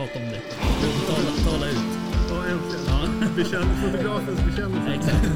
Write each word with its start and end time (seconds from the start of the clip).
prata 0.00 0.18
om 0.18 0.30
det. 0.30 0.40
Tala, 1.06 1.50
tala 1.50 1.66
ut. 1.70 1.76
Ja, 2.30 2.36
äntligen. 2.52 2.84
Ja. 2.86 3.26
Bekänn, 3.36 3.76
fotografens 3.82 4.44
bekännelse. 4.44 4.92
Exakt. 4.94 5.26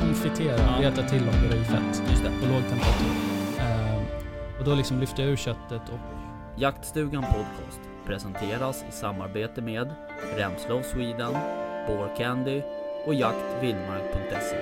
konfitera, 0.00 0.56
Ja. 0.58 0.80
veta 0.90 1.02
till 1.02 1.22
om 1.28 1.34
det 1.50 1.56
är 1.56 1.62
fett 1.64 2.02
Just 2.10 2.22
det. 2.22 2.30
på 2.40 2.46
låg 2.52 2.62
temperatur. 2.68 3.06
Ehm, 3.60 4.02
och 4.58 4.64
då 4.64 4.74
liksom 4.74 5.00
lyfter 5.00 5.22
jag 5.22 5.32
ur 5.32 5.36
köttet 5.36 5.82
och 5.92 5.98
Jaktstugan 6.60 7.22
Podcast 7.22 7.80
presenteras 8.06 8.84
i 8.88 8.92
samarbete 8.92 9.62
med 9.62 9.94
Remslow 10.36 10.82
Sweden, 10.82 11.34
Candy 12.18 12.62
och 13.06 13.14
jaktvildmark.se. 13.14 14.56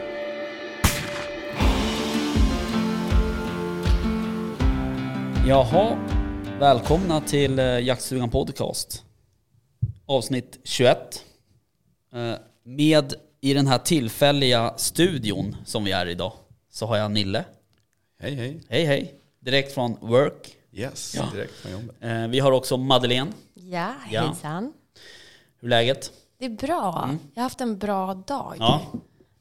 Jaha, 5.46 5.96
välkomna 6.62 7.20
till 7.20 7.58
eh, 7.58 7.64
Jaktstugan 7.80 8.30
Podcast. 8.30 9.04
Avsnitt 10.06 10.60
21. 10.64 11.24
Eh, 12.14 12.34
Med 12.64 13.14
i 13.40 13.54
den 13.54 13.66
här 13.66 13.78
tillfälliga 13.78 14.74
studion 14.76 15.56
som 15.64 15.84
vi 15.84 15.92
är 15.92 16.06
idag 16.06 16.32
så 16.70 16.86
har 16.86 16.96
jag 16.96 17.10
Nille. 17.10 17.44
Hej 18.20 18.34
hej. 18.34 18.60
Hej 18.68 18.84
hej! 18.84 19.14
Direkt 19.40 19.74
från 19.74 19.96
work. 20.00 20.56
Yes, 20.72 21.14
Ja. 21.16 21.28
direkt 21.32 21.52
från 21.54 21.72
jobbet. 21.72 21.96
Eh, 22.00 22.26
Vi 22.28 22.40
har 22.40 22.52
också 22.52 22.76
Madeleine. 22.76 23.32
Ja, 23.54 23.94
Ja. 24.10 24.26
hejsan. 24.26 24.72
Hur 25.60 25.66
är 25.68 25.70
läget? 25.70 26.12
Det 26.38 26.44
är 26.44 26.50
bra. 26.50 27.02
Mm. 27.04 27.18
Jag 27.34 27.40
har 27.40 27.44
haft 27.44 27.60
en 27.60 27.78
bra 27.78 28.14
dag. 28.14 28.54
Ja. 28.58 28.82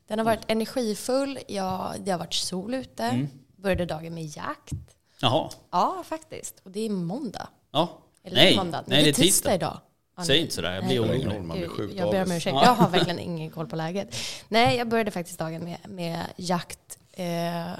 Den 0.07 0.19
har 0.19 0.25
varit 0.25 0.43
energifull. 0.47 1.39
Jag, 1.47 1.93
det 1.99 2.11
har 2.11 2.19
varit 2.19 2.33
sol 2.33 2.73
ute. 2.73 3.03
Mm. 3.03 3.27
Började 3.55 3.85
dagen 3.85 4.13
med 4.13 4.25
jakt. 4.25 4.73
Jaha. 5.21 5.49
Ja, 5.71 6.03
faktiskt. 6.05 6.59
Och 6.63 6.71
det 6.71 6.79
är 6.85 6.89
måndag. 6.89 7.47
Ja. 7.71 7.89
Eller 8.23 8.35
Nej, 8.35 8.55
måndag. 8.57 8.83
nej 8.87 9.03
det 9.03 9.09
är 9.09 9.13
tisdag 9.13 9.23
tisdag. 9.23 9.55
idag. 9.55 9.79
Ja, 10.17 10.23
Säg 10.23 10.37
inte 10.39 10.53
sådär, 10.53 10.73
jag 10.75 10.85
blir 10.85 11.03
orolig. 11.03 11.69
Jag 11.95 12.11
ber 12.11 12.23
om 12.23 12.31
ursäkt. 12.31 12.55
Ja. 12.55 12.65
Jag 12.65 12.73
har 12.73 12.89
verkligen 12.89 13.19
ingen 13.19 13.49
koll 13.51 13.67
på 13.67 13.75
läget. 13.75 14.15
Nej, 14.47 14.77
jag 14.77 14.87
började 14.89 15.11
faktiskt 15.11 15.39
dagen 15.39 15.63
med, 15.63 15.77
med 15.89 16.25
jakt. 16.35 16.99
Eh, 17.13 17.71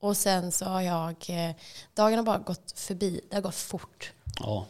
och 0.00 0.16
sen 0.16 0.52
så 0.52 0.64
har 0.64 0.80
jag... 0.80 1.16
Eh, 1.28 1.50
dagen 1.94 2.16
har 2.16 2.22
bara 2.22 2.38
gått 2.38 2.72
förbi. 2.76 3.20
Det 3.30 3.36
har 3.36 3.42
gått 3.42 3.54
fort. 3.54 4.12
Ja. 4.40 4.66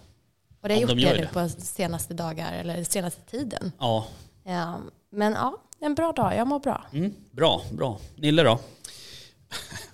Och 0.61 0.69
det 0.69 0.75
har 0.75 0.81
Ja, 0.81 0.87
de 0.87 0.93
gjort 0.93 1.01
gör 1.03 1.15
det 1.15 1.21
nu 1.21 1.27
på 1.27 1.49
senaste 1.63 2.15
dagar, 2.15 2.53
eller 2.53 2.85
senaste 2.85 3.21
tiden. 3.21 3.73
Ja. 3.79 4.07
Ja, 4.45 4.79
men 5.11 5.33
ja, 5.33 5.57
en 5.81 5.95
bra 5.95 6.13
dag. 6.13 6.37
Jag 6.37 6.47
mår 6.47 6.59
bra. 6.61 6.85
Mm. 6.93 7.15
Bra, 7.31 7.63
bra. 7.73 7.99
Nille 8.17 8.43
då? 8.43 8.59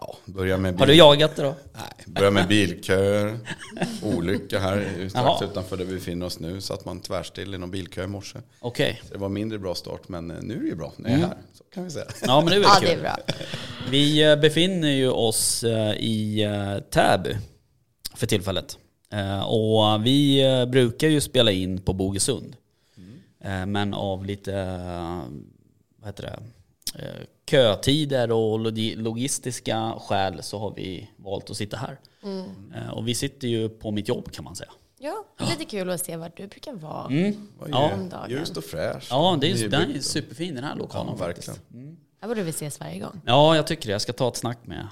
Ja, 0.00 0.16
börja 0.24 0.56
med, 0.56 0.78
Har 0.78 0.86
du 0.86 0.92
bil, 0.92 0.98
jagat 0.98 1.36
det 1.36 1.42
då? 1.42 1.54
nej, 1.72 1.82
börja 2.06 2.30
med 2.30 2.48
bilköer, 2.48 3.38
olycka 4.02 4.58
här 4.58 5.08
strax 5.08 5.14
Jaha. 5.14 5.44
utanför 5.44 5.76
där 5.76 5.84
vi 5.84 5.94
befinner 5.94 6.26
oss 6.26 6.40
nu. 6.40 6.60
Satt 6.60 6.84
man 6.84 7.00
tvärstill 7.00 7.54
i 7.54 7.58
någon 7.58 7.70
bilkö 7.70 8.04
i 8.04 8.06
morse. 8.06 8.38
Okej. 8.60 9.00
Så 9.08 9.12
det 9.12 9.18
var 9.20 9.28
mindre 9.28 9.58
bra 9.58 9.74
start, 9.74 10.08
men 10.08 10.30
eh, 10.30 10.36
nu 10.42 10.54
är 10.56 10.60
det 10.60 10.66
ju 10.66 10.74
bra 10.74 10.92
när 10.96 11.10
jag 11.10 11.18
är 11.18 11.24
Mm. 11.24 11.28
här. 11.36 11.38
Så 11.54 11.64
kan 11.74 11.84
vi 11.84 11.90
säga. 11.90 12.06
Ja 12.22 12.40
men 12.40 12.46
det 12.50 12.54
är 12.56 12.60
väl 12.60 12.68
Ja, 12.74 12.76
kul. 12.80 12.88
det 12.88 12.94
är 12.94 13.00
bra. 13.00 13.16
Vi 13.90 14.30
eh, 14.30 14.36
befinner 14.36 14.88
ju 14.90 15.10
oss 15.10 15.64
eh, 15.64 15.92
i 15.92 16.46
Täby 16.90 17.36
för 18.14 18.26
tillfället. 18.26 18.78
Och 19.46 20.06
vi 20.06 20.42
brukar 20.72 21.08
ju 21.08 21.20
spela 21.20 21.50
in 21.50 21.80
på 21.82 21.92
Bogesund. 21.92 22.56
Eh, 23.44 23.66
Men 23.66 23.94
av 23.94 24.24
lite, 24.24 24.52
vad 25.96 26.06
heter 26.08 26.22
det, 26.22 26.38
kötider 27.50 28.32
och 28.32 28.58
logi- 28.60 28.96
logistiska 28.96 29.94
skäl 30.00 30.42
så 30.42 30.58
har 30.58 30.74
vi 30.76 31.10
valt 31.16 31.50
att 31.50 31.56
sitta 31.56 31.76
här. 31.76 31.98
Eh, 32.74 32.90
Och 32.90 33.08
vi 33.08 33.14
sitter 33.14 33.48
ju 33.48 33.68
på 33.68 33.90
mitt 33.90 34.08
jobb 34.08 34.32
kan 34.32 34.44
man 34.44 34.56
säga. 34.56 34.70
Ja, 34.98 35.24
lite 35.50 35.64
kul 35.64 35.90
att 35.90 36.04
se 36.04 36.16
var 36.16 36.32
du 36.36 36.46
brukar 36.46 36.72
vara. 36.72 37.06
Mm. 37.06 37.32
Det 37.64 37.70
Ja. 37.70 37.90
Om 37.94 38.08
dagen. 38.08 38.30
Ljust 38.30 38.56
och 38.56 38.64
fräscht. 38.64 39.06
Ja, 39.10 39.38
det 39.40 39.50
är, 39.50 39.68
den 39.68 39.94
är 39.96 40.00
superfin 40.00 40.54
den 40.54 40.64
här 40.64 40.76
lokalen 40.76 41.14
Ja, 41.18 41.24
faktiskt. 41.26 41.48
verkligen. 41.48 41.96
Här 42.20 42.28
borde 42.28 42.42
vi 42.42 42.50
ses 42.50 42.80
varje 42.80 42.98
gång. 42.98 43.20
Ja, 43.26 43.56
jag 43.56 43.66
tycker 43.66 43.86
det. 43.86 43.92
Jag 43.92 44.00
ska 44.02 44.12
ta 44.12 44.28
ett 44.28 44.36
snack 44.36 44.58
med 44.64 44.86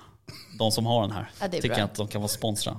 de 0.59 0.71
som 0.73 0.87
har 0.87 1.03
den 1.03 1.11
här. 1.11 1.31
Ja, 1.41 1.49
det 1.49 1.57
är 1.57 1.63
tycker 1.63 1.75
bra. 1.75 1.85
att 1.85 1.95
de 1.95 2.09
kan 2.09 2.21
vara 2.21 2.29
sponsra. 2.29 2.77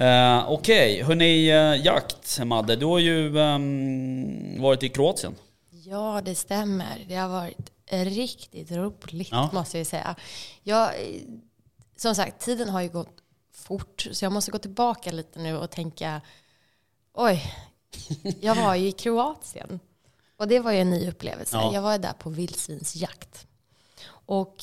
Uh, 0.00 0.50
Okej, 0.50 1.02
hörni, 1.02 1.52
uh, 1.52 1.84
jakt 1.86 2.40
Madde. 2.44 2.76
Du 2.76 2.86
har 2.86 2.98
ju 2.98 3.38
ehm, 3.38 4.62
varit 4.62 4.82
i 4.82 4.88
Kroatien. 4.88 5.34
Ja, 5.84 6.22
det 6.24 6.34
stämmer. 6.34 7.04
Det 7.08 7.14
har 7.14 7.28
varit 7.28 7.70
riktigt 7.90 8.70
roligt, 8.70 9.28
Ja. 9.30 9.50
måste 9.52 9.78
jag 9.78 9.86
säga. 9.86 10.16
Jag, 10.62 10.90
som 11.96 12.14
sagt, 12.14 12.40
tiden 12.40 12.68
har 12.68 12.80
ju 12.80 12.88
gått 12.88 13.22
fort, 13.52 14.06
så 14.12 14.24
jag 14.24 14.32
måste 14.32 14.50
gå 14.50 14.58
tillbaka 14.58 15.10
lite 15.10 15.38
nu 15.38 15.56
och 15.56 15.70
tänka, 15.70 16.20
oj, 17.12 17.54
jag 18.40 18.54
var 18.54 18.74
ju 18.74 18.88
i 18.88 18.92
Kroatien. 18.92 19.80
Och 20.36 20.48
det 20.48 20.60
var 20.60 20.72
ju 20.72 20.78
en 20.80 20.90
ny 20.90 21.08
upplevelse. 21.08 21.56
Ja. 21.56 21.74
Jag 21.74 21.82
var 21.82 21.98
där 21.98 22.12
på 22.12 22.30
vildsvinsjakt. 22.30 23.46
Och 24.08 24.56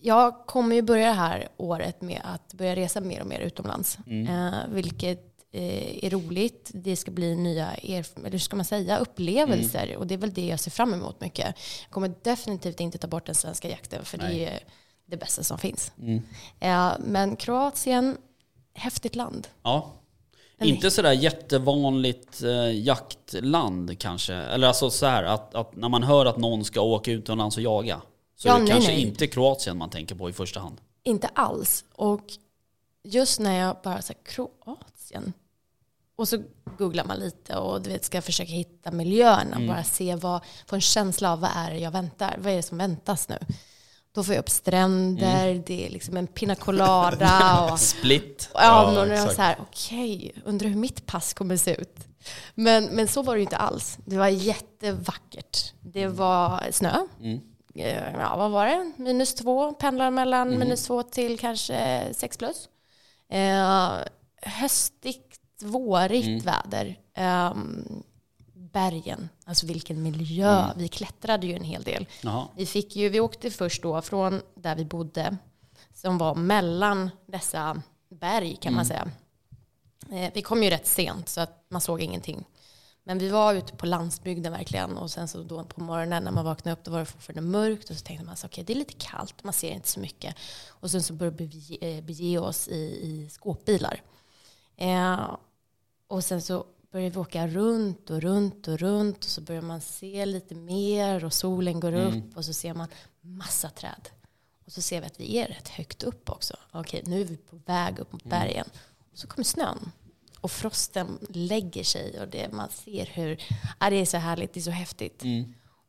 jag 0.00 0.46
kommer 0.46 0.76
ju 0.76 0.82
börja 0.82 1.06
det 1.06 1.12
här 1.12 1.48
året 1.56 2.00
med 2.02 2.20
att 2.24 2.54
börja 2.54 2.76
resa 2.76 3.00
mer 3.00 3.20
och 3.20 3.26
mer 3.26 3.40
utomlands. 3.40 3.98
Eh, 4.28 4.52
vilket 4.68 5.31
är 5.52 6.10
roligt. 6.10 6.70
Det 6.74 6.96
ska 6.96 7.10
bli 7.10 7.36
nya 7.36 7.72
eller 7.74 8.30
hur 8.30 8.38
ska 8.38 8.56
man 8.56 8.64
säga, 8.64 8.98
upplevelser. 8.98 9.96
Och 9.96 10.06
det 10.06 10.14
är 10.14 10.18
väl 10.18 10.32
det 10.32 10.46
jag 10.46 10.60
ser 10.60 10.70
fram 10.70 10.94
emot 10.94 11.20
mycket. 11.20 11.46
Jag 11.82 11.90
kommer 11.90 12.14
definitivt 12.22 12.80
inte 12.80 12.98
ta 12.98 13.06
bort 13.06 13.26
den 13.26 13.34
svenska 13.34 13.70
jakten. 13.70 14.04
För 14.04 14.18
det 14.18 14.44
är 14.46 14.60
det 15.06 15.16
bästa 15.16 15.42
som 15.42 15.58
finns. 15.58 15.92
Eh, 16.60 16.92
men 17.00 17.36
Kroatien, 17.36 18.16
häftigt 18.74 19.14
land. 19.16 19.48
Ja. 19.62 19.92
En- 20.58 20.68
Inte 20.68 20.90
sådär 20.90 21.12
jättevanligt 21.12 22.42
eh, 22.42 22.80
jaktland 22.80 23.98
kanske. 23.98 24.34
Eller 24.34 24.68
alltså 24.68 24.90
så 24.90 25.06
här 25.06 25.22
att, 25.24 25.54
att 25.54 25.76
när 25.76 25.88
man 25.88 26.02
hör 26.02 26.26
att 26.26 26.36
någon 26.38 26.64
ska 26.64 26.80
åka 26.80 27.10
utomlands 27.12 27.56
och 27.56 27.62
jaga. 27.62 28.00
Så 28.36 28.48
Ja, 28.48 28.54
är 28.54 28.58
det 28.58 28.64
nej, 28.64 28.72
kanske 28.72 28.90
nej. 28.92 29.02
inte 29.02 29.26
Kroatien 29.26 29.78
man 29.78 29.90
tänker 29.90 30.14
på 30.14 30.30
i 30.30 30.32
första 30.32 30.60
hand. 30.60 30.80
Inte 31.02 31.26
alls. 31.26 31.84
Och 31.94 32.22
just 33.04 33.40
när 33.40 33.58
jag 33.58 33.76
bara 33.84 33.94
här, 33.94 34.14
Kroatien. 34.24 35.32
Och 36.22 36.28
så 36.28 36.42
googlar 36.78 37.04
man 37.04 37.18
lite 37.18 37.56
och 37.56 37.82
du 37.82 37.90
vet, 37.90 38.04
ska 38.04 38.22
försöka 38.22 38.52
hitta 38.52 38.90
miljöerna. 38.90 39.56
Bara 39.68 39.84
se 39.84 40.14
vad, 40.14 40.44
få 40.66 40.74
en 40.74 40.80
känsla 40.80 41.32
av 41.32 41.40
vad 41.40 41.50
är 41.56 41.70
det 41.70 41.78
jag 41.78 41.90
väntar. 41.90 42.36
Vad 42.38 42.52
är 42.52 42.56
det 42.56 42.62
som 42.62 42.78
väntas 42.78 43.28
nu? 43.28 43.38
Då 44.14 44.24
får 44.24 44.34
jag 44.34 44.42
upp 44.42 44.50
stränder, 44.50 45.62
det 45.66 45.86
är 45.86 45.90
liksom 45.90 46.16
en 46.16 46.26
pina 46.26 46.54
colada. 46.54 47.68
Och, 47.72 47.80
Split. 47.80 48.50
ja, 48.54 48.60
Ja, 48.94 49.04
men 49.04 49.16
jag 49.16 49.32
så 49.32 49.42
här, 49.42 49.56
okej, 49.60 50.32
undrar 50.44 50.68
hur 50.68 50.76
mitt 50.76 51.06
pass 51.06 51.34
kommer 51.34 51.56
se 51.56 51.74
ut. 51.74 51.96
Men, 52.54 52.84
men 52.84 53.08
så 53.08 53.22
var 53.22 53.34
det 53.34 53.38
ju 53.38 53.44
inte 53.44 53.56
alls. 53.56 53.98
Det 54.04 54.16
var 54.18 54.28
jättevackert. 54.28 55.72
Det 55.80 56.06
var 56.06 56.62
snö. 56.70 56.92
Eh, 57.74 58.12
Ja, 58.18 58.36
vad 58.36 58.50
var 58.50 58.66
det? 58.66 58.92
Minus 58.96 59.34
två, 59.34 59.72
pendlar 59.72 60.10
mellan 60.10 60.58
minus 60.58 60.84
två 60.86 61.02
till 61.02 61.38
kanske 61.38 62.04
sex 62.14 62.36
plus. 62.36 62.68
Eh, 63.30 63.90
höstigt, 65.62 65.74
vårigt 65.74 66.44
väder. 66.44 66.98
Ehm, 67.14 68.02
bergen, 68.72 69.28
alltså 69.44 69.66
vilken 69.66 70.02
miljö. 70.02 70.72
Vi 70.76 70.88
klättrade 70.88 71.46
ju 71.46 71.54
en 71.54 71.64
hel 71.64 71.82
del. 71.82 72.06
Jaha. 72.20 72.48
Vi, 72.56 72.66
fick 72.66 72.96
ju, 72.96 73.08
vi 73.08 73.20
åkte 73.20 73.50
först 73.50 73.82
då 73.82 74.02
från 74.02 74.42
där 74.54 74.76
vi 74.76 74.84
bodde, 74.84 75.36
som 75.94 76.18
var 76.18 76.34
mellan 76.34 77.10
dessa 77.26 77.82
berg 78.08 78.56
kan 78.60 78.74
man 78.74 78.86
säga. 78.86 79.10
Eh, 80.12 80.32
vi 80.34 80.42
kom 80.42 80.62
ju 80.62 80.70
rätt 80.70 80.86
sent 80.86 81.28
så 81.28 81.40
att 81.40 81.66
man 81.68 81.80
såg 81.80 82.00
ingenting. 82.00 82.44
Men 83.04 83.18
vi 83.18 83.28
var 83.28 83.54
ute 83.54 83.76
på 83.76 83.86
landsbygden 83.86 84.52
verkligen 84.52 84.96
och 84.96 85.10
sen 85.10 85.28
så 85.28 85.42
då 85.42 85.64
på 85.64 85.80
morgonen 85.80 86.24
när 86.24 86.30
man 86.30 86.44
vaknade 86.44 86.72
upp 86.72 86.84
då 86.84 86.90
var 86.90 86.98
det 86.98 87.06
fortfarande 87.06 87.50
mörkt 87.50 87.90
och 87.90 87.96
så 87.96 88.04
tänkte 88.04 88.26
man 88.26 88.36
så 88.36 88.46
okej 88.46 88.64
det 88.64 88.72
är 88.72 88.74
lite 88.74 88.94
kallt, 88.98 89.44
man 89.44 89.52
ser 89.52 89.70
inte 89.70 89.88
så 89.88 90.00
mycket. 90.00 90.36
Och 90.68 90.90
sen 90.90 91.02
så 91.02 91.12
började 91.12 91.44
vi 91.44 91.78
eh, 91.80 92.04
bege 92.04 92.38
oss 92.38 92.68
i, 92.68 92.74
i 93.02 93.28
skåpbilar. 93.30 94.02
Eh, 94.76 95.20
och 96.12 96.24
sen 96.24 96.42
så 96.42 96.66
började 96.90 97.14
vi 97.14 97.20
åka 97.20 97.46
runt 97.46 98.10
och 98.10 98.20
runt 98.20 98.68
och 98.68 98.78
runt 98.78 99.24
och 99.24 99.30
så 99.30 99.40
börjar 99.40 99.62
man 99.62 99.80
se 99.80 100.26
lite 100.26 100.54
mer 100.54 101.24
och 101.24 101.32
solen 101.32 101.80
går 101.80 101.92
upp 101.92 102.36
och 102.36 102.44
så 102.44 102.52
ser 102.52 102.74
man 102.74 102.88
massa 103.20 103.68
träd. 103.70 104.08
Och 104.66 104.72
så 104.72 104.82
ser 104.82 105.00
vi 105.00 105.06
att 105.06 105.20
vi 105.20 105.38
är 105.38 105.46
rätt 105.46 105.68
högt 105.68 106.02
upp 106.02 106.30
också. 106.30 106.56
Okej, 106.72 107.02
nu 107.06 107.20
är 107.20 107.24
vi 107.24 107.36
på 107.36 107.56
väg 107.56 107.98
upp 107.98 108.12
mot 108.12 108.24
bergen. 108.24 108.66
Och 109.12 109.18
så 109.18 109.26
kommer 109.26 109.44
snön. 109.44 109.92
Och 110.40 110.50
frosten 110.50 111.18
lägger 111.28 111.84
sig 111.84 112.20
och 112.20 112.28
det, 112.28 112.52
man 112.52 112.68
ser 112.70 113.06
hur, 113.06 113.42
ja, 113.80 113.90
det 113.90 113.96
är 113.96 114.06
så 114.06 114.16
härligt, 114.16 114.52
det 114.52 114.60
är 114.60 114.62
så 114.62 114.70
häftigt. 114.70 115.22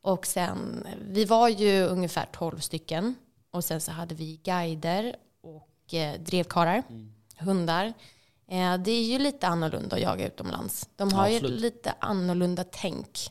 Och 0.02 0.26
sen, 0.28 0.88
vi 1.02 1.26
var 1.26 1.50
ju 1.50 1.84
ungefär 1.84 2.26
12 2.34 2.60
stycken. 2.60 3.16
Och 3.52 3.64
sen 3.64 3.82
så 3.82 3.92
hade 3.92 4.16
vi 4.16 4.40
guider 4.44 5.16
och 5.42 5.94
eh, 5.94 6.20
drevkarlar, 6.20 6.84
hundar. 7.38 7.94
Eh, 8.48 8.78
det 8.78 8.92
är 8.92 9.04
ju 9.04 9.20
lite 9.20 9.48
annorlunda 9.48 9.96
att 9.96 10.02
jaga 10.02 10.28
utomlands. 10.28 10.90
De 10.96 11.14
har 11.14 11.28
ju 11.28 11.36
Absolut. 11.36 11.62
lite 11.62 11.94
annorlunda 12.00 12.64
tänk. 12.72 13.30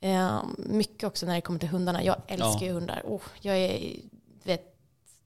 Eh, 0.00 0.40
mycket 0.58 1.04
också 1.04 1.26
när 1.26 1.34
det 1.34 1.40
kommer 1.40 1.58
till 1.60 1.68
hundarna. 1.68 2.02
Jag 2.04 2.16
älskar 2.26 2.48
Ja. 2.60 2.64
ju 2.64 2.72
hundar. 2.72 3.02
Oh, 3.04 3.22
jag 3.40 3.56
är, 3.58 3.96
vet, 4.42 4.76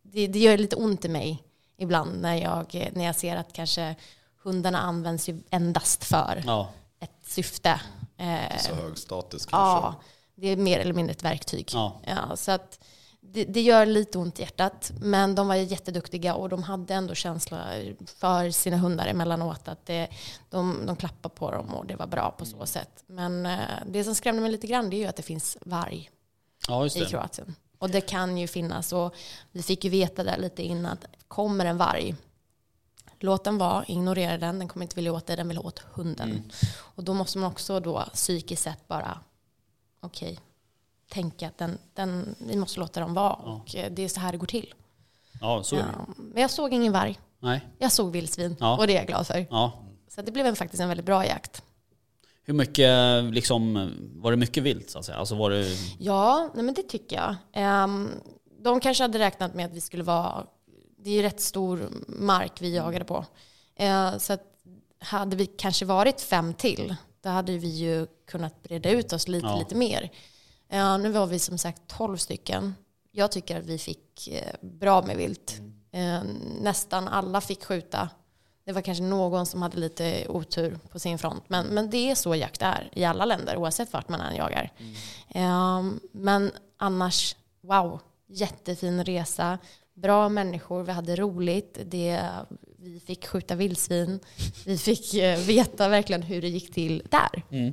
det, 0.02 0.26
det 0.26 0.38
gör 0.38 0.58
lite 0.58 0.76
ont 0.76 1.04
i 1.04 1.08
mig 1.08 1.42
ibland 1.76 2.20
när 2.20 2.34
jag, 2.34 2.90
när 2.92 3.04
jag 3.04 3.16
ser 3.16 3.36
att 3.36 3.52
kanske 3.52 3.94
hundarna 4.42 4.78
används 4.80 5.28
ju 5.28 5.40
endast 5.50 6.04
för 6.04 6.42
Ja. 6.46 6.68
ett 7.00 7.16
syfte. 7.22 7.80
Eh, 8.16 8.58
Så 8.58 8.74
hög 8.74 8.98
status 8.98 9.46
kanske. 9.46 9.56
ja, 9.86 9.94
det 10.34 10.48
är 10.48 10.56
mer 10.56 10.78
eller 10.78 10.94
mindre 10.94 11.12
ett 11.12 11.24
verktyg. 11.24 11.70
Ja. 11.72 12.00
Ja, 12.06 12.36
så 12.36 12.50
att 12.50 12.84
det, 13.32 13.44
det 13.44 13.60
gör 13.60 13.86
lite 13.86 14.18
ont 14.18 14.38
i 14.38 14.42
hjärtat. 14.42 14.92
Men 15.00 15.34
de 15.34 15.48
var 15.48 15.54
jätteduktiga 15.54 16.34
och 16.34 16.48
de 16.48 16.62
hade 16.62 16.94
ändå 16.94 17.14
känsla 17.14 17.64
för 18.06 18.50
sina 18.50 18.76
hundar 18.76 19.06
emellanåt. 19.06 19.68
Att 19.68 19.86
det, 19.86 20.08
de, 20.50 20.86
de 20.86 20.96
klappade 20.96 21.34
på 21.34 21.50
dem 21.50 21.74
och 21.74 21.86
det 21.86 21.96
var 21.96 22.06
bra 22.06 22.30
på 22.38 22.46
så 22.46 22.66
sätt. 22.66 23.04
Men 23.06 23.46
eh, 23.46 23.58
det 23.86 24.04
som 24.04 24.14
skrämde 24.14 24.42
mig 24.42 24.50
lite 24.50 24.66
grann 24.66 24.90
det 24.90 24.96
är 24.96 24.98
ju 24.98 25.06
att 25.06 25.16
det 25.16 25.22
finns 25.22 25.58
varg 25.60 26.10
ja, 26.68 26.86
i. 26.86 26.90
Kroatien. 26.90 27.54
Och 27.78 27.90
det 27.90 28.00
kan 28.00 28.38
ju 28.38 28.46
finnas. 28.46 28.92
Och 28.92 29.14
vi 29.52 29.62
fick 29.62 29.84
ju 29.84 29.90
veta 29.90 30.24
där 30.24 30.36
lite 30.36 30.62
innan 30.62 30.92
att 30.92 31.04
kommer 31.28 31.66
en 31.66 31.76
varg, 31.76 32.14
låt 33.18 33.44
den 33.44 33.58
vara, 33.58 33.84
ignorera 33.84 34.38
den, 34.38 34.58
den 34.58 34.68
kommer 34.68 34.84
inte 34.84 34.96
vilja 34.96 35.12
åt 35.12 35.26
dig, 35.26 35.36
den 35.36 35.48
vill 35.48 35.58
åt 35.58 35.78
hunden. 35.78 36.30
Mm. 36.30 36.50
Och 36.72 37.04
då 37.04 37.14
måste 37.14 37.38
man 37.38 37.50
också 37.50 37.80
då 37.80 38.04
psykiskt 38.14 38.62
sett 38.62 38.88
bara, 38.88 39.20
okej, 40.00 40.38
tänka 41.10 41.48
att 41.48 41.58
den, 41.58 41.78
den, 41.94 42.34
vi 42.38 42.56
måste 42.56 42.80
låta 42.80 43.00
dem 43.00 43.14
vara. 43.14 43.38
Ja. 43.44 43.62
Och 43.66 43.76
eh, 43.76 43.92
det 43.92 44.02
är 44.04 44.08
så 44.08 44.20
här 44.20 44.32
det 44.32 44.38
går 44.38 44.46
till. 44.46 44.74
Ja, 45.40 45.62
så 45.62 45.76
är 45.76 45.80
det. 45.80 45.94
Men 46.16 46.42
jag 46.42 46.50
såg 46.50 46.72
ingen 46.72 46.92
varg, 46.92 47.18
Nej. 47.38 47.60
jag 47.78 47.92
såg 47.92 48.12
vildsvin 48.12 48.56
Ja. 48.60 48.76
och 48.78 48.86
det 48.86 48.92
är 48.92 48.96
jag 48.96 49.06
glad 49.06 49.26
för. 49.26 49.46
Ja. 49.50 49.72
Så 50.08 50.22
det 50.22 50.32
blev 50.32 50.46
en, 50.46 50.56
faktiskt 50.56 50.80
en 50.80 50.88
väldigt 50.88 51.06
bra 51.06 51.26
jakt. 51.26 51.62
Hur 52.42 52.54
mycket, 52.54 53.24
liksom, 53.34 53.90
var 54.14 54.30
det 54.30 54.36
mycket 54.36 54.62
vilt 54.62 54.90
så 54.90 54.98
att 54.98 55.04
säga? 55.04 55.18
Alltså 55.18 55.34
var 55.34 55.50
det... 55.50 55.66
Ja, 55.98 56.50
nej 56.54 56.64
men 56.64 56.74
det 56.74 56.82
tycker 56.82 57.16
jag. 57.16 57.36
Ehm, 57.52 58.08
de 58.62 58.80
kanske 58.80 59.04
hade 59.04 59.18
räknat 59.18 59.54
med 59.54 59.66
att 59.66 59.72
vi 59.72 59.80
skulle 59.80 60.02
vara, 60.02 60.46
det 60.98 61.10
är 61.10 61.14
ju 61.14 61.22
rätt 61.22 61.40
stor 61.40 61.88
mark 62.08 62.52
vi 62.62 62.76
jagade 62.76 63.04
på. 63.04 63.24
Eh, 63.76 64.18
så 64.18 64.32
att 64.32 64.42
hade 64.98 65.36
vi 65.36 65.46
kanske 65.46 65.84
varit 65.84 66.20
fem 66.20 66.54
till, 66.54 66.94
då 67.22 67.28
hade 67.28 67.58
vi 67.58 67.68
ju 67.68 68.06
kunnat 68.26 68.62
breda 68.62 68.90
ut 68.90 69.12
oss 69.12 69.28
lite, 69.28 69.46
Ja. 69.46 69.58
lite 69.58 69.74
mer. 69.74 70.10
Eh, 70.70 70.98
nu 70.98 71.08
var 71.10 71.26
vi 71.26 71.38
som 71.38 71.58
sagt 71.58 71.82
12 71.86 72.16
stycken. 72.16 72.74
Jag 73.12 73.32
tycker 73.32 73.58
att 73.58 73.64
vi 73.66 73.78
fick 73.78 74.28
eh, 74.28 74.54
bra 74.60 75.02
med 75.02 75.16
vilt. 75.16 75.60
Eh, 75.92 76.22
nästan 76.60 77.08
alla 77.08 77.40
fick 77.40 77.64
skjuta. 77.64 78.08
Det 78.64 78.72
var 78.72 78.82
kanske 78.82 79.04
någon 79.04 79.46
som 79.46 79.62
hade 79.62 79.76
lite 79.78 80.26
otur 80.28 80.78
på 80.90 80.98
sin 80.98 81.18
front. 81.18 81.44
Men, 81.48 81.66
men 81.66 81.90
det 81.90 82.10
är 82.10 82.14
så 82.14 82.34
jakt 82.34 82.62
är 82.62 82.90
i 82.92 83.04
alla 83.04 83.24
länder, 83.24 83.56
oavsett 83.56 83.92
vart 83.92 84.08
man 84.08 84.20
än 84.20 84.36
jagar. 84.36 84.72
Ehm, 85.28 86.00
men 86.12 86.52
annars, 86.76 87.36
wow, 87.60 88.00
jättefin 88.28 89.04
resa. 89.04 89.58
Bra 89.94 90.28
människor, 90.28 90.82
vi 90.82 90.92
hade 90.92 91.16
roligt. 91.16 91.78
Det, 91.86 92.22
vi 92.78 93.00
fick 93.00 93.26
skjuta 93.26 93.54
vildsvin. 93.54 94.20
Vi 94.66 94.78
fick 94.78 95.14
eh, 95.14 95.38
veta 95.38 95.88
verkligen 95.88 96.22
hur 96.22 96.42
det 96.42 96.48
gick 96.48 96.74
till 96.74 97.02
där. 97.10 97.42
Mm. 97.50 97.72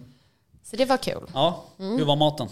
Så 0.63 0.75
det 0.75 0.85
var 0.85 0.97
kul. 0.97 1.29
Ja, 1.33 1.63
Mm. 1.79 1.97
hur 1.97 2.05
var 2.05 2.15
maten? 2.15 2.47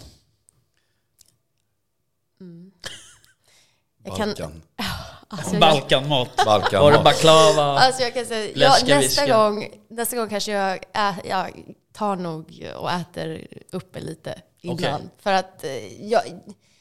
Kan, 4.16 4.28
Balkan. 4.28 4.62
alltså, 5.28 5.52
jag, 5.52 5.60
Balkanmat. 5.60 6.36
Balkan. 6.44 6.82
Var 6.82 6.92
det 6.92 6.98
baklava? 7.04 7.62
alltså 7.62 8.02
jag 8.02 8.14
kan 8.14 8.26
säga, 8.26 8.52
ja, 8.54 8.76
nästa, 8.86 9.26
gång, 9.26 9.68
nästa 9.88 10.16
gång 10.16 10.28
kanske 10.28 10.52
jag, 10.52 10.78
ä, 10.92 11.14
jag 11.24 11.50
tar 11.92 12.16
nog 12.16 12.66
och 12.76 12.90
äter 12.92 13.46
uppe 13.72 14.00
lite 14.00 14.42
innan. 14.60 14.74
Okej. 14.94 15.08
För 15.18 15.32
att 15.32 15.64
eh, 15.64 16.02
jag, 16.10 16.22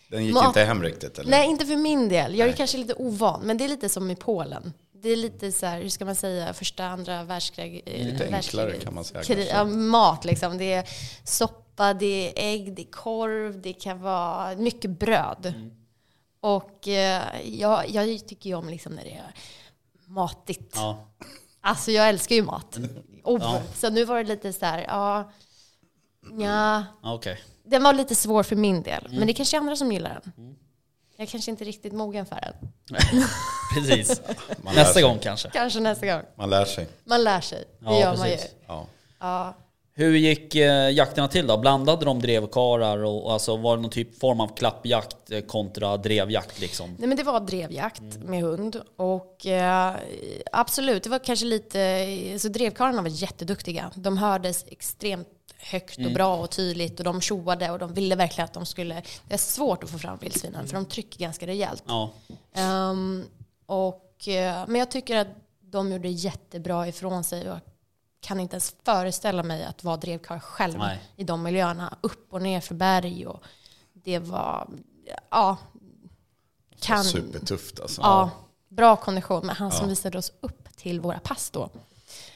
Den 0.10 0.25
gick 0.25 0.34
Mat- 0.34 0.46
inte 0.48 0.63
hem 0.63 0.84
riktigt 0.84 1.19
eller? 1.19 1.31
Nej, 1.31 1.48
inte 1.50 1.66
för 1.66 1.75
min 1.75 2.10
del. 2.10 2.36
Jag 2.36 2.46
är 2.46 2.50
Nej. 2.51 2.58
kanske 2.58 2.78
lite 2.78 2.94
ovan, 2.94 3.42
men 3.44 3.58
det 3.58 3.63
är 3.63 3.69
lite 3.69 3.90
som 3.90 4.12
i 4.12 4.16
Polen. 4.16 4.74
Det 4.94 5.10
är 5.10 5.16
lite 5.16 5.51
så 5.51 5.66
här, 5.66 5.81
hur 5.81 5.90
ska 5.90 6.06
man 6.06 6.16
säga, 6.16 6.54
första, 6.54 6.86
andra 6.86 7.24
världskrig. 7.24 7.81
eh, 7.86 7.94
Lite 8.06 8.12
enklare 8.12 8.30
världskriget. 8.31 8.84
kan 8.84 8.94
man 8.94 9.04
säga 9.04 9.22
Kri- 9.22 9.50
ja, 9.54 9.63
mat 9.63 10.25
liksom. 10.25 10.58
Det 10.58 10.74
är 10.74 10.90
soppa, 11.24 11.65
det 11.75 12.06
är 12.06 12.33
ägg, 12.54 12.74
det 12.75 12.81
är 12.81 12.92
korv, 12.92 13.62
det 13.62 13.74
kan 13.74 14.01
vara 14.01 14.56
mycket 14.56 14.92
bröd. 14.92 15.45
Mm. 15.45 15.72
Och 16.39 16.88
eh, 16.88 17.24
jag, 17.45 17.89
jag 17.89 18.27
tycker 18.27 18.50
ju 18.50 18.56
om 18.56 18.69
liksom 18.69 18.94
när 18.94 19.04
det 19.04 19.12
är 19.13 19.33
matigt. 20.07 20.72
Ja. 20.75 21.07
Alltså 21.62 21.92
jag 21.92 22.10
älskar 22.10 22.36
ju 22.36 22.44
mat. 22.44 22.77
Oh, 23.27 23.39
Ja. 23.42 23.62
Så 23.75 23.89
nu 23.89 24.06
var 24.06 24.18
det 24.18 24.24
lite 24.24 24.54
så 24.54 24.66
här, 24.66 24.80
ja, 24.88 25.31
ja 26.39 26.83
Okej. 27.04 27.39
den 27.63 27.83
var 27.83 27.94
lite 27.94 28.16
svår 28.16 28.44
för 28.44 28.56
min 28.56 28.81
del, 28.83 29.06
Mm. 29.06 29.18
men 29.18 29.27
det 29.27 29.31
är 29.31 29.36
kanske 29.36 29.57
är 29.57 29.60
andra 29.60 29.75
som 29.75 29.92
gillar 29.92 30.22
den. 30.24 30.56
Jag 31.18 31.27
är 31.27 31.31
kanske 31.31 31.51
inte 31.51 31.63
riktigt 31.63 31.94
mogen 31.94 32.25
för 32.25 32.36
den. 32.42 32.72
Precis. 33.75 34.22
Nästa 34.63 34.94
sig. 34.94 35.04
gång 35.04 35.19
kanske. 35.19 35.50
Kanske 35.50 35.80
nästa 35.80 36.06
gång. 36.06 36.22
Man 36.36 36.50
lär 36.50 36.66
sig. 36.66 36.88
Man 37.04 37.24
lär 37.24 37.42
sig. 37.42 37.63
Det 37.80 37.86
Ja, 37.86 38.00
gör 38.00 38.18
man 38.18 38.30
ju. 38.30 38.36
precis. 38.36 38.51
Ja. 38.68 38.86
Ja. 39.19 39.54
Hur 39.98 40.16
gick 40.16 40.56
eh, 40.56 40.90
jakterna 40.90 41.28
till 41.28 41.48
då? 41.48 41.58
Blandade 41.58 42.06
de 42.06 42.22
drevkarlar 42.22 42.98
och 43.04 43.26
och 43.26 43.34
alltså 43.34 43.58
var 43.58 43.76
det 43.76 43.82
någon 43.82 43.92
typ 43.92 44.20
form 44.20 44.42
av 44.42 44.56
klappjakt 44.56 45.32
eh, 45.32 45.42
kontra 45.42 45.98
drevjakt 45.98 46.60
liksom? 46.60 46.96
Nej 47.00 47.08
men 47.08 47.18
det 47.18 47.24
var 47.24 47.40
drevjakt 47.40 48.18
med 48.24 48.42
hund 48.42 48.82
och 48.96 49.46
eh, 49.46 49.96
absolut, 50.52 51.04
det 51.04 51.10
var 51.10 51.20
kanske 51.20 51.46
lite, 51.46 52.40
så 52.40 52.48
drevkarlarna 52.48 53.02
var 53.02 53.10
jätteduktiga. 53.10 53.92
De 53.96 54.18
hördes 54.18 54.66
extremt 54.68 55.28
högt 55.58 56.06
och 56.06 56.12
bra 56.12 56.38
och 56.38 56.50
tydligt 56.50 57.00
och 57.00 57.04
de 57.04 57.22
tjoade 57.22 57.72
och 57.72 57.80
de 57.80 57.94
ville 57.94 58.16
verkligen 58.16 58.46
att 58.46 58.54
de 58.54 58.66
skulle, 58.66 59.02
det 59.28 59.34
är 59.34 59.38
svårt 59.38 59.84
att 59.84 59.90
få 59.90 59.98
fram 59.98 60.18
vildsvinen 60.22 60.68
för 60.68 60.74
de 60.74 60.86
trycker 60.86 61.20
ganska 61.20 61.48
rejält. 61.48 61.84
Ja. 61.88 62.12
Ehm, 62.54 63.24
och, 63.66 64.28
eh, 64.28 64.64
men 64.68 64.76
jag 64.76 64.92
tycker 64.92 65.18
att 65.18 65.28
de 65.62 65.92
gjorde 65.92 66.08
jättebra 66.08 66.88
ifrån 66.88 67.24
sig 67.24 67.52
och 67.52 67.58
kan 68.25 68.39
inte 68.39 68.54
ens 68.56 68.75
föreställa 68.86 69.44
mig 69.44 69.63
att 69.66 69.83
vara 69.83 69.98
drevkarl 69.98 70.39
själv 70.39 70.77
Nej. 70.77 71.00
i 71.16 71.24
de 71.24 71.44
miljöerna. 71.44 71.98
Upp 72.01 72.33
och 72.33 72.42
ner 72.42 72.62
för 72.62 72.75
berg 72.75 73.27
och 73.27 73.44
det 73.94 74.19
var, 74.19 74.68
ja. 75.30 75.57
Kan, 76.80 77.04
Supertufft 77.04 77.80
alltså. 77.80 78.01
ja, 78.01 78.30
bra 78.69 78.95
kondition. 78.95 79.45
Men 79.45 79.56
han 79.56 79.72
som 79.72 79.83
Ja. 79.86 79.89
visade 79.89 80.18
oss 80.18 80.31
upp 80.42 80.75
till 80.77 81.00
våra 81.01 81.19
pass 81.19 81.50
då, 81.50 81.69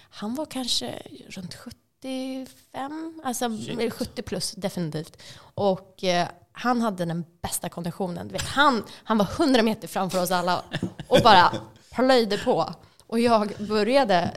han 0.09 0.35
var 0.35 0.45
kanske 0.45 1.01
runt 1.29 1.55
75, 1.55 3.21
alltså 3.25 3.57
Shit. 3.57 3.93
70 3.93 4.21
plus 4.21 4.51
definitivt. 4.51 5.17
Och 5.53 6.03
eh, 6.03 6.27
han 6.51 6.81
hade 6.81 7.05
den 7.05 7.25
bästa 7.41 7.69
konditionen. 7.69 8.31
Han, 8.39 8.83
han 9.03 9.17
var 9.17 9.27
100 9.39 9.61
meter 9.61 9.87
framför 9.87 10.21
oss 10.23 10.31
alla 10.31 10.63
och 11.07 11.17
bara 11.23 11.53
plöjde 11.91 12.37
på. 12.37 12.73
Och 13.07 13.19
jag 13.19 13.53
började 13.67 14.31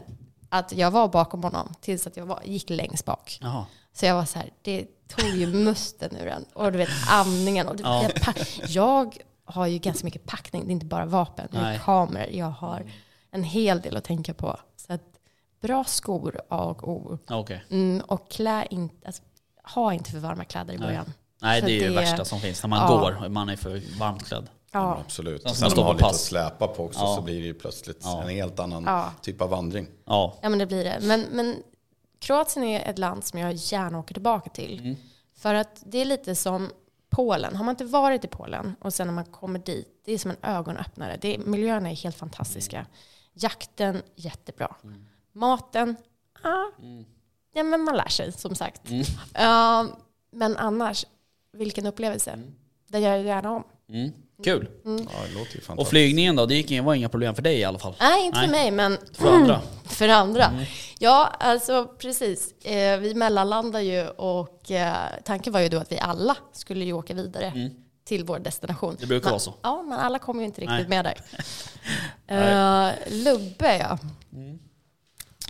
att 0.52 0.72
jag 0.72 0.90
var 0.90 1.08
bakom 1.08 1.42
honom 1.42 1.74
tills 1.80 2.06
att 2.06 2.16
jag 2.16 2.26
var, 2.26 2.40
gick 2.44 2.70
längst 2.70 3.04
bak. 3.04 3.38
Jaha. 3.40 3.66
Så 3.92 4.06
jag 4.06 4.14
var 4.14 4.24
så 4.24 4.38
här, 4.38 4.50
det 4.62 4.86
tog 5.08 5.28
ju 5.28 5.46
musten 5.46 6.16
ur 6.16 6.24
den. 6.26 6.44
Och 6.54 6.72
du 6.72 6.78
vet 6.78 6.88
andningen. 7.10 7.68
Och 7.68 7.76
det, 7.76 7.82
Ja. 7.82 8.04
jag, 8.26 8.36
jag 8.68 9.16
har 9.44 9.66
ju 9.66 9.78
ganska 9.78 10.04
mycket 10.04 10.24
packning, 10.26 10.62
det 10.66 10.70
är 10.70 10.72
inte 10.72 10.86
bara 10.86 11.06
vapen. 11.06 11.48
Jag 11.52 11.58
har 11.60 11.66
Nej. 11.66 11.80
kameror, 11.84 12.30
jag 12.32 12.46
har 12.50 12.84
en 13.30 13.42
hel 13.42 13.80
del 13.80 13.96
att 13.96 14.04
tänka 14.04 14.34
på. 14.34 14.56
Så 14.76 14.92
att, 14.92 15.02
bra 15.60 15.84
skor, 15.84 16.40
A 16.48 16.64
och 16.64 16.88
O. 16.88 17.18
Okej. 17.30 17.64
Mm, 17.70 18.00
och 18.06 18.30
klä 18.30 18.66
inte, 18.70 19.06
alltså, 19.06 19.22
ha 19.74 19.92
inte 19.94 20.10
för 20.10 20.18
varma 20.18 20.44
kläder 20.44 20.74
i 20.74 20.78
Nej. 20.78 20.86
början. 20.86 21.12
Nej 21.40 21.60
Så 21.60 21.66
det 21.66 21.72
är 21.72 21.74
ju 21.74 21.80
det 21.80 21.88
det- 21.88 21.94
värsta 21.94 22.24
som 22.24 22.40
finns. 22.40 22.62
När 22.62 22.68
man 22.68 22.78
Ja. 22.92 22.98
går 22.98 23.24
och 23.24 23.30
man 23.30 23.48
är 23.48 23.56
för 23.56 23.98
varmt 23.98 24.24
klädd. 24.26 24.48
Ja, 24.72 24.98
Absolut. 25.04 25.42
Sen 25.50 25.68
när 25.68 25.76
man 25.76 25.84
har 25.84 25.92
lite 25.94 26.04
pass. 26.04 26.12
att 26.14 26.20
släpa 26.20 26.68
på 26.68 26.84
också 26.84 27.00
Ja. 27.00 27.16
så 27.16 27.22
blir 27.22 27.40
det 27.40 27.46
ju 27.46 27.54
plötsligt 27.54 28.00
Ja. 28.02 28.22
en 28.22 28.28
helt 28.28 28.58
annan 28.60 28.84
Ja. 28.84 29.12
typ 29.22 29.40
av 29.40 29.50
vandring. 29.50 29.86
Ja. 30.04 30.38
ja 30.42 30.48
men 30.48 30.58
det 30.58 30.66
blir 30.66 30.84
det. 30.84 30.98
Men, 31.02 31.20
men 31.32 31.62
Kroatien 32.18 32.64
är 32.66 32.90
ett 32.90 32.98
land 32.98 33.24
som 33.24 33.38
jag 33.38 33.52
gärna 33.52 33.98
åker 33.98 34.14
tillbaka 34.14 34.50
till. 34.50 34.78
Mm. 34.78 34.96
För 35.34 35.54
att 35.54 35.82
det 35.86 35.98
är 35.98 36.04
lite 36.04 36.34
som 36.34 36.70
Polen. 37.10 37.56
Har 37.56 37.64
man 37.64 37.72
inte 37.72 37.84
varit 37.84 38.24
i 38.24 38.28
Polen 38.28 38.74
och 38.80 38.94
sen 38.94 39.06
när 39.06 39.14
man 39.14 39.24
kommer 39.24 39.58
dit, 39.58 40.02
det 40.04 40.12
är 40.12 40.18
som 40.18 40.30
en 40.30 40.36
ögonöppnare. 40.42 41.18
Det 41.20 41.34
är, 41.34 41.38
miljöerna 41.38 41.90
är 41.90 41.94
helt 41.94 42.16
fantastiska. 42.16 42.86
Jakten, 43.32 44.02
jättebra. 44.14 44.76
Maten, 45.32 45.96
ah, 46.42 46.82
ja 47.54 47.62
men 47.62 47.80
man 47.80 47.96
lär 47.96 48.08
sig 48.08 48.32
som 48.32 48.54
sagt. 48.54 48.80
Ja, 49.34 49.86
men 50.30 50.56
annars, 50.56 51.06
vilken 51.52 51.86
upplevelse. 51.86 52.38
Det 52.88 52.98
gör 52.98 53.10
jag 53.16 53.24
gärna 53.24 53.50
om. 53.50 53.64
Mm. 54.46 54.58
Kul. 54.58 54.68
Ja, 54.84 54.90
det 55.28 55.38
låter 55.38 55.54
ju 55.54 55.60
fantastiskt. 55.60 55.78
Och 55.78 55.88
flygningen 55.88 56.36
då? 56.36 56.46
Det 56.46 56.54
gick, 56.54 56.82
var 56.82 56.94
inga 56.94 57.08
problem 57.08 57.34
för 57.34 57.42
dig 57.42 57.58
i 57.58 57.64
alla 57.64 57.78
fall? 57.78 57.94
Nej, 58.00 58.26
inte 58.26 58.38
Nej. 58.38 58.48
för 58.48 58.52
mig, 58.52 58.70
men 58.70 58.98
För 59.12 59.32
andra? 59.32 59.60
för 59.84 60.08
andra. 60.08 60.50
Ja, 60.98 61.32
alltså 61.38 61.86
precis. 61.98 62.64
Eh, 62.64 62.98
vi 62.98 63.14
mellanlandar 63.14 63.80
ju 63.80 64.08
och 64.08 64.70
eh, 64.70 64.94
tanken 65.24 65.52
var 65.52 65.60
ju 65.60 65.68
då 65.68 65.78
att 65.78 65.92
vi 65.92 65.98
alla 65.98 66.36
skulle 66.52 66.84
ju 66.84 66.92
åka 66.92 67.14
vidare 67.14 67.70
till 68.04 68.24
vår 68.24 68.38
destination. 68.38 68.90
Mm. 68.90 69.00
Det 69.00 69.06
brukar 69.06 69.24
men, 69.24 69.30
vara 69.30 69.40
så. 69.40 69.54
Ja, 69.62 69.82
men 69.82 69.98
alla 69.98 70.18
kommer 70.18 70.40
ju 70.40 70.46
inte 70.46 70.60
riktigt 70.60 70.88
Nej. 70.88 71.02
med 71.02 71.04
där. 71.04 71.16
uh, 72.30 72.92
Lubbe, 73.24 73.76
ja. 73.78 73.98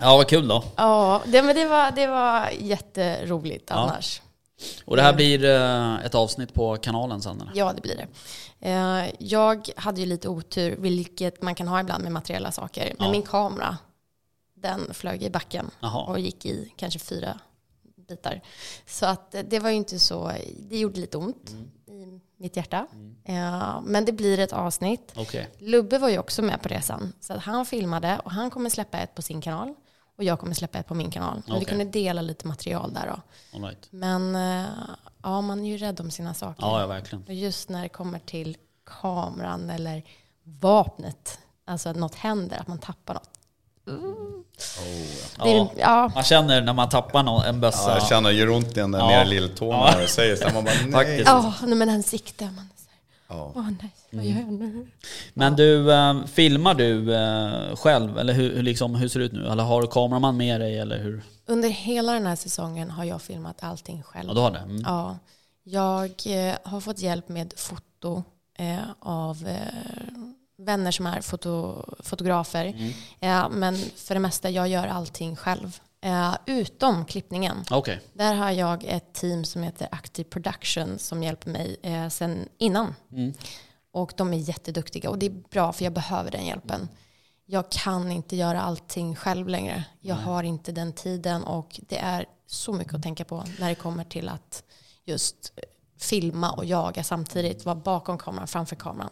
Ja 0.00 0.16
vad 0.16 0.28
kul 0.28 0.48
då. 0.48 0.64
Ja, 0.76 1.22
det, 1.26 1.42
men 1.42 1.54
det, 1.56 1.64
var, 1.64 1.90
det 1.90 2.06
var 2.06 2.48
jätteroligt 2.60 3.70
Ja. 3.70 3.98
Och 4.84 4.96
det 4.96 5.02
här 5.02 5.12
blir 5.14 5.44
eh, 5.44 6.04
ett 6.04 6.14
avsnitt 6.14 6.54
på 6.54 6.76
kanalen 6.76 7.22
sen 7.22 7.40
eller? 7.40 7.52
Ja, 7.54 7.72
det 7.72 7.80
blir 7.82 7.96
det. 7.96 8.06
Eh, 8.70 9.14
Jag 9.18 9.68
hade 9.76 10.00
ju 10.00 10.06
lite 10.06 10.28
otur, 10.28 10.76
vilket 10.78 11.42
man 11.42 11.54
kan 11.54 11.68
ha 11.68 11.80
ibland 11.80 12.02
med 12.02 12.12
materiella 12.12 12.52
saker. 12.52 12.94
Men 12.98 13.06
Ja. 13.06 13.12
min 13.12 13.22
kamera, 13.22 13.78
den 14.54 14.94
flög 14.94 15.22
i 15.22 15.30
backen 15.30 15.70
Jaha. 15.80 16.04
och 16.04 16.20
gick 16.20 16.46
i 16.46 16.72
kanske 16.76 16.98
fyra 16.98 17.38
bitar. 18.08 18.40
Så 18.86 19.06
att 19.06 19.34
eh, 19.34 19.42
det 19.48 19.58
var 19.58 19.70
ju 19.70 19.76
inte 19.76 19.98
så, 19.98 20.32
det 20.58 20.78
gjorde 20.78 21.00
lite 21.00 21.16
ont 21.18 21.50
Mm. 21.50 21.70
i 21.86 22.20
mitt 22.42 22.56
hjärta. 22.56 22.86
Eh, 23.24 23.80
Men 23.82 24.04
det 24.04 24.12
blir 24.12 24.38
ett 24.38 24.52
avsnitt. 24.52 25.12
Okej. 25.16 25.48
Lubbe 25.58 25.98
var 25.98 26.08
ju 26.08 26.18
också 26.18 26.42
med 26.42 26.62
på 26.62 26.68
resan. 26.68 27.12
Så 27.20 27.32
att 27.32 27.40
han 27.42 27.66
filmade 27.66 28.20
och 28.24 28.30
han 28.30 28.50
kommer 28.50 28.70
släppa 28.70 28.98
ett 28.98 29.14
på 29.14 29.22
sin 29.22 29.40
kanal. 29.40 29.74
Och 30.18 30.24
jag 30.24 30.40
kommer 30.40 30.54
släppa 30.54 30.78
ett 30.78 30.86
på 30.88 30.94
min 30.94 31.10
kanal. 31.10 31.42
Men 31.46 31.58
vi 31.58 31.64
kunde 31.64 31.84
dela 31.84 32.22
lite 32.22 32.46
material 32.48 32.92
där 32.94 33.06
då. 33.06 33.22
All 33.58 33.64
right. 33.64 33.86
Men 33.90 34.36
eh, 34.36 34.66
ja, 35.22 35.40
man 35.40 35.64
är 35.64 35.68
ju 35.70 35.76
rädd 35.76 36.00
om 36.00 36.10
sina 36.10 36.34
saker. 36.34 36.62
Ja, 36.62 36.80
ja, 36.80 36.86
verkligen. 36.86 37.24
Och 37.24 37.34
just 37.34 37.68
när 37.68 37.82
det 37.82 37.88
kommer 37.88 38.18
till 38.18 38.56
kameran 38.86 39.70
eller 39.70 40.02
vapnet, 40.44 41.38
alltså 41.64 41.88
att 41.88 41.96
något 41.96 42.14
händer, 42.14 42.58
att 42.60 42.68
man 42.68 42.78
tappar 42.78 43.14
något. 43.14 43.28
Det 45.42 45.50
är, 45.52 45.56
Ja. 45.56 45.70
ja. 45.76 46.10
Man 46.14 46.22
känner 46.24 46.60
när 46.62 46.72
man 46.72 46.88
tappar 46.88 47.22
nå- 47.22 47.42
en 47.46 47.60
bössa. 47.60 47.90
Ja, 47.90 47.98
jag 47.98 48.08
känner 48.08 48.30
gör 48.30 48.50
ont 48.50 48.68
i 48.68 48.74
den 48.74 48.90
där 48.90 48.98
Ja. 48.98 49.06
nere 49.06 49.24
lilltån 49.24 49.68
Ja. 49.68 49.94
du 50.00 50.06
säger 50.06 50.36
så. 50.36 50.44
Man 50.54 50.64
bara, 50.64 50.74
nej. 50.84 50.92
Faktiskt. 50.92 51.26
Ja, 51.26 51.54
nej, 51.62 51.74
men 51.74 51.88
den 51.88 52.02
siktar 52.02 52.46
man. 52.46 52.68
Ja. 53.32 53.52
Åh 53.56 53.68
nej, 53.80 53.90
vad 54.10 54.24
Mm. 54.24 54.36
gör 54.36 54.42
jag 54.44 54.52
nu? 54.52 54.86
Men 55.34 55.56
du, 55.56 55.92
eh, 55.92 56.24
filmar 56.26 56.74
du 56.74 57.14
eh, 57.14 57.76
själv? 57.76 58.18
Eller 58.18 58.32
hur, 58.32 58.54
hur, 58.56 58.62
liksom, 58.62 58.94
hur 58.94 59.08
ser 59.08 59.20
det 59.20 59.26
ut 59.26 59.32
nu? 59.32 59.46
Eller 59.46 59.62
har 59.62 59.82
du 59.82 59.88
kameraman 59.88 60.36
med 60.36 60.60
dig? 60.60 60.78
Eller 60.78 60.98
hur? 60.98 61.22
Under 61.46 61.68
hela 61.68 62.12
den 62.12 62.26
här 62.26 62.36
säsongen 62.36 62.90
har 62.90 63.04
jag 63.04 63.22
filmat 63.22 63.62
allting 63.62 64.02
själv. 64.02 64.28
Ja, 64.28 64.34
du 64.34 64.40
har 64.40 64.50
det? 64.50 64.58
Mm. 64.58 64.82
Ja, 64.86 65.18
jag 65.64 66.10
eh, 66.26 66.54
har 66.64 66.80
fått 66.80 66.98
hjälp 66.98 67.28
med 67.28 67.54
foto 67.56 68.22
eh, 68.58 68.78
av 69.00 69.46
eh, 69.48 69.56
vänner 70.58 70.90
som 70.90 71.06
är 71.06 71.20
foto, 71.20 71.84
fotografer. 72.00 72.64
Mm. 72.64 72.92
Eh, 73.20 73.48
men 73.50 73.76
för 73.96 74.14
det 74.14 74.20
mesta, 74.20 74.50
jag 74.50 74.68
gör 74.68 74.86
allting 74.86 75.36
själv. 75.36 75.80
Eh, 76.04 76.34
utom 76.46 77.04
klippningen. 77.04 77.64
Okej. 77.70 78.00
Där 78.12 78.34
har 78.34 78.50
jag 78.50 78.84
ett 78.84 79.12
team 79.12 79.44
som 79.44 79.62
heter 79.62 79.88
Active 79.90 80.28
Production 80.28 80.98
som 80.98 81.22
hjälper 81.22 81.50
mig 81.50 81.76
eh, 81.82 82.08
sen 82.08 82.48
innan. 82.58 82.94
Mm. 83.12 83.32
Och 83.92 84.12
de 84.16 84.32
är 84.32 84.38
jätteduktiga 84.38 85.10
och 85.10 85.18
det 85.18 85.26
är 85.26 85.42
bra 85.50 85.72
för 85.72 85.84
jag 85.84 85.92
behöver 85.92 86.30
den 86.30 86.46
hjälpen. 86.46 86.88
Jag 87.46 87.70
kan 87.70 88.12
inte 88.12 88.36
göra 88.36 88.60
allting 88.60 89.16
själv 89.16 89.48
längre. 89.48 89.84
Jag 90.00 90.14
har 90.14 90.42
inte 90.42 90.72
den 90.72 90.92
tiden 90.92 91.44
och 91.44 91.80
det 91.88 91.98
är 91.98 92.26
så 92.46 92.72
mycket 92.72 92.94
att 92.94 93.02
tänka 93.02 93.24
på 93.24 93.44
när 93.58 93.68
det 93.68 93.74
kommer 93.74 94.04
till 94.04 94.28
att 94.28 94.64
just 95.04 95.52
eh, 95.56 95.62
filma 95.98 96.50
och 96.50 96.64
jaga 96.64 97.04
samtidigt. 97.04 97.64
Vara 97.64 97.76
bakom 97.76 98.18
kameran, 98.18 98.48
framför 98.48 98.76
kameran. 98.76 99.10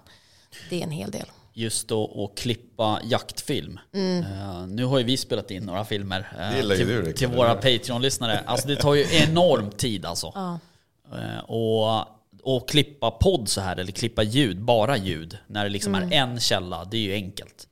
Det 0.70 0.80
är 0.80 0.84
en 0.84 0.90
hel 0.90 1.10
del. 1.10 1.26
Just 1.52 1.88
då 1.88 2.24
att 2.24 2.38
klippa 2.38 3.00
jaktfilm. 3.04 3.78
Eh, 3.92 4.66
nu 4.66 4.84
har 4.84 4.98
ju 4.98 5.04
vi 5.04 5.16
spelat 5.16 5.50
in 5.50 5.62
några 5.62 5.84
filmer 5.84 6.32
ju 6.56 6.76
till, 6.76 6.88
du, 6.88 7.12
till 7.12 7.28
våra? 7.28 7.54
Patreon-lyssnare. 7.54 8.38
Alltså 8.46 8.68
det 8.68 8.76
tar 8.76 8.94
ju 8.94 9.06
enorm 9.28 9.70
tid 9.70 10.04
alltså. 10.04 10.32
Ja. 10.34 10.58
Eh, 11.12 11.38
och, 11.38 12.04
och 12.42 12.68
klippa 12.68 13.10
podd 13.10 13.48
så 13.48 13.60
här, 13.60 13.76
eller 13.76 13.92
klippa 13.92 14.22
ljud, 14.22 14.60
bara 14.60 14.96
ljud, 14.96 15.38
när 15.46 15.64
det 15.64 15.70
liksom 15.70 15.94
är 15.94 16.12
en 16.12 16.40
källa, 16.40 16.84
det 16.84 16.96
är 16.96 17.00
ju 17.00 17.12
enkelt. 17.12 17.68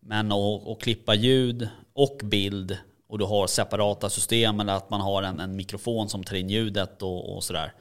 Men 0.00 0.32
att, 0.32 0.80
klippa 0.80 1.14
ljud 1.14 1.68
och 1.92 2.20
bild 2.24 2.78
och 3.08 3.18
du 3.18 3.24
har 3.24 3.46
separata 3.46 4.10
system 4.10 4.60
eller 4.60 4.72
att 4.72 4.90
man 4.90 5.00
har 5.00 5.22
en, 5.22 5.40
en 5.40 5.56
mikrofon 5.56 6.08
som 6.08 6.24
tar 6.24 6.36
in 6.36 6.50
ljudet 6.50 7.02
och, 7.02 7.36
och 7.36 7.44
sådär. 7.44 7.72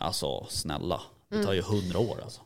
Alltså 0.00 0.46
snälla, 0.50 1.00
det 1.30 1.44
tar 1.44 1.52
ju 1.52 1.62
hundra 1.62 1.98
år 1.98 2.20
alltså. 2.24 2.40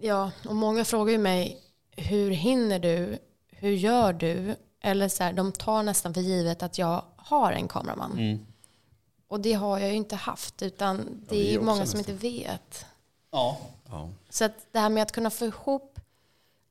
Ja, 0.00 0.30
och 0.48 0.56
många 0.56 0.84
frågar 0.84 1.12
ju 1.12 1.18
mig 1.18 1.60
hur 1.90 2.30
hinner 2.30 2.78
du? 2.78 3.18
Hur 3.50 3.70
gör 3.70 4.12
du? 4.12 4.56
Eller 4.80 5.08
så 5.08 5.22
här, 5.22 5.32
de 5.32 5.52
tar 5.52 5.82
nästan 5.82 6.14
för 6.14 6.20
givet 6.20 6.62
att 6.62 6.78
jag 6.78 7.02
har 7.16 7.52
en 7.52 7.68
kameraman. 7.68 8.12
Mm. 8.12 8.46
Och 9.28 9.40
det 9.40 9.52
har 9.52 9.78
jag 9.78 9.88
ju 9.88 9.94
inte 9.94 10.16
haft, 10.16 10.62
utan 10.62 10.96
det 11.28 11.34
vi 11.34 11.48
är 11.48 11.52
ju 11.52 11.60
många 11.60 11.86
som 11.86 11.98
nästan. 11.98 11.98
inte 11.98 12.12
vet. 12.12 12.86
Ja. 13.30 13.58
Ja. 13.88 14.08
Så 14.30 14.44
att 14.44 14.66
det 14.72 14.78
här 14.78 14.88
med 14.88 15.02
att 15.02 15.12
kunna 15.12 15.30
få 15.30 15.46
ihop 15.46 16.00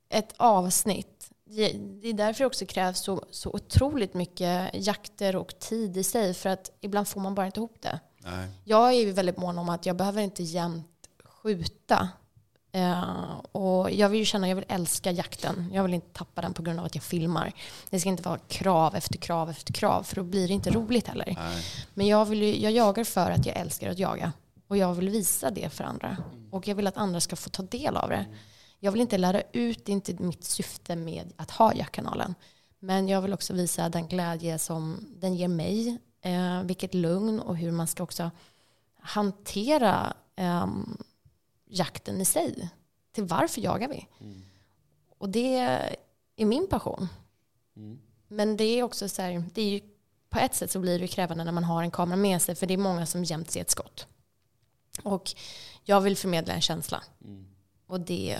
ett 0.10 0.34
avsnitt, 0.38 1.29
det 1.46 1.72
det 1.74 2.07
är 2.07 2.13
därför 2.13 2.43
det 2.43 2.48
också 2.48 2.65
krävs 2.65 3.00
så, 3.00 3.25
så 3.31 3.50
otroligt 3.50 4.13
mycket 4.13 4.86
jakter 4.86 5.36
och 5.36 5.60
tid 5.60 5.98
i 5.98 6.03
sig, 6.03 6.34
för 6.34 6.50
att 6.50 6.72
ibland 6.81 7.07
får 7.07 7.22
man 7.22 7.36
bara 7.36 7.46
inte 7.46 7.60
ihop 7.60 7.81
det. 7.81 8.00
Nej. 8.17 8.48
Jag 8.63 8.88
är 8.88 8.91
ju 8.91 9.12
väldigt 9.12 9.38
mån 9.38 9.57
om 9.60 9.69
att 9.69 9.86
jag 9.86 9.96
behöver 9.96 10.22
inte 10.22 10.43
jämt 10.43 11.10
skjuta. 11.24 12.10
Eh, 12.77 13.39
och 13.51 13.91
jag 13.91 14.10
vill 14.10 14.19
ju 14.19 14.25
känna, 14.25 14.50
jag 14.50 14.55
vill 14.55 14.65
älska 14.67 15.12
jakten. 15.12 15.69
Jag 15.74 15.84
vill 15.84 15.93
inte 15.93 16.13
tappa 16.13 16.41
den 16.41 16.53
på 16.53 16.62
grund 16.62 16.79
av 16.79 16.86
att 16.86 16.96
jag 16.96 17.03
filmar. 17.03 17.53
Det 17.89 18.00
ska 18.00 18.10
inte 18.10 18.24
vara 18.24 18.39
krav 18.48 18.96
efter 18.96 19.17
krav 19.17 19.50
efter 19.50 19.74
krav, 19.74 20.03
för 20.03 20.15
då 20.15 20.24
blir 20.24 20.48
det 20.48 20.53
inte 20.53 20.72
roligt 20.72 21.07
heller. 21.07 21.34
Nej. 21.38 21.63
Men 21.93 22.07
jag, 22.07 22.25
vill 22.25 22.41
ju, 22.41 22.60
jag 22.60 22.72
jagar 22.72 23.03
för 23.03 23.31
att 23.31 23.46
jag 23.46 23.57
älskar 23.57 23.89
att 23.89 24.00
jaga. 24.00 24.34
Och 24.67 24.77
jag 24.77 24.93
vill 24.93 25.10
visa 25.10 25.51
det 25.51 25.69
för 25.69 25.84
andra. 25.84 26.17
Och 26.51 26.67
jag 26.67 26.75
vill 26.75 26.88
att 26.88 26.98
andra 26.98 27.19
ska 27.19 27.36
få 27.36 27.50
ta 27.50 27.63
del 27.63 27.98
av 27.98 28.10
det. 28.10 28.25
Jag 28.79 28.91
vill 28.91 29.01
inte 29.01 29.17
lära 29.17 29.41
ut, 29.51 29.86
det 29.86 29.91
är 29.91 29.93
inte 29.93 30.24
mitt 30.24 30.43
syfte 30.43 30.96
med 30.96 31.34
att 31.36 31.51
ha 31.51 31.74
jaktkanalen. 31.74 32.36
Men 32.79 33.07
jag 33.07 33.22
vill 33.22 33.34
också 33.34 33.53
visa 33.53 33.89
den 33.89 34.07
glädje 34.07 34.60
som 34.60 35.05
den 35.15 35.36
ger 35.36 35.48
mig. 35.48 35.98
Eh, 36.22 36.62
vilket 36.63 36.93
lugn 36.93 37.39
och 37.39 37.57
hur 37.57 37.72
man 37.72 37.88
ska 37.88 38.03
också 38.03 38.31
hantera 39.01 40.13
ehm, 40.36 40.98
jakten 41.67 42.21
i 42.21 42.25
sig. 42.25 42.69
Till 43.12 43.24
varför 43.24 43.62
jagar 43.62 43.88
vi? 43.89 44.07
Och 45.17 45.29
det 45.29 45.57
är 46.36 46.45
min 46.45 46.67
passion. 46.67 47.07
Men 48.27 48.57
det 48.57 48.63
är 48.63 48.83
också 48.83 49.09
så 49.09 49.21
här, 49.21 49.43
det 49.53 49.62
är 49.62 49.69
ju, 49.69 49.81
på 50.29 50.39
ett 50.39 50.55
sätt 50.55 50.71
så 50.71 50.79
blir 50.79 51.00
det 51.00 51.07
krävande 51.07 51.43
när 51.43 51.51
man 51.51 51.63
har 51.63 51.83
en 51.83 51.91
kamera 51.91 52.17
med 52.17 52.41
sig 52.41 52.55
för 52.55 52.67
det 52.67 52.74
är 52.74 52.77
många 52.77 53.05
som 53.05 53.24
jämt 53.24 53.51
ser 53.51 53.62
ett 53.62 53.69
skott. 53.69 54.07
Och 55.03 55.33
jag 55.83 56.01
vill 56.01 56.17
förmedla 56.17 56.53
en 56.53 56.62
känsla. 56.62 57.03
Och 57.88 58.00
det 58.00 58.38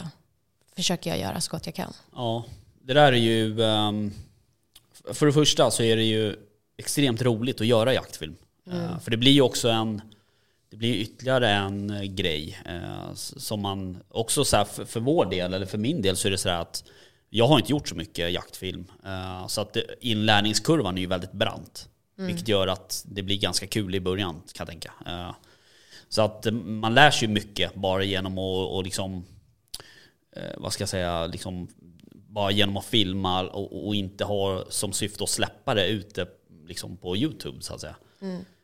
försöker 0.76 1.10
jag 1.10 1.20
göra 1.20 1.42
så 1.42 1.52
gott 1.52 1.66
jag 1.66 1.76
kan. 1.76 1.94
Ja, 2.16 2.46
det 2.82 2.94
där 2.94 3.12
är 3.14 3.18
ju... 3.18 3.62
ehm, 3.62 4.14
för 5.14 5.26
det 5.26 5.34
första 5.34 5.72
så 5.72 5.84
är 5.84 5.96
det 5.96 6.04
ju 6.04 6.36
extremt 6.78 7.22
roligt 7.22 7.62
att 7.62 7.68
göra 7.68 7.94
jaktfilm. 7.94 8.36
Eh, 8.68 9.00
för 9.00 9.12
det 9.12 9.18
blir 9.18 9.32
ju 9.32 9.42
också 9.42 9.70
en... 9.70 10.02
Det 10.70 10.78
blir 10.78 10.94
ytterligare 10.96 11.50
en 11.50 11.90
eh, 11.90 12.04
grej 12.04 12.60
eh, 12.66 13.14
som 13.14 13.62
man 13.62 14.04
också 14.10 14.46
så 14.46 14.58
här, 14.58 14.66
för, 14.66 14.86
för 14.86 15.00
vår 15.00 15.26
del, 15.26 15.54
eller 15.54 15.66
för 15.66 15.78
min 15.78 16.02
del 16.02 16.16
så 16.16 16.28
är 16.28 16.32
det 16.32 16.38
så 16.38 16.50
här 16.50 16.62
att 16.62 16.84
jag 17.30 17.48
har 17.48 17.60
inte 17.60 17.72
gjort 17.72 17.88
så 17.88 17.96
mycket 17.96 18.32
jaktfilm. 18.32 18.86
Eh, 19.06 19.48
så 19.48 19.62
att 19.62 19.74
det, 19.74 19.84
inlärningskurvan 20.02 20.98
är 20.98 21.02
ju 21.02 21.08
väldigt 21.08 21.32
brant. 21.32 21.90
Vilket 22.18 22.48
gör 22.48 22.68
att 22.68 23.06
det 23.08 23.24
blir 23.24 23.38
ganska 23.38 23.68
kul 23.68 23.96
i 23.96 24.00
början 24.00 24.34
kan 24.34 24.44
jag 24.58 24.68
tänka. 24.68 24.94
Eh, 25.06 25.36
så 26.10 26.22
att 26.22 26.46
eh, 26.46 26.52
man 26.54 26.94
lär 26.94 27.12
sig 27.12 27.28
mycket 27.28 27.76
bara 27.76 28.04
genom 28.04 28.34
att 28.38 28.72
och 28.72 28.84
liksom 28.84 29.26
eh, 30.36 30.58
vad 30.58 30.74
ska 30.74 30.82
jag 30.82 30.90
säga, 30.90 31.28
liksom 31.28 31.68
bara 32.12 32.52
genom 32.52 32.78
att 32.78 32.86
filma 32.86 33.44
och, 33.44 33.88
och 33.88 33.96
inte 33.96 34.24
ha 34.24 34.66
som 34.70 34.94
syfte 34.94 35.24
att 35.24 35.30
släppa 35.30 35.74
det 35.74 35.88
ute 35.88 36.28
liksom 36.66 36.98
på 36.98 37.18
YouTube 37.18 37.62
så 37.62 37.74
att 37.74 37.82
säga. 37.82 37.96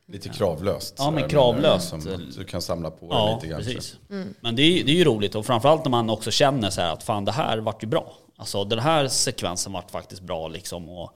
Lite 0.07 0.29
kravlöst. 0.29 0.95
Ja, 0.97 1.11
men 1.11 1.29
kravlöst. 1.29 1.89
Som 1.89 1.99
att 1.99 2.35
du 2.35 2.43
kan 2.45 2.61
samla 2.61 2.91
på 2.91 2.99
dig 3.09 3.17
Ja, 3.17 3.35
lite 3.35 3.47
grann. 3.47 3.61
precis. 3.63 3.95
Men 4.41 4.55
det 4.55 4.61
är, 4.61 4.71
ju- 4.71 4.83
det 4.83 4.91
är 4.91 4.95
ju 4.95 5.03
roligt 5.03 5.35
och 5.35 5.45
framförallt 5.45 5.83
när 5.85 5.89
man 5.91 6.09
också 6.09 6.31
känner 6.31 6.69
så 6.69 6.81
här 6.81 6.93
att 6.93 7.03
fan 7.03 7.25
det 7.25 7.31
här 7.31 7.57
vart 7.57 7.83
ju 7.83 7.87
bra. 7.87 8.13
Alltså 8.37 8.63
den 8.63 8.79
här 8.79 9.07
sekvensen 9.07 9.73
vart 9.73 9.91
faktiskt 9.91 10.21
bra 10.21 10.47
liksom 10.47 10.89
och 10.89 11.11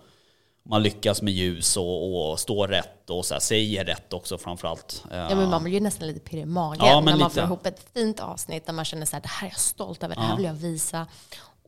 man 0.70 0.84
lyckas 0.84 1.22
med 1.22 1.34
ljus 1.34 1.77
och, 1.77 2.29
och 2.32 2.39
står 2.39 2.67
rätt 2.67 3.10
och 3.10 3.25
så 3.25 3.34
här, 3.34 3.41
säger 3.41 3.86
rätt 3.86 4.13
också 4.13 4.38
framförallt. 4.38 5.03
Ja, 5.12 5.36
men 5.36 5.50
man 5.50 5.63
blir 5.63 5.74
ju 5.74 5.79
nästan 5.79 6.08
lite 6.08 6.20
pirrig 6.20 6.41
i 6.44 6.46
magen 6.46 6.86
Ja, 6.88 7.01
när 7.01 7.12
man 7.12 7.17
lite. 7.20 7.29
får 7.29 7.44
ihop 7.44 7.65
ett 7.65 7.86
fint 7.94 8.20
avsnitt 8.20 8.65
där 8.65 8.74
man 8.74 8.86
känner 8.86 9.06
så 9.06 9.15
här, 9.15 9.22
det 9.24 9.27
här 9.29 9.48
är 9.48 9.51
jag 9.51 9.60
stolt 9.60 10.03
över, 10.03 10.15
det 10.15 10.22
här 10.22 10.29
Ja. 10.29 10.36
vill 10.36 10.46
jag 10.46 10.53
visa. 10.53 11.08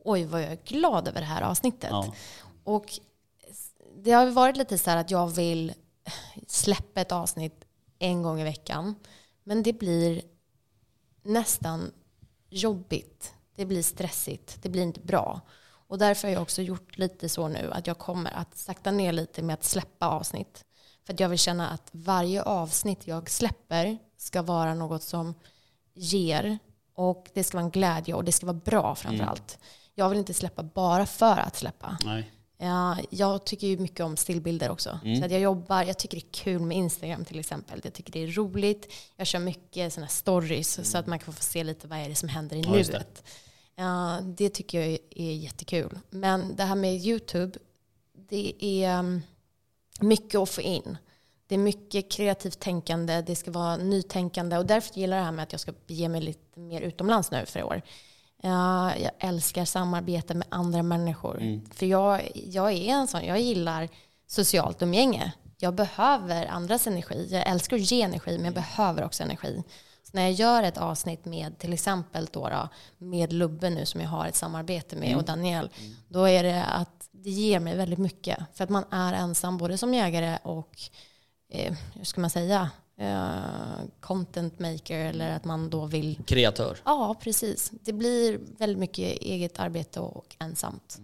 Oj, 0.04 0.24
vad 0.24 0.42
jag 0.42 0.52
är 0.52 0.58
glad 0.64 1.08
över 1.08 1.20
det 1.20 1.26
här 1.26 1.42
avsnittet. 1.42 1.90
Ja. 1.90 2.06
Och 2.64 2.84
det 4.04 4.10
har 4.12 4.24
ju 4.24 4.30
varit 4.30 4.56
lite 4.56 4.78
så 4.78 4.90
här 4.90 4.96
att 4.96 5.10
jag 5.10 5.26
vill 5.28 5.72
släppa 6.46 7.00
ett 7.00 7.12
avsnitt 7.12 7.64
en 7.98 8.22
gång 8.22 8.40
i 8.40 8.44
veckan. 8.44 8.94
Men 9.44 9.62
det 9.62 9.72
blir 9.72 10.22
nästan 11.22 11.92
jobbigt. 12.50 13.34
Det 13.56 13.66
blir 13.66 13.82
stressigt. 13.82 14.62
Det 14.62 14.68
blir 14.68 14.82
inte 14.82 15.00
bra. 15.00 15.40
Och 15.62 15.98
därför 15.98 16.28
har 16.28 16.32
jag 16.32 16.42
också 16.42 16.62
gjort 16.62 16.98
lite 16.98 17.28
så 17.28 17.48
nu 17.48 17.70
att 17.72 17.86
jag 17.86 17.98
kommer 17.98 18.30
att 18.30 18.56
sakta 18.56 18.90
ner 18.90 19.12
lite 19.12 19.42
med 19.42 19.54
att 19.54 19.64
släppa 19.64 20.08
avsnitt. 20.08 20.64
För 21.06 21.12
att 21.12 21.20
jag 21.20 21.28
vill 21.28 21.38
känna 21.38 21.70
att 21.70 21.88
varje 21.92 22.42
avsnitt 22.42 23.06
jag 23.06 23.30
släpper 23.30 23.98
ska 24.16 24.42
vara 24.42 24.74
något 24.74 25.02
som 25.02 25.34
ger 25.94 26.58
och 26.94 27.30
det 27.34 27.44
ska 27.44 27.56
vara 27.56 27.64
en 27.64 27.70
glädje 27.70 28.14
och 28.14 28.24
det 28.24 28.32
ska 28.32 28.46
vara 28.46 28.60
bra 28.64 28.94
framför 28.94 29.24
allt. 29.24 29.58
Jag 29.94 30.08
vill 30.08 30.18
inte 30.18 30.34
släppa 30.34 30.62
bara 30.62 31.06
för 31.06 31.36
att 31.36 31.56
släppa. 31.56 31.98
Nej. 32.04 32.32
Ja, 32.62 32.96
jag 33.10 33.44
tycker 33.44 33.66
ju 33.66 33.78
mycket 33.78 34.00
om 34.00 34.16
stillbilder 34.16 34.70
också. 34.70 34.98
Så 35.18 35.24
att 35.24 35.30
jag 35.30 35.40
jobbar, 35.40 35.82
jag 35.82 35.98
tycker 35.98 36.16
det 36.16 36.26
är 36.26 36.32
kul 36.44 36.60
med 36.60 36.76
Instagram 36.76 37.24
till 37.24 37.38
exempel. 37.38 37.80
Jag 37.84 37.92
tycker 37.92 38.12
det 38.12 38.22
är 38.22 38.26
roligt. 38.26 38.92
Jag 39.16 39.26
kör 39.26 39.38
mycket 39.38 39.92
sådana 39.92 40.08
stories 40.08 40.90
så 40.90 40.98
att 40.98 41.06
man 41.06 41.18
kan 41.18 41.34
få 41.34 41.42
se 41.42 41.64
lite 41.64 41.86
vad 41.88 41.98
är 41.98 42.08
det 42.08 42.14
som 42.14 42.28
händer 42.28 42.56
i 42.56 42.60
Ja, 42.60 42.76
just 42.76 42.92
det. 42.92 42.98
nuet. 42.98 43.24
Ja, 43.76 44.18
det 44.22 44.48
tycker 44.48 44.80
jag 44.80 44.98
är, 45.10 45.32
jättekul. 45.32 45.98
Men 46.10 46.56
det 46.56 46.64
här 46.64 46.74
med 46.74 46.94
YouTube, 46.94 47.58
det 48.28 48.64
är 48.64 48.98
um, 48.98 49.22
mycket 50.00 50.40
att 50.40 50.48
få 50.50 50.60
in. 50.60 50.98
Det 51.46 51.54
är 51.54 51.58
mycket 51.58 52.10
kreativt 52.10 52.58
tänkande, 52.60 53.22
det 53.22 53.36
ska 53.36 53.50
vara 53.50 53.76
nytänkande 53.76 54.58
och 54.58 54.66
därför 54.66 54.94
gillar 54.98 55.16
jag 55.16 55.22
det 55.22 55.26
här 55.26 55.32
med 55.32 55.42
att 55.42 55.52
jag 55.52 55.60
ska 55.60 55.72
bege 55.86 56.08
mig 56.08 56.20
lite 56.20 56.60
mer 56.60 56.80
utomlands 56.80 57.30
nu 57.30 57.46
för 57.46 57.60
i 57.60 57.62
år. 57.62 57.82
Ja, 58.42 58.96
jag 58.96 59.10
älskar 59.18 59.64
samarbete 59.64 60.34
med 60.34 60.46
andra 60.50 60.82
människor. 60.82 61.60
För 61.74 61.86
jag, 61.86 62.30
jag 62.34 62.72
är 62.72 62.88
en 62.88 63.06
sån, 63.08 63.24
jag 63.24 63.40
gillar 63.40 63.88
socialt 64.26 64.82
umgänge. 64.82 65.32
Jag 65.58 65.74
behöver 65.74 66.46
andras 66.46 66.86
energi. 66.86 67.28
Jag 67.30 67.48
älskar 67.48 67.76
att 67.76 67.90
ge 67.90 68.02
energi, 68.02 68.36
men 68.36 68.44
jag 68.44 68.54
behöver 68.54 69.04
också 69.04 69.22
energi. 69.22 69.62
Så 70.02 70.10
när 70.16 70.22
jag 70.22 70.32
gör 70.32 70.62
ett 70.62 70.78
avsnitt 70.78 71.24
med 71.24 71.58
till 71.58 71.72
exempel 71.72 72.28
då, 72.32 72.48
då, 72.48 72.68
med 72.98 73.32
Lubbe 73.32 73.70
nu 73.70 73.86
som 73.86 74.00
jag 74.00 74.08
har 74.08 74.26
ett 74.26 74.34
samarbete 74.34 74.96
med 74.96 75.16
och 75.16 75.24
Daniel, 75.24 75.70
då 76.08 76.28
är 76.28 76.42
det 76.42 76.64
att 76.64 77.08
det 77.10 77.30
ger 77.30 77.60
mig 77.60 77.76
väldigt 77.76 77.98
mycket. 77.98 78.38
För 78.54 78.64
att 78.64 78.70
man 78.70 78.84
är 78.90 79.12
ensam 79.12 79.58
både 79.58 79.78
som 79.78 79.94
jägare 79.94 80.38
och, 80.42 80.80
eh, 81.52 81.74
hur 81.94 82.04
ska 82.04 82.20
man 82.20 82.30
säga, 82.30 82.70
eh, 83.00 83.86
content 84.00 84.58
maker 84.58 84.98
eller 84.98 85.30
att 85.30 85.44
man 85.44 85.70
då 85.70 85.86
vill 85.86 86.18
Kreatör. 86.26 86.78
Ja, 86.84 87.16
precis. 87.22 87.70
Det 87.70 87.92
blir 87.92 88.38
väldigt 88.58 88.78
mycket 88.78 89.22
eget 89.22 89.60
arbete 89.60 90.00
och 90.00 90.36
ensamt. 90.38 90.98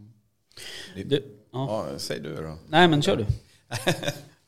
Du, 0.95 1.25
ja. 1.53 1.87
Ja, 1.93 1.99
säg 1.99 2.21
du 2.21 2.37
då. 2.37 2.59
Nej 2.69 2.89
men 2.89 3.03
kör 3.03 3.17
du. 3.17 3.27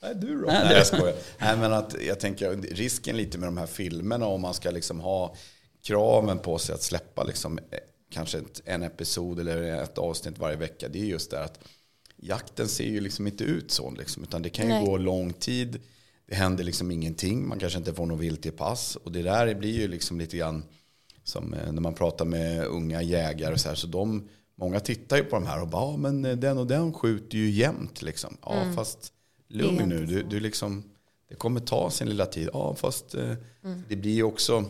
Nej, 0.03 0.15
du 0.15 0.41
då? 0.41 0.47
Nej, 0.47 0.65
Nej, 0.65 0.77
jag 0.77 0.87
skojar. 0.87 1.15
Nej, 1.39 1.57
men 1.57 1.73
att 1.73 1.97
jag 2.03 2.21
tänker 2.21 2.57
risken 2.57 3.17
lite 3.17 3.39
med 3.39 3.47
de 3.47 3.57
här 3.57 3.67
filmerna 3.67 4.27
om 4.27 4.41
man 4.41 4.55
ska 4.55 4.71
liksom 4.71 5.01
ha 5.01 5.35
kraven 5.83 6.39
på 6.39 6.59
sig 6.59 6.75
att 6.75 6.83
släppa 6.83 7.25
liksom 7.25 7.59
eh, 7.59 7.79
kanske 8.11 8.39
ett, 8.39 8.63
en 8.65 8.83
episod 8.83 9.41
eller 9.41 9.83
ett 9.83 9.99
avsnitt 9.99 10.39
varje 10.39 10.57
vecka. 10.57 10.89
Det 10.89 11.01
är 11.01 11.05
just 11.05 11.31
det 11.31 11.45
att 11.45 11.59
jakten 12.17 12.69
ser 12.69 12.89
ju 12.89 13.01
liksom 13.01 13.27
inte 13.27 13.45
ut 13.45 13.71
så 13.71 13.91
liksom, 13.91 14.23
utan 14.23 14.43
det 14.43 14.51
kan 14.51 14.67
ju 14.67 14.73
Nej. 14.73 14.87
gå 14.87 14.97
lång 14.97 15.33
tid. 15.33 15.81
Det 16.29 16.35
händer 16.35 16.65
liksom 16.65 16.91
ingenting. 16.91 17.49
Man 17.49 17.59
kanske 17.59 17.79
inte 17.79 17.95
får 17.95 18.07
något 18.07 18.21
vilt 18.21 18.47
i 18.47 18.51
pass 18.51 18.97
och 18.97 19.13
det 19.13 19.23
där 19.23 19.55
blir 19.55 19.81
ju 19.81 19.89
liksom 19.89 20.19
lite 20.19 20.37
grann 20.37 20.65
som 21.25 21.55
eh, 21.55 21.73
när 21.73 21.81
man 21.81 21.95
pratar 21.95 22.25
med 22.25 22.67
unga 22.67 23.03
jägare 23.03 23.53
och 23.53 23.61
så 23.61 23.69
här, 23.69 23.77
så 23.77 23.87
de, 23.87 24.29
många 24.55 24.81
tittar 24.81 25.17
ju 25.17 25.25
på 25.25 25.37
de 25.37 25.47
här 25.47 25.61
och 25.63 25.69
bara, 25.69 25.91
ja, 25.91 25.97
men 25.97 26.25
eh, 26.25 26.37
den 26.37 26.59
och 26.59 26.67
den 26.67 26.93
skjuter 26.93 27.39
ju 27.39 27.51
jämt 27.51 28.03
liksom. 28.03 28.37
Ja, 28.43 28.73
fast 28.77 29.13
lugn 29.49 29.89
nu, 29.89 30.07
du, 30.07 30.23
du 30.23 30.41
liksom, 30.41 30.85
det 31.29 31.35
kommer 31.35 31.61
ta 31.61 31.91
sin 31.91 32.09
lilla 32.09 32.27
tid. 32.27 32.49
Ja, 32.53 32.75
fast 32.75 33.15
eh, 33.15 33.35
det 33.89 33.97
blir 33.97 34.15
ju 34.15 34.23
också, 34.23 34.65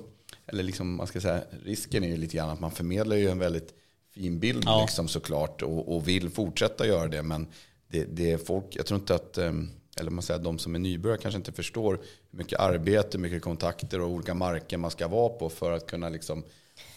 eller 0.46 0.62
liksom 0.62 0.96
man 0.96 1.06
ska 1.06 1.20
säga, 1.20 1.42
risken 1.64 2.04
är 2.04 2.08
ju 2.08 2.16
lite 2.16 2.36
grann 2.36 2.50
att 2.50 2.60
man 2.60 2.70
förmedlar 2.70 3.16
ju 3.16 3.28
en 3.28 3.38
väldigt 3.38 3.74
fin 4.14 4.38
bild 4.38 4.62
Ja. 4.66 4.80
liksom 4.82 5.08
såklart 5.08 5.62
och, 5.62 5.96
och 5.96 6.08
vill 6.08 6.30
fortsätta 6.30 6.86
göra 6.86 7.08
det. 7.08 7.22
Men 7.22 7.46
det, 7.88 8.04
det 8.04 8.32
är 8.32 8.38
folk, 8.38 8.64
jag 8.70 8.86
tror 8.86 9.00
inte 9.00 9.14
att, 9.14 9.38
eh, 9.38 9.52
eller 10.00 10.10
man 10.10 10.22
säger 10.22 10.38
att 10.38 10.44
de 10.44 10.58
som 10.58 10.74
är 10.74 10.78
nybörjare 10.78 11.20
kanske 11.20 11.36
inte 11.36 11.52
förstår 11.52 12.00
hur 12.30 12.38
mycket 12.38 12.60
arbete, 12.60 13.08
hur 13.12 13.18
mycket 13.18 13.42
kontakter 13.42 14.00
och 14.00 14.08
olika 14.08 14.34
marker 14.34 14.76
man 14.76 14.90
ska 14.90 15.08
vara 15.08 15.28
på 15.28 15.48
för 15.48 15.72
att 15.72 15.86
kunna 15.86 16.08
liksom 16.08 16.44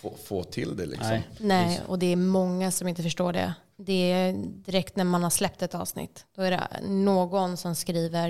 få, 0.01 0.15
få 0.24 0.43
till 0.43 0.77
det. 0.77 0.86
Liksom. 0.86 1.10
Nej. 1.10 1.27
Nej, 1.39 1.81
och 1.88 2.00
det 2.00 2.05
är 2.05 2.15
många 2.15 2.72
som 2.72 2.88
inte 2.88 3.03
förstår 3.03 3.34
det. 3.34 3.53
Det 3.77 4.12
är 4.12 4.34
direkt 4.46 4.96
när 4.96 5.03
man 5.03 5.24
har 5.24 5.29
släppt 5.29 5.62
ett 5.62 5.75
avsnitt. 5.75 6.25
Då 6.36 6.41
är 6.41 6.51
det 6.51 6.67
någon 6.88 7.58
som 7.58 7.75
skriver, 7.75 8.29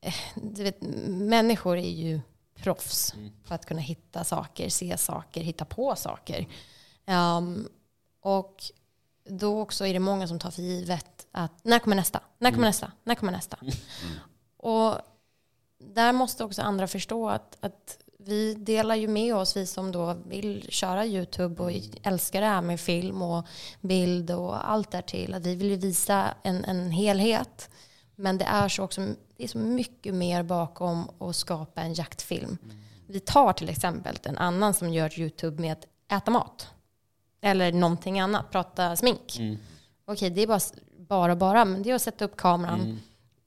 eh, 0.00 0.14
du 0.34 0.62
vet, 0.62 0.82
människor 1.06 1.76
är 1.76 1.90
ju 1.90 2.20
proffs 2.54 3.14
på 3.44 3.54
att 3.54 3.66
kunna 3.66 3.80
hitta 3.80 4.24
saker, 4.24 4.68
se 4.68 4.96
saker, 4.98 5.40
hitta 5.40 5.64
på 5.64 5.96
saker. 5.96 6.46
Ehm, 7.06 7.68
och 8.22 8.62
då 9.30 9.60
också 9.60 9.86
är 9.86 9.92
det 9.92 9.98
många 9.98 10.28
som 10.28 10.38
tar 10.38 10.50
för 10.50 10.62
givet 10.62 11.26
att 11.32 11.64
när 11.64 11.78
kommer 11.78 11.96
nästa? 11.96 12.20
När 12.38 12.50
kommer 12.50 12.66
nästa? 12.66 12.92
När 13.04 13.14
kommer 13.14 13.32
nästa? 13.32 13.56
Och 14.56 14.94
där 15.78 16.12
måste 16.12 16.44
också 16.44 16.62
andra 16.62 16.86
förstå 16.86 17.28
att, 17.28 17.56
att 17.60 17.98
vi 18.18 18.54
delar 18.54 18.94
ju 18.94 19.08
med 19.08 19.36
oss, 19.36 19.56
vi 19.56 19.66
som 19.66 19.92
då 19.92 20.16
vill 20.26 20.66
köra 20.68 21.06
YouTube 21.06 21.62
och 21.62 21.72
älskar 22.02 22.40
det 22.40 22.46
här 22.46 22.62
med 22.62 22.80
film 22.80 23.22
och 23.22 23.46
bild 23.80 24.30
och 24.30 24.70
allt 24.70 24.90
där 24.90 25.02
till. 25.02 25.34
Att 25.34 25.46
vi 25.46 25.54
vill 25.54 25.70
ju 25.70 25.76
visa 25.76 26.34
en, 26.42 26.64
en 26.64 26.90
helhet. 26.90 27.70
Men 28.16 28.38
det 28.38 28.44
är 28.44 28.68
så 28.68 28.82
också, 28.82 29.00
det 29.36 29.44
är 29.44 29.48
så 29.48 29.58
mycket 29.58 30.14
mer 30.14 30.42
bakom 30.42 31.10
att 31.18 31.36
skapa 31.36 31.80
en 31.80 31.94
jaktfilm. 31.94 32.58
Vi 33.06 33.20
tar 33.20 33.52
till 33.52 33.68
exempel 33.68 34.18
en 34.22 34.38
annan 34.38 34.74
som 34.74 34.92
gör 34.92 35.20
YouTube 35.20 35.60
med 35.62 35.72
att 35.72 35.86
äta 36.18 36.30
mat. 36.30 36.68
Eller 37.40 37.72
någonting 37.72 38.20
annat, 38.20 38.50
prata 38.50 38.96
smink. 38.96 39.40
Okej, 40.04 40.30
det 40.30 40.40
är 40.40 40.46
bara, 40.46 40.60
bara, 40.98 41.36
bara, 41.36 41.64
men 41.64 41.82
det 41.82 41.90
är 41.90 41.94
att 41.94 42.02
sätta 42.02 42.24
upp 42.24 42.36
kameran, 42.36 43.00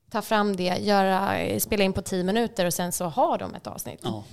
ta 0.09 0.21
fram 0.21 0.55
det, 0.55 0.77
göra, 0.81 1.59
spela 1.59 1.83
in 1.83 1.93
på 1.93 2.01
tio 2.01 2.23
minuter 2.23 2.65
och 2.65 2.73
sen 2.73 2.91
så 2.91 3.05
har 3.05 3.37
de 3.37 3.55
ett 3.55 3.67
avsnitt. 3.67 3.99
Ja. 4.03 4.23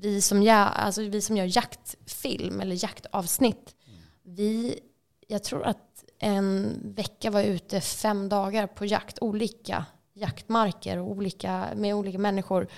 Vi, 0.00 0.20
som 0.22 0.42
gör, 0.42 0.66
alltså 0.66 1.02
vi 1.02 1.22
som 1.22 1.36
gör 1.36 1.56
jaktfilm 1.56 2.60
eller 2.60 2.84
jaktavsnitt, 2.84 3.74
vi, 4.22 4.80
jag 5.26 5.44
tror 5.44 5.64
att 5.64 6.04
en 6.18 6.76
vecka 6.84 7.30
var 7.30 7.42
ute 7.42 7.80
fem 7.80 8.28
dagar 8.28 8.66
på 8.66 8.84
jakt, 8.86 9.18
olika 9.20 9.84
jaktmarker 10.18 10.98
och 10.98 11.10
olika, 11.10 11.68
med 11.76 11.94
olika 11.94 12.18
människor. 12.18 12.68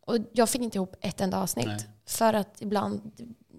Och 0.00 0.16
jag 0.32 0.48
fick 0.48 0.62
inte 0.62 0.78
ihop 0.78 0.96
ett 1.00 1.20
enda 1.20 1.42
avsnitt. 1.42 1.66
Nej. 1.66 1.86
För 2.06 2.34
att 2.34 2.62
ibland, 2.62 3.12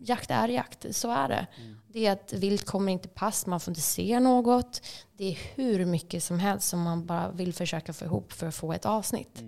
jakt 0.09 0.31
är 0.31 0.47
jakt, 0.47 0.85
så 0.95 1.11
är 1.11 1.27
det. 1.29 1.47
Det 1.87 2.05
är 2.05 2.11
att 2.11 2.33
vilt 2.33 2.65
kommer 2.65 2.91
inte 2.91 3.07
pass, 3.07 3.45
man 3.45 3.59
får 3.59 3.71
inte 3.71 3.81
se 3.81 4.19
något. 4.19 4.81
Det 5.17 5.25
är 5.31 5.37
hur 5.55 5.85
mycket 5.85 6.23
som 6.23 6.39
helst 6.39 6.67
som 6.69 6.81
man 6.81 7.05
bara 7.05 7.31
vill 7.31 7.53
försöka 7.53 7.93
få 7.93 8.05
ihop 8.05 8.33
för 8.33 8.47
att 8.47 8.55
få 8.55 8.73
ett 8.73 8.85
avsnitt. 8.85 9.43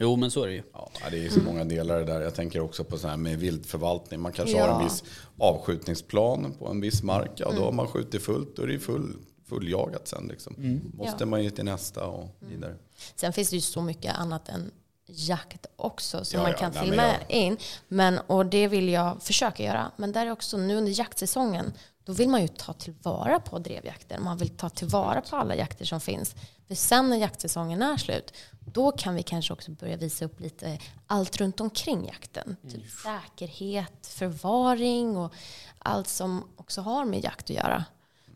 Jo 0.00 0.16
men 0.16 0.30
så 0.30 0.42
är 0.42 0.46
det 0.46 0.52
ju. 0.52 0.62
Ja, 0.72 0.90
det 1.10 1.26
är 1.26 1.30
så 1.30 1.40
många 1.40 1.64
delar 1.64 1.98
det 1.98 2.04
där. 2.04 2.20
Jag 2.20 2.34
tänker 2.34 2.60
också 2.60 2.84
på 2.84 2.98
så 2.98 3.08
här 3.08 3.16
med 3.16 3.38
viltförvaltning. 3.38 4.20
Man 4.20 4.32
kanske 4.32 4.56
Ja. 4.56 4.66
har 4.72 4.78
en 4.80 4.84
viss 4.84 5.04
avskjutningsplan 5.38 6.54
på 6.58 6.68
en 6.68 6.80
viss 6.80 7.02
mark. 7.02 7.30
Ja, 7.36 7.52
då 7.56 7.64
har 7.64 7.72
man 7.72 7.86
skjutit 7.86 8.22
fullt. 8.22 8.56
Då 8.56 8.62
är 8.62 8.66
det 8.66 8.78
full, 8.78 9.16
fulljagat 9.48 10.08
sen. 10.08 10.28
Liksom. 10.28 10.80
Måste 10.94 11.16
Ja. 11.20 11.26
man 11.26 11.44
ju 11.44 11.50
till 11.50 11.64
nästa 11.64 12.06
och 12.06 12.28
vidare. 12.40 12.76
Sen 13.14 13.32
finns 13.32 13.50
det 13.50 13.56
ju 13.56 13.62
så 13.62 13.82
mycket 13.82 14.14
annat 14.14 14.48
än 14.48 14.70
jakt 15.08 15.66
också 15.76 16.24
som 16.24 16.36
Ja, 16.38 16.42
man 16.42 16.52
ja, 16.52 16.58
kan 16.58 16.72
nej, 16.72 16.82
filma 16.82 16.96
men 16.96 17.08
jag- 17.20 17.30
in. 17.30 17.56
Men, 17.88 18.18
och 18.18 18.46
det 18.46 18.68
vill 18.68 18.88
jag 18.88 19.22
försöka 19.22 19.62
göra. 19.62 19.90
Men 19.96 20.12
där 20.12 20.26
är 20.26 20.30
också 20.30 20.56
nu 20.56 20.76
under 20.76 20.98
jaktsäsongen, 20.98 21.72
då 22.04 22.12
vill 22.12 22.28
man 22.28 22.42
ju 22.42 22.48
ta 22.48 22.72
tillvara 22.72 23.40
på 23.40 23.58
drevjakten. 23.58 24.22
Man 24.22 24.36
vill 24.38 24.48
ta 24.48 24.68
tillvara 24.68 25.20
på 25.20 25.36
alla 25.36 25.54
jakter 25.56 25.84
som 25.84 26.00
finns. 26.00 26.34
För 26.68 26.74
sen 26.74 27.08
när 27.10 27.16
jaktsäsongen 27.16 27.82
är 27.82 27.96
slut, 27.96 28.32
då 28.72 28.92
kan 28.92 29.14
vi 29.14 29.22
kanske 29.22 29.52
också 29.52 29.70
börja 29.70 29.96
visa 29.96 30.24
upp 30.24 30.40
lite 30.40 30.78
allt 31.06 31.36
runt 31.36 31.60
omkring 31.60 32.06
jakten. 32.06 32.56
Typ 32.70 32.82
säkerhet, 32.90 34.06
förvaring 34.06 35.16
och 35.16 35.32
allt 35.78 36.08
som 36.08 36.44
också 36.56 36.80
har 36.80 37.04
med 37.04 37.24
jakt 37.24 37.44
att 37.44 37.56
göra. 37.56 37.84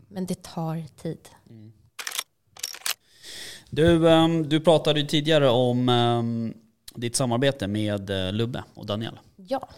Men 0.08 0.26
det 0.26 0.42
tar 0.42 0.84
tid. 1.02 1.28
Du, 3.74 4.08
ehm, 4.10 4.48
du 4.48 4.60
pratade 4.60 5.00
ju 5.00 5.06
tidigare 5.06 5.48
om 5.48 5.88
ehm, 5.88 6.54
ditt 6.94 7.16
samarbete 7.16 7.66
med 7.66 8.10
eh, 8.10 8.32
Lubbe 8.32 8.64
och 8.74 8.86
Daniel. 8.86 9.18
Ja, 9.36 9.68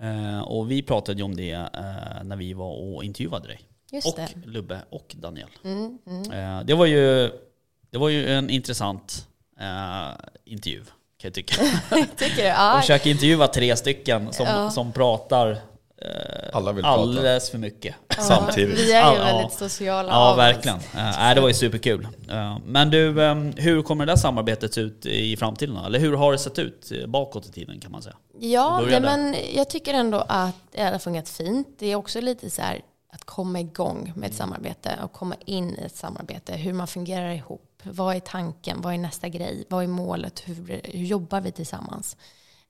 Eh, 0.00 0.40
och 0.40 0.70
vi 0.70 0.82
pratade 0.82 1.18
ju 1.18 1.24
om 1.24 1.36
det 1.36 1.50
eh, 1.50 2.24
när 2.24 2.36
vi 2.36 2.52
var 2.52 2.72
och 2.94 3.04
intervjuade 3.04 3.48
dig. 3.48 3.60
just 3.92 4.06
och 4.06 4.14
det. 4.16 4.46
Lubbe 4.48 4.80
och 4.90 5.14
Daniel. 5.18 5.48
Mm, 5.64 5.98
mm. 6.06 6.66
Det, 6.66 6.74
var 6.74 6.86
ju, 6.86 7.30
det 7.90 7.98
var 7.98 8.08
ju 8.08 8.26
en 8.34 8.50
intressant 8.50 9.28
intervju 10.44 10.84
kan 10.84 11.28
jag 11.28 11.34
tycka. 11.34 11.54
Tycker 12.16 12.36
du? 12.36 12.42
Ja. 12.42 12.78
Försöka 12.80 13.08
intervjua 13.10 13.48
tre 13.48 13.76
stycken 13.76 14.32
som, 14.32 14.46
Ja. 14.46 14.70
som 14.70 14.92
pratar 14.92 15.58
Alla 16.52 16.72
vill 16.72 16.84
prata. 16.84 17.00
alldeles 17.00 17.50
för 17.50 17.58
mycket. 17.58 17.94
Samtidigt. 18.18 18.78
Vi 18.78 18.92
är 18.92 19.10
ju 19.12 19.18
Ja, 19.18 19.24
väldigt 19.24 19.52
ja. 19.60 19.68
sociala 19.68 20.08
Ja, 20.12 20.34
verkligen. 20.34 20.76
Eh, 20.78 20.82
nej, 21.18 21.34
det 21.34 21.40
var 21.40 21.48
ju 21.48 21.54
superkul. 21.54 22.08
Eh, 22.30 22.58
men 22.66 22.90
du, 22.90 23.22
eh, 23.22 23.34
hur 23.56 23.82
kommer 23.82 24.06
det 24.06 24.12
där 24.12 24.16
samarbetet 24.16 24.74
se 24.74 24.80
ut 24.80 25.06
i 25.06 25.36
framtiden? 25.36 25.76
Eller 25.76 25.98
hur 25.98 26.16
har 26.16 26.32
det 26.32 26.38
sett 26.38 26.58
ut 26.58 26.92
eh, 26.92 27.06
bakåt 27.06 27.46
i 27.46 27.52
tiden 27.52 27.80
kan 27.80 27.92
man 27.92 28.02
säga? 28.02 28.16
Ja, 28.40 28.80
nej, 28.90 29.00
men 29.00 29.36
jag 29.54 29.70
tycker 29.70 29.94
ändå 29.94 30.24
att 30.28 30.54
det 30.72 30.82
har 30.82 30.98
fungerat 30.98 31.28
fint. 31.28 31.68
Det 31.78 31.86
är 31.92 31.94
också 31.96 32.20
lite 32.20 32.50
så 32.50 32.62
här 32.62 32.80
att 33.12 33.24
komma 33.24 33.60
igång 33.60 33.98
med 34.04 34.16
Mm. 34.16 34.22
ett 34.30 34.34
samarbete 34.36 34.90
och 35.02 35.12
komma 35.12 35.34
in 35.44 35.70
i 35.78 35.82
ett 35.86 35.96
samarbete. 35.96 36.52
Hur 36.52 36.72
man 36.72 36.86
fungerar 36.86 37.30
ihop. 37.30 37.64
Vad 37.82 38.16
är 38.16 38.20
tanken? 38.20 38.80
Vad 38.82 38.94
är 38.94 38.98
nästa 38.98 39.28
grej? 39.28 39.64
Vad 39.68 39.82
är 39.84 39.88
målet? 39.88 40.42
Hur, 40.44 40.80
hur 40.84 41.04
jobbar 41.04 41.40
vi 41.40 41.52
tillsammans? 41.52 42.16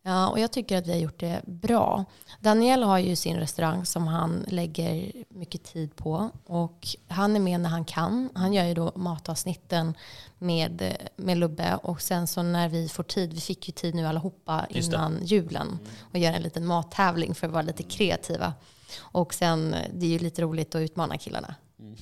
Ja, 0.08 0.28
och 0.28 0.38
jag 0.38 0.50
tycker 0.50 0.78
att 0.78 0.86
vi 0.86 0.92
har 0.92 0.98
gjort 0.98 1.20
det 1.20 1.40
bra. 1.46 2.04
Daniel 2.40 2.82
har 2.82 2.98
ju 2.98 3.16
sin 3.16 3.36
restaurang 3.36 3.86
som 3.86 4.06
han 4.06 4.44
lägger 4.48 5.12
mycket 5.28 5.64
tid 5.64 5.96
på. 5.96 6.30
Och 6.46 6.88
han 7.08 7.36
är 7.36 7.40
med 7.40 7.60
när 7.60 7.70
han 7.70 7.84
kan. 7.84 8.30
Han 8.34 8.52
gör 8.52 8.64
ju 8.64 8.74
då 8.74 8.92
matavsnitten 8.94 9.94
med, 10.38 10.96
med 11.16 11.38
Lubbe. 11.38 11.78
Och 11.82 12.02
sen 12.02 12.26
så 12.26 12.42
när 12.42 12.68
vi 12.68 12.88
får 12.88 13.02
tid, 13.02 13.32
vi 13.32 13.40
fick 13.40 13.68
ju 13.68 13.72
tid 13.72 13.94
nu 13.94 14.06
allihopa 14.06 14.66
innan 14.70 15.18
julen. 15.22 15.78
Och 16.12 16.18
göra 16.18 16.36
en 16.36 16.42
liten 16.42 16.66
mattävling 16.66 17.34
för 17.34 17.46
att 17.46 17.52
vara 17.52 17.62
lite 17.62 17.82
kreativa. 17.82 18.52
Och 19.00 19.34
sen, 19.34 19.76
det 19.94 20.06
är 20.06 20.10
ju 20.10 20.18
lite 20.18 20.42
roligt 20.42 20.74
att 20.74 20.80
utmana 20.80 21.18
killarna. 21.18 21.54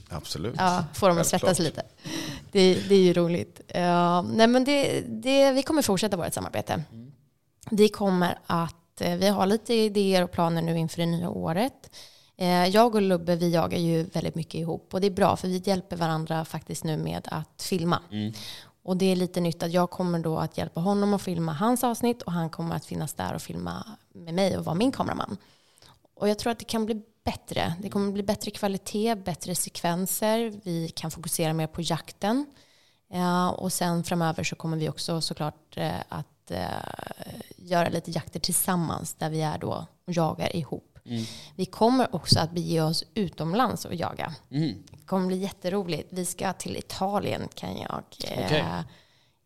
Absolut. 0.08 0.54
Ja, 0.58 0.84
få 0.94 1.08
dem 1.08 1.18
att 1.18 1.26
svettas 1.26 1.58
lite. 1.58 1.82
Det, 2.52 2.74
det 2.88 2.94
är 2.94 3.02
ju 3.02 3.12
roligt. 3.12 3.60
Ja, 3.66 4.22
nej 4.22 4.46
men 4.46 4.64
det, 4.64 5.00
det, 5.00 5.52
vi 5.52 5.62
kommer 5.62 5.82
fortsätta 5.82 6.16
vårt 6.16 6.34
samarbete. 6.34 6.82
Vi 7.70 7.88
kommer 7.88 8.38
att, 8.46 9.00
eh, 9.00 9.16
vi 9.16 9.28
har 9.28 9.46
lite 9.46 9.74
idéer 9.74 10.24
och 10.24 10.32
planer 10.32 10.62
nu 10.62 10.78
inför 10.78 10.98
det 10.98 11.06
nya 11.06 11.30
året. 11.30 11.90
Eh, 12.36 12.66
Jag 12.66 12.94
och 12.94 13.02
Lubbe, 13.02 13.36
vi 13.36 13.50
jagar 13.50 13.78
ju 13.78 14.02
väldigt 14.02 14.34
mycket 14.34 14.54
ihop 14.54 14.94
och 14.94 15.00
det 15.00 15.06
är 15.06 15.10
bra 15.10 15.36
för 15.36 15.48
vi 15.48 15.62
hjälper 15.64 15.96
varandra 15.96 16.44
faktiskt 16.44 16.84
nu 16.84 16.96
med 16.96 17.28
att 17.30 17.62
filma. 17.62 18.00
Och 18.82 18.96
det 18.96 19.12
är 19.12 19.16
lite 19.16 19.40
nytt 19.40 19.62
att 19.62 19.72
jag 19.72 19.90
kommer 19.90 20.18
då 20.18 20.38
att 20.38 20.58
hjälpa 20.58 20.80
honom 20.80 21.14
att 21.14 21.22
filma 21.22 21.52
hans 21.52 21.84
avsnitt 21.84 22.22
och 22.22 22.32
han 22.32 22.50
kommer 22.50 22.76
att 22.76 22.84
finnas 22.84 23.14
där 23.14 23.34
och 23.34 23.42
filma 23.42 23.86
med 24.14 24.34
mig 24.34 24.58
och 24.58 24.64
vara 24.64 24.74
min 24.74 24.92
kameraman. 24.92 25.36
Och 26.14 26.28
jag 26.28 26.38
tror 26.38 26.50
att 26.52 26.58
det 26.58 26.64
kan 26.64 26.86
bli 26.86 27.02
bättre. 27.24 27.74
Det 27.82 27.88
kommer 27.88 28.12
bli 28.12 28.22
bättre 28.22 28.50
kvalitet, 28.50 29.14
bättre 29.14 29.54
sekvenser. 29.54 30.60
Vi 30.64 30.88
kan 30.88 31.10
fokusera 31.10 31.52
mer 31.52 31.66
på 31.66 31.80
jakten. 31.82 32.46
Ja, 33.08 33.50
och 33.50 33.72
sen 33.72 34.04
framöver 34.04 34.44
så 34.44 34.56
kommer 34.56 34.76
vi 34.76 34.88
också 34.88 35.20
såklart 35.20 35.76
eh, 35.76 35.92
att 36.50 36.58
eh, 36.58 37.34
göra 37.56 37.88
lite 37.88 38.10
jakter 38.10 38.40
tillsammans 38.40 39.14
där 39.14 39.30
vi 39.30 39.42
är 39.42 39.58
då 39.58 39.86
och 40.06 40.12
jagar 40.12 40.56
ihop. 40.56 40.92
Vi 41.54 41.66
kommer 41.66 42.14
också 42.14 42.38
att 42.40 42.50
bege 42.52 42.80
oss 42.82 43.04
utomlands 43.14 43.84
och 43.84 43.94
jaga. 43.94 44.34
Mm. 44.50 44.82
Det 44.90 45.06
kommer 45.06 45.26
bli 45.26 45.36
jätteroligt. 45.36 46.08
Vi 46.10 46.24
ska 46.24 46.52
till 46.52 46.76
Italien 46.76 47.48
kan 47.54 47.76
jag. 47.76 48.02
eh, 48.24 48.44
Okej. 48.44 48.64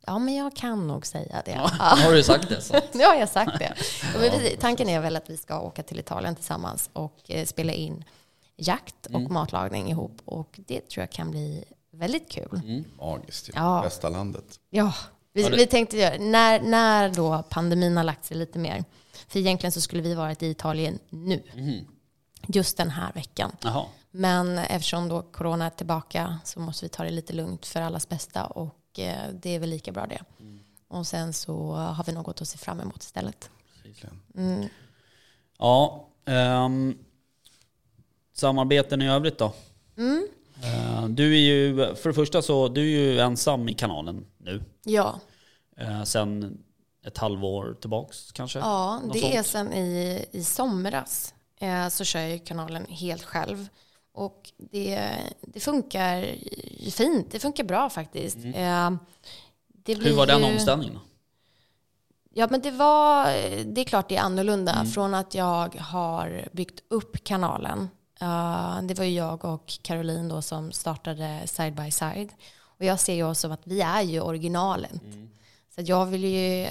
Ja, 0.06 0.18
men 0.18 0.34
jag 0.34 0.56
kan 0.56 0.86
nog 0.88 1.06
säga 1.06 1.42
det. 1.44 1.50
Ja, 1.50 1.66
har 1.78 2.12
du 2.12 2.22
sagt 2.22 2.48
det? 2.48 2.60
Så. 2.62 2.74
Nu 2.92 3.04
har 3.04 3.14
jag 3.14 3.28
sagt 3.28 3.58
det. 3.58 3.74
Men 4.20 4.40
vi, 4.42 4.56
tanken 4.60 4.88
är 4.88 5.00
väl 5.00 5.16
att 5.16 5.30
vi 5.30 5.36
ska 5.36 5.60
åka 5.60 5.82
till 5.82 5.98
Italien 6.00 6.34
tillsammans 6.34 6.90
och 6.92 7.16
eh, 7.30 7.46
spela 7.46 7.72
in 7.72 8.04
jakt 8.56 9.06
och 9.06 9.14
Mm. 9.20 9.32
matlagning 9.32 9.90
ihop. 9.90 10.22
Och 10.24 10.60
det 10.66 10.80
tror 10.88 11.02
jag 11.02 11.10
kan 11.10 11.30
bli 11.30 11.64
väldigt 11.92 12.30
kul. 12.30 12.60
Mm. 12.64 12.84
Magiskt. 12.98 13.50
Ja. 13.54 13.80
Bästa 13.84 14.08
landet. 14.08 14.60
Ja, 14.70 14.92
vi, 15.32 15.42
Ja, 15.42 15.48
det- 15.48 15.56
vi 15.56 15.66
tänkte 15.66 15.96
göra, 15.96 16.16
när, 16.18 16.60
när 16.60 17.08
då 17.08 17.42
pandemin 17.50 17.96
har 17.96 18.04
lagt 18.04 18.24
sig 18.24 18.36
lite 18.36 18.58
mer. 18.58 18.84
För 19.28 19.38
egentligen 19.38 19.72
så 19.72 19.80
skulle 19.80 20.02
vi 20.02 20.14
varit 20.14 20.42
i 20.42 20.46
Italien 20.46 20.98
nu. 21.08 21.42
Mhm. 21.54 21.86
Just 22.48 22.76
den 22.76 22.90
här 22.90 23.12
veckan. 23.12 23.52
Jaha. 23.62 23.86
Men 24.10 24.58
eftersom 24.58 25.08
då 25.08 25.22
corona 25.22 25.66
är 25.66 25.70
tillbaka 25.70 26.38
så 26.44 26.60
måste 26.60 26.84
vi 26.84 26.88
ta 26.88 27.04
det 27.04 27.10
lite 27.10 27.32
lugnt 27.32 27.66
för 27.66 27.80
allas 27.80 28.08
bästa. 28.08 28.46
Och 28.46 28.98
eh, 28.98 29.28
det 29.32 29.50
är 29.54 29.58
väl 29.58 29.70
lika 29.70 29.92
bra 29.92 30.06
det. 30.06 30.20
Mm. 30.40 30.60
Och 30.88 31.06
sen 31.06 31.32
så 31.32 31.72
har 31.72 32.04
vi 32.04 32.12
något 32.12 32.40
att 32.40 32.48
se 32.48 32.58
fram 32.58 32.80
emot 32.80 33.02
istället. 33.02 33.50
Mm. 34.36 34.68
Ja, 35.58 36.08
ehm, 36.24 36.98
samarbeten 38.34 39.02
i 39.02 39.08
övrigt 39.08 39.38
då? 39.38 39.52
Mm. 39.96 40.28
Eh, 40.62 41.08
du 41.08 41.34
är 41.34 41.40
ju, 41.40 41.76
för 41.94 42.08
det 42.10 42.14
första 42.14 42.42
så, 42.42 42.68
du 42.68 42.80
är 42.80 42.84
ju 43.12 43.20
ensam 43.20 43.68
i 43.68 43.74
kanalen 43.74 44.26
nu. 44.38 44.62
Ja, 44.84 45.20
Uh, 45.82 46.02
sen 46.04 46.58
ett 47.06 47.18
halvår 47.18 47.76
tillbaks 47.80 48.32
kanske? 48.32 48.58
Ja, 48.58 49.00
det 49.12 49.20
sånt. 49.20 49.34
är 49.34 49.42
sen 49.42 49.72
i, 49.72 50.24
i 50.32 50.44
somras 50.44 51.34
eh, 51.60 51.88
så 51.88 52.04
kör 52.04 52.20
jag 52.20 52.44
kanalen 52.46 52.86
helt 52.88 53.22
själv. 53.22 53.68
Och 54.12 54.50
det, 54.56 55.10
det 55.40 55.60
funkar 55.60 56.34
fint, 56.90 57.30
det 57.30 57.38
funkar 57.38 57.64
bra 57.64 57.90
faktiskt. 57.90 58.36
Eh, 58.54 58.86
Mm. 58.86 58.98
Hur 59.86 60.16
var 60.16 60.26
den 60.26 60.40
ju- 60.40 60.46
omställningen? 60.52 60.98
Ja, 62.34 62.48
men 62.50 62.60
det 62.60 62.70
var, 62.70 63.24
det 63.64 63.80
är 63.80 63.84
klart 63.84 64.08
det 64.08 64.16
är 64.16 64.20
annorlunda 64.22 64.72
Mm. 64.72 64.86
från 64.86 65.14
att 65.14 65.34
jag 65.34 65.74
har 65.76 66.48
byggt 66.52 66.80
upp 66.88 67.24
kanalen. 67.24 67.88
Det 68.82 68.94
var 68.94 69.04
ju 69.04 69.14
jag 69.14 69.44
och 69.44 69.78
Caroline 69.82 70.28
då 70.28 70.42
som 70.42 70.72
startade 70.72 71.42
Side 71.46 71.74
by 71.74 71.90
Side. 71.90 72.28
Och 72.62 72.84
jag 72.84 73.00
ser 73.00 73.14
ju 73.14 73.24
oss 73.24 73.38
som 73.38 73.52
att 73.52 73.66
vi 73.66 73.80
är 73.80 74.02
ju 74.02 74.20
originalet. 74.20 74.92
Så 75.74 75.80
att 75.80 75.88
jag 75.88 76.06
vill 76.06 76.24
ju 76.24 76.66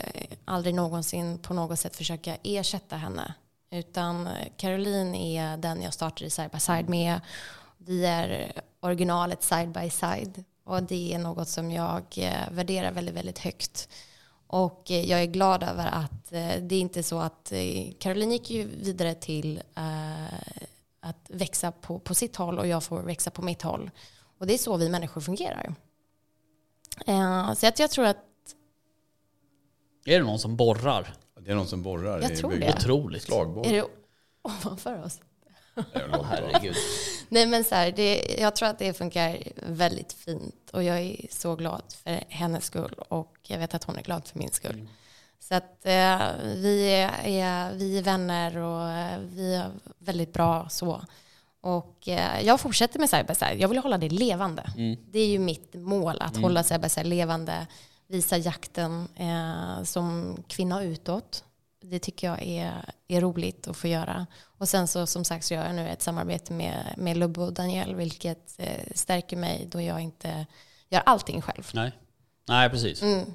aldrig 0.45 0.75
någonsin 0.75 1.37
på 1.37 1.53
något 1.53 1.79
sätt 1.79 1.95
försöka 1.95 2.37
ersätta 2.43 2.95
henne. 2.95 3.33
Utan 3.71 4.29
Caroline 4.57 5.15
är 5.15 5.57
den 5.57 5.81
jag 5.81 5.93
startade 5.93 6.29
Side 6.29 6.51
by 6.51 6.59
Side 6.59 6.89
med. 6.89 7.21
Vi 7.77 8.05
är 8.05 8.51
originalet 8.79 9.43
Side 9.43 9.69
by 9.69 9.89
Side. 9.89 10.43
Och 10.63 10.83
det 10.83 11.13
är 11.13 11.19
något 11.19 11.49
som 11.49 11.71
jag 11.71 12.03
eh, 12.17 12.51
värderar 12.51 12.91
väldigt, 12.91 13.15
väldigt 13.15 13.39
högt. 13.39 13.89
Och 14.47 14.91
eh, 14.91 15.09
jag 15.09 15.21
är 15.21 15.25
glad 15.25 15.63
över 15.63 15.87
att 15.87 16.31
eh, 16.31 16.61
det 16.61 16.75
är 16.75 16.79
inte 16.79 17.03
så 17.03 17.19
att 17.19 17.53
Caroline 17.99 18.31
gick 18.31 18.49
ju 18.49 18.63
vidare 18.63 19.13
till 19.13 19.61
eh, 19.75 20.63
att 21.01 21.25
växa 21.29 21.71
på, 21.71 21.99
på 21.99 22.13
sitt 22.15 22.35
håll 22.35 22.59
och 22.59 22.67
jag 22.67 22.83
får 22.83 23.01
växa 23.01 23.31
på 23.31 23.41
mitt 23.41 23.61
håll. 23.61 23.91
Och 24.39 24.47
det 24.47 24.53
är 24.53 24.57
så 24.57 24.77
vi 24.77 24.89
människor 24.89 25.21
fungerar. 25.21 25.73
Eh, 27.07 27.53
Så 27.53 27.67
att 27.67 27.79
jag 27.79 27.91
tror 27.91 28.05
att, 28.05 28.17
Är 30.05 30.19
det 30.19 30.25
någon 30.25 30.39
som 30.39 30.55
borrar? 30.55 31.13
Det 31.39 31.51
är 31.51 31.55
någon 31.55 31.67
som 31.67 31.83
borrar 31.83 32.21
Jag 32.21 32.31
i 32.31 32.35
tror 32.35 32.49
bygget. 32.51 32.67
det. 32.71 32.77
Otroligt. 32.77 33.23
Slagborr. 33.23 33.67
är 33.67 33.71
det 33.73 33.85
ovanför 34.41 35.03
oss? 35.03 35.19
Herregud. 35.93 36.75
Nej 37.29 37.45
men 37.45 37.63
så 37.63 37.75
här, 37.75 37.91
det, 37.91 38.35
jag 38.39 38.55
tror 38.55 38.69
att 38.69 38.79
det 38.79 38.93
funkar 38.93 39.37
väldigt 39.55 40.13
fint 40.13 40.69
och 40.73 40.83
jag 40.83 40.99
är 40.99 41.25
så 41.29 41.55
glad 41.55 41.83
för 42.03 42.23
hennes 42.29 42.65
skull 42.65 42.93
och 43.09 43.37
jag 43.47 43.59
vet 43.59 43.73
att 43.73 43.83
hon 43.83 43.97
är 43.97 44.01
glad 44.01 44.27
för 44.27 44.39
min 44.39 44.51
skull. 44.51 44.87
Så 45.39 45.55
att 45.55 45.85
eh, 45.85 46.19
vi, 46.43 46.93
är, 46.93 47.73
vi 47.73 47.97
är 47.97 48.01
vänner 48.01 48.57
och 48.57 48.89
eh, 48.89 49.19
vi 49.19 49.55
är 49.55 49.71
väldigt 49.99 50.33
bra 50.33 50.69
så. 50.69 51.01
Och 51.61 52.07
eh, 52.07 52.41
jag 52.41 52.59
fortsätter 52.59 52.99
med 52.99 53.09
Cyberside. 53.09 53.59
Jag 53.59 53.67
vill 53.67 53.77
hålla 53.77 53.97
det 53.97 54.09
levande. 54.09 54.63
Det 55.11 55.19
är 55.19 55.27
ju 55.27 55.39
mitt 55.39 55.73
mål, 55.73 56.21
att 56.21 56.37
hålla 56.37 56.63
Cyberside 56.63 57.07
levande. 57.07 57.67
Visa 58.07 58.37
jakten 58.37 59.07
eh, 59.15 59.83
som 59.83 60.37
kvinna 60.47 60.83
utåt. 60.83 61.43
Det 61.81 61.99
tycker 61.99 62.27
jag 62.27 62.41
är, 62.43 62.73
är 63.07 63.21
roligt 63.21 63.67
att 63.67 63.77
få 63.77 63.87
göra. 63.87 64.27
Och 64.43 64.69
sen 64.69 64.87
så 64.87 65.07
som 65.07 65.25
sagt 65.25 65.45
så 65.45 65.53
gör 65.53 65.65
jag 65.65 65.75
nu 65.75 65.89
ett 65.89 66.01
samarbete 66.01 66.53
med, 66.53 66.93
med 66.97 67.17
Lubbe 67.17 67.41
och 67.41 67.53
Daniel 67.53 67.95
vilket 67.95 68.55
eh, 68.57 68.83
stärker 68.95 69.37
mig 69.37 69.67
då 69.71 69.81
jag 69.81 70.01
inte 70.01 70.45
gör 70.89 71.03
allting 71.05 71.41
själv. 71.41 71.69
Nej. 71.73 71.91
Nej, 72.47 72.69
precis. 72.69 73.01
Mm. 73.01 73.25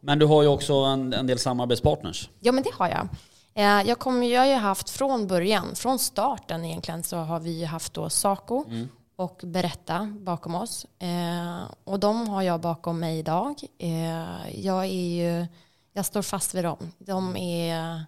Men 0.00 0.18
du 0.18 0.26
har 0.26 0.42
ju 0.42 0.48
också 0.48 0.74
en, 0.74 1.12
en 1.12 1.26
del 1.26 1.38
samarbetspartners. 1.38 2.30
Ja, 2.40 2.52
men 2.52 2.62
det 2.64 2.70
har 2.74 2.88
jag. 2.88 3.08
Eh, 3.54 3.88
Jag, 3.88 3.98
kommer, 3.98 4.26
jag 4.26 4.40
har 4.40 4.46
ju 4.46 4.54
haft 4.54 4.90
från 4.90 5.26
början, 5.26 5.74
från 5.74 5.98
starten 5.98 6.64
egentligen, 6.64 7.02
så 7.02 7.16
har 7.16 7.40
vi 7.40 7.50
ju 7.60 7.66
haft 7.66 7.94
då 7.94 8.10
Saco 8.10 8.64
och 9.16 9.40
Berätta 9.44 10.14
bakom 10.20 10.54
oss. 10.54 10.86
Eh, 10.98 11.62
och 11.84 12.00
de 12.00 12.28
har 12.28 12.42
jag 12.42 12.60
bakom 12.60 13.00
mig 13.00 13.18
idag. 13.18 13.54
Eh, 13.78 14.60
jag 14.64 14.84
är 14.84 15.16
ju, 15.16 15.46
jag 15.92 16.04
står 16.06 16.22
fast 16.22 16.54
vid 16.54 16.64
dem. 16.64 16.92
De 16.98 17.36
är, 17.36 18.04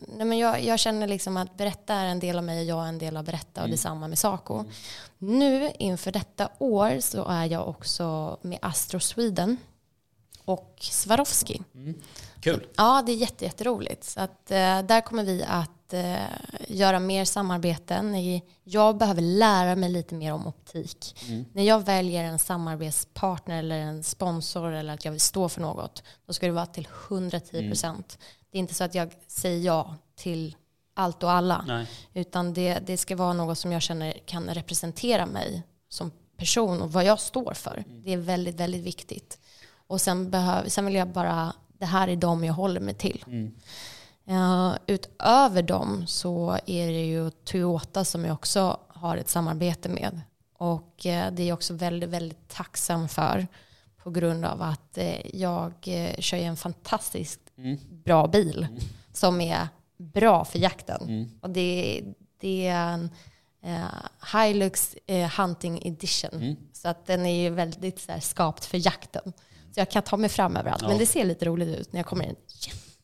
nej 0.00 0.26
men 0.26 0.38
jag, 0.38 0.64
jag 0.64 0.78
känner 0.78 1.06
liksom 1.06 1.36
att 1.36 1.56
Berätta 1.56 1.94
är 1.94 2.06
en 2.06 2.20
del 2.20 2.38
av 2.38 2.44
mig 2.44 2.58
och 2.58 2.78
jag 2.78 2.84
är 2.84 2.88
en 2.88 2.98
del 2.98 3.16
av 3.16 3.24
Berätta 3.24 3.62
och 3.62 3.68
detsamma 3.68 4.08
med 4.08 4.18
Saco. 4.18 4.64
Nu 5.18 5.70
inför 5.78 6.12
detta 6.12 6.48
år 6.58 7.00
så 7.00 7.24
är 7.24 7.44
jag 7.44 7.68
också 7.68 8.36
med 8.42 8.58
Astro 8.62 9.00
Sweden 9.00 9.56
och 10.44 10.76
Swarovski. 10.80 11.62
Kul. 12.40 12.66
Ja, 12.76 13.02
det 13.06 13.12
är 13.12 13.16
jätte, 13.16 13.44
jätteroligt. 13.44 14.04
Så 14.04 14.20
att, 14.20 14.50
eh, 14.50 14.82
där 14.82 15.00
kommer 15.00 15.24
vi 15.24 15.44
att 15.48 15.92
eh, 15.92 16.16
göra 16.68 16.98
mer 17.00 17.24
samarbeten. 17.24 18.14
I- 18.14 18.42
Jag 18.64 18.96
behöver 18.96 19.22
lära 19.22 19.76
mig 19.76 19.90
lite 19.90 20.14
mer 20.14 20.32
om 20.32 20.46
optik. 20.46 21.16
När 21.52 21.62
jag 21.62 21.84
väljer 21.84 22.24
en 22.24 22.38
samarbetspartner 22.38 23.58
eller 23.58 23.78
en 23.78 24.02
sponsor 24.02 24.72
eller 24.72 24.94
att 24.94 25.04
jag 25.04 25.12
vill 25.12 25.20
stå 25.20 25.48
för 25.48 25.60
något, 25.60 26.02
då 26.26 26.32
ska 26.32 26.46
det 26.46 26.52
vara 26.52 26.66
till 26.66 26.88
110 27.08 27.68
procent. 27.68 28.18
Det 28.50 28.58
är 28.58 28.60
inte 28.60 28.74
så 28.74 28.84
att 28.84 28.94
jag 28.94 29.12
säger 29.26 29.58
ja 29.66 29.96
till 30.16 30.56
allt 30.94 31.22
och 31.22 31.30
alla. 31.30 31.64
Nej. 31.66 31.86
Utan 32.14 32.52
det, 32.54 32.78
det 32.86 32.96
ska 32.96 33.16
vara 33.16 33.32
något 33.32 33.58
som 33.58 33.72
jag 33.72 33.82
känner 33.82 34.12
kan 34.26 34.48
representera 34.48 35.26
mig 35.26 35.62
som 35.88 36.10
person 36.36 36.82
och 36.82 36.92
vad 36.92 37.04
jag 37.04 37.20
står 37.20 37.54
för. 37.54 37.84
Det 37.88 38.12
är 38.12 38.16
väldigt, 38.16 38.54
väldigt 38.56 38.82
viktigt. 38.82 39.38
Och 39.92 40.00
sen, 40.00 40.30
behöv, 40.30 40.68
sen 40.68 40.86
vill 40.86 40.94
jag 40.94 41.08
bara, 41.08 41.52
det 41.78 41.86
här 41.86 42.08
är 42.08 42.16
de 42.16 42.44
jag 42.44 42.54
håller 42.54 42.80
mig 42.80 42.94
till. 42.94 43.24
Eh, 44.26 44.74
utöver 44.86 45.62
dem 45.62 46.06
så 46.06 46.58
är 46.66 46.86
det 46.86 47.04
ju 47.04 47.30
Toyota 47.30 48.04
som 48.04 48.24
jag 48.24 48.34
också 48.34 48.80
har 48.88 49.16
ett 49.16 49.28
samarbete 49.28 49.88
med. 49.88 50.20
Och 50.58 51.06
eh, 51.06 51.32
det 51.32 51.42
är 51.42 51.46
jag 51.46 51.54
också 51.54 51.74
väldigt, 51.74 52.10
väldigt 52.10 52.48
tacksam 52.48 53.08
för. 53.08 53.46
På 54.02 54.10
grund 54.10 54.44
av 54.44 54.62
att 54.62 54.98
eh, 54.98 55.36
jag 55.36 55.72
kör 56.18 56.36
ju 56.36 56.44
en 56.44 56.56
fantastisk 56.56 57.40
bra 58.04 58.26
bil 58.26 58.66
som 59.12 59.40
är 59.40 59.68
bra 59.96 60.44
för 60.44 60.58
jakten. 60.58 61.02
Mm. 61.02 61.30
Och 61.40 61.50
det, 61.50 62.02
det 62.40 62.66
är 62.66 62.92
en 62.92 63.10
Hilux 64.32 64.96
Hunting 65.36 65.86
Edition. 65.86 66.34
Mm. 66.34 66.56
Så 66.72 66.88
att 66.88 67.06
den 67.06 67.26
är 67.26 67.42
ju 67.42 67.50
väldigt 67.50 68.00
så 68.00 68.12
här, 68.12 68.20
skapt 68.20 68.64
för 68.64 68.86
jakten. 68.86 69.32
Så 69.74 69.80
jag 69.80 69.90
kan 69.90 70.02
ta 70.02 70.16
mig 70.16 70.28
fram 70.30 70.56
överallt. 70.56 70.82
Ja. 70.82 70.88
Men 70.88 70.98
det 70.98 71.06
ser 71.06 71.24
lite 71.24 71.44
roligt 71.44 71.78
ut 71.78 71.92
när 71.92 71.98
jag 72.00 72.06
kommer 72.06 72.24
i 72.24 72.28
en 72.28 72.36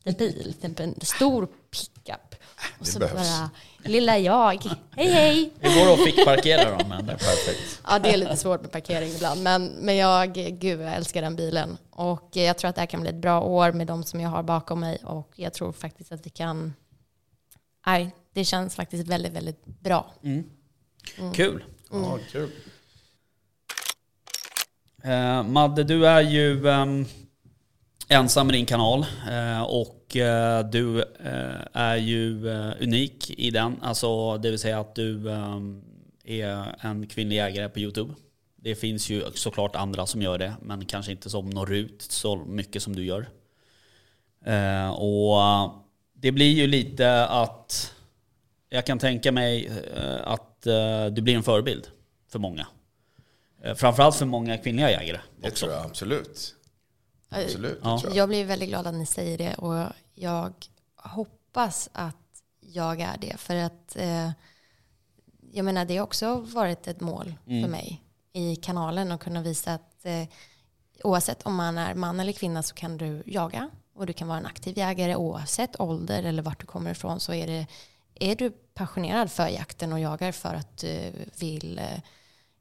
jättebil, 0.05 0.55
typ 0.63 0.81
en 0.81 0.95
stor 1.01 1.47
pickup. 1.71 2.35
Och 2.79 2.85
Det 2.85 2.91
så 2.91 2.99
behövs. 2.99 3.15
bara, 3.39 3.51
lilla 3.85 4.19
jag, 4.19 4.63
hej 4.91 5.11
hej. 5.11 5.53
Det 5.61 5.75
går 5.75 5.93
att 5.93 6.05
fickparkera 6.05 6.71
dem 6.79 6.89
men 6.89 7.07
det 7.07 7.13
är 7.13 7.17
Perfekt. 7.17 7.81
Ja, 7.87 7.99
det 7.99 8.13
är 8.13 8.17
lite 8.17 8.37
svårt 8.37 8.61
med 8.63 8.73
parkering 8.73 9.11
ibland. 9.11 9.43
Men, 9.43 9.67
men 9.67 9.97
jag, 9.97 10.33
gud, 10.35 10.81
jag 10.81 10.95
älskar 10.95 11.23
den 11.23 11.37
bilen. 11.37 11.79
Och 11.91 12.29
jag 12.33 12.59
tror 12.59 12.69
att 12.69 12.75
det 12.75 12.81
här 12.83 12.87
kan 12.87 13.01
bli 13.01 13.11
ett 13.11 13.17
bra 13.17 13.41
år 13.41 13.73
med 13.73 13.87
de 13.87 14.05
som 14.05 14.21
jag 14.21 14.29
har 14.31 14.43
bakom 14.43 14.81
mig. 14.81 14.99
Och 15.05 15.33
jag 15.35 15.53
tror 15.53 15.73
faktiskt 15.73 16.13
att 16.13 16.27
vi 16.27 16.31
kan... 16.31 16.75
Nej, 17.87 18.15
det 18.33 18.45
känns 18.45 18.75
faktiskt 18.77 19.09
väldigt, 19.09 19.33
väldigt 19.33 19.65
bra. 19.65 20.13
Kul. 21.35 21.65
Ja, 21.91 22.19
kul. 22.33 22.51
Eh, 25.09 25.43
Madde, 25.43 25.85
du 25.85 26.07
är 26.07 26.21
ju 26.21 26.69
eh, 26.69 26.87
ensam 28.09 28.47
med 28.47 28.55
din 28.55 28.67
kanal 28.67 29.07
eh, 29.31 29.63
och 29.63 30.17
eh, 30.17 30.69
du 30.69 31.01
eh, 31.01 31.61
är 31.73 31.97
ju 31.97 32.51
eh, 32.51 32.73
unik 32.81 33.31
i 33.31 33.51
den. 33.51 33.77
Alltså 33.83 34.39
det 34.39 34.51
vill 34.51 34.59
säga 34.59 34.81
att 34.81 34.95
du 34.95 35.31
ehm, 35.31 35.83
är 36.25 36.77
en 36.81 37.07
kvinnlig 37.07 37.39
ägare 37.39 37.69
på 37.69 37.79
YouTube. 37.79 38.15
Det 38.57 38.75
finns 38.75 39.11
ju 39.11 39.25
såklart 39.35 39.77
andra 39.77 40.07
som 40.07 40.23
gör 40.23 40.39
det, 40.39 40.55
men 40.63 40.85
kanske 40.85 41.13
inte 41.13 41.31
som 41.31 41.51
når 41.51 41.73
ut 41.73 42.03
så 42.03 42.37
mycket 42.37 42.83
som 42.83 42.97
du 42.97 43.05
gör. 43.05 43.29
Eh, 44.45 44.91
och 44.91 45.43
eh, 45.43 45.73
det 46.15 46.33
blir 46.33 46.53
ju 46.53 46.67
lite 46.67 47.27
att 47.27 47.95
jag 48.69 48.87
kan 48.87 48.99
tänka 48.99 49.33
mig 49.33 49.71
eh, 49.97 50.17
att 50.25 50.67
eh, 50.67 51.07
du 51.07 51.23
blir 51.23 51.37
en 51.37 51.43
förebild 51.43 51.89
för 52.33 52.39
många. 52.39 52.67
Eh, 53.65 53.75
Framförallt 53.75 54.17
för 54.17 54.27
många 54.27 54.59
kvinnliga 54.59 54.91
jägare. 54.91 55.21
Det 55.41 55.49
också. 55.49 55.67
tror 55.67 55.77
jag 55.77 55.87
absolut. 55.87 56.55
Absolut, 57.29 57.81
Ja. 57.83 58.01
det 58.03 58.09
jag. 58.09 58.17
Jag 58.17 58.29
blir 58.29 58.45
väldigt 58.45 58.69
glad 58.69 58.87
att 58.87 58.95
ni 58.95 59.07
säger 59.07 59.39
det 59.39 59.55
och 59.55 59.93
jag 60.15 60.53
hoppas 60.97 61.89
att 61.93 62.17
jag 62.61 63.01
är 63.01 63.17
det. 63.21 63.37
För 63.37 63.57
att 63.57 63.97
eh, 63.97 64.31
jag 65.53 65.65
menar, 65.65 65.85
det 65.85 65.97
har 65.97 66.05
också 66.05 66.35
varit 66.37 66.89
ett 66.89 67.01
mål 67.01 67.35
för 67.45 67.69
mig 67.69 68.03
i 68.33 68.57
kanalen 68.57 69.13
att 69.13 69.21
kunna 69.21 69.43
visa 69.43 69.75
att 69.75 70.05
eh, 70.07 70.25
oavsett 71.05 71.43
om 71.43 71.55
man 71.55 71.79
är 71.79 71.95
man 71.95 72.21
eller 72.21 72.33
kvinna 72.33 72.63
så 72.63 72.75
kan 72.75 72.97
du 72.97 73.23
jaga 73.27 73.71
och 73.95 74.07
du 74.07 74.13
kan 74.13 74.29
vara 74.29 74.39
en 74.39 74.47
aktiv 74.47 74.79
jägare 74.79 75.17
oavsett 75.17 75.81
ålder 75.81 76.23
eller 76.23 76.43
vart 76.43 76.61
du 76.61 76.67
kommer 76.67 76.91
ifrån 76.91 77.21
så 77.21 77.35
är 77.35 77.47
det 77.47 77.67
är 78.15 78.37
du 78.37 78.51
passionerad 78.51 79.31
för 79.33 79.49
jakten 79.49 79.93
och 79.93 80.01
jagar 80.01 80.33
för 80.33 80.55
att 80.55 80.79
du 80.79 81.13
vill 81.39 81.79
eh, 81.79 82.01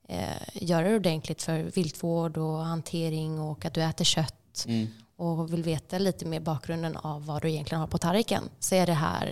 eh, 0.08 0.28
göra 0.54 0.90
det 0.90 0.96
ordentligt 0.96 1.42
för 1.44 1.60
viltvård 1.60 2.38
och 2.38 2.58
hantering 2.66 3.40
och 3.40 3.66
att 3.66 3.74
du 3.74 3.84
äter 3.84 4.06
kött 4.06 4.34
Mm. 4.68 4.88
och 5.16 5.54
vill 5.54 5.64
veta 5.64 5.98
lite 5.98 6.26
mer 6.26 6.40
bakgrunden 6.40 6.98
av 6.98 7.26
vad 7.26 7.42
du 7.42 7.50
egentligen 7.50 7.80
har 7.80 7.88
på 7.88 7.98
tallriken 7.98 8.44
så 8.60 8.76
är 8.76 8.86
det 8.86 8.94
här 8.94 9.26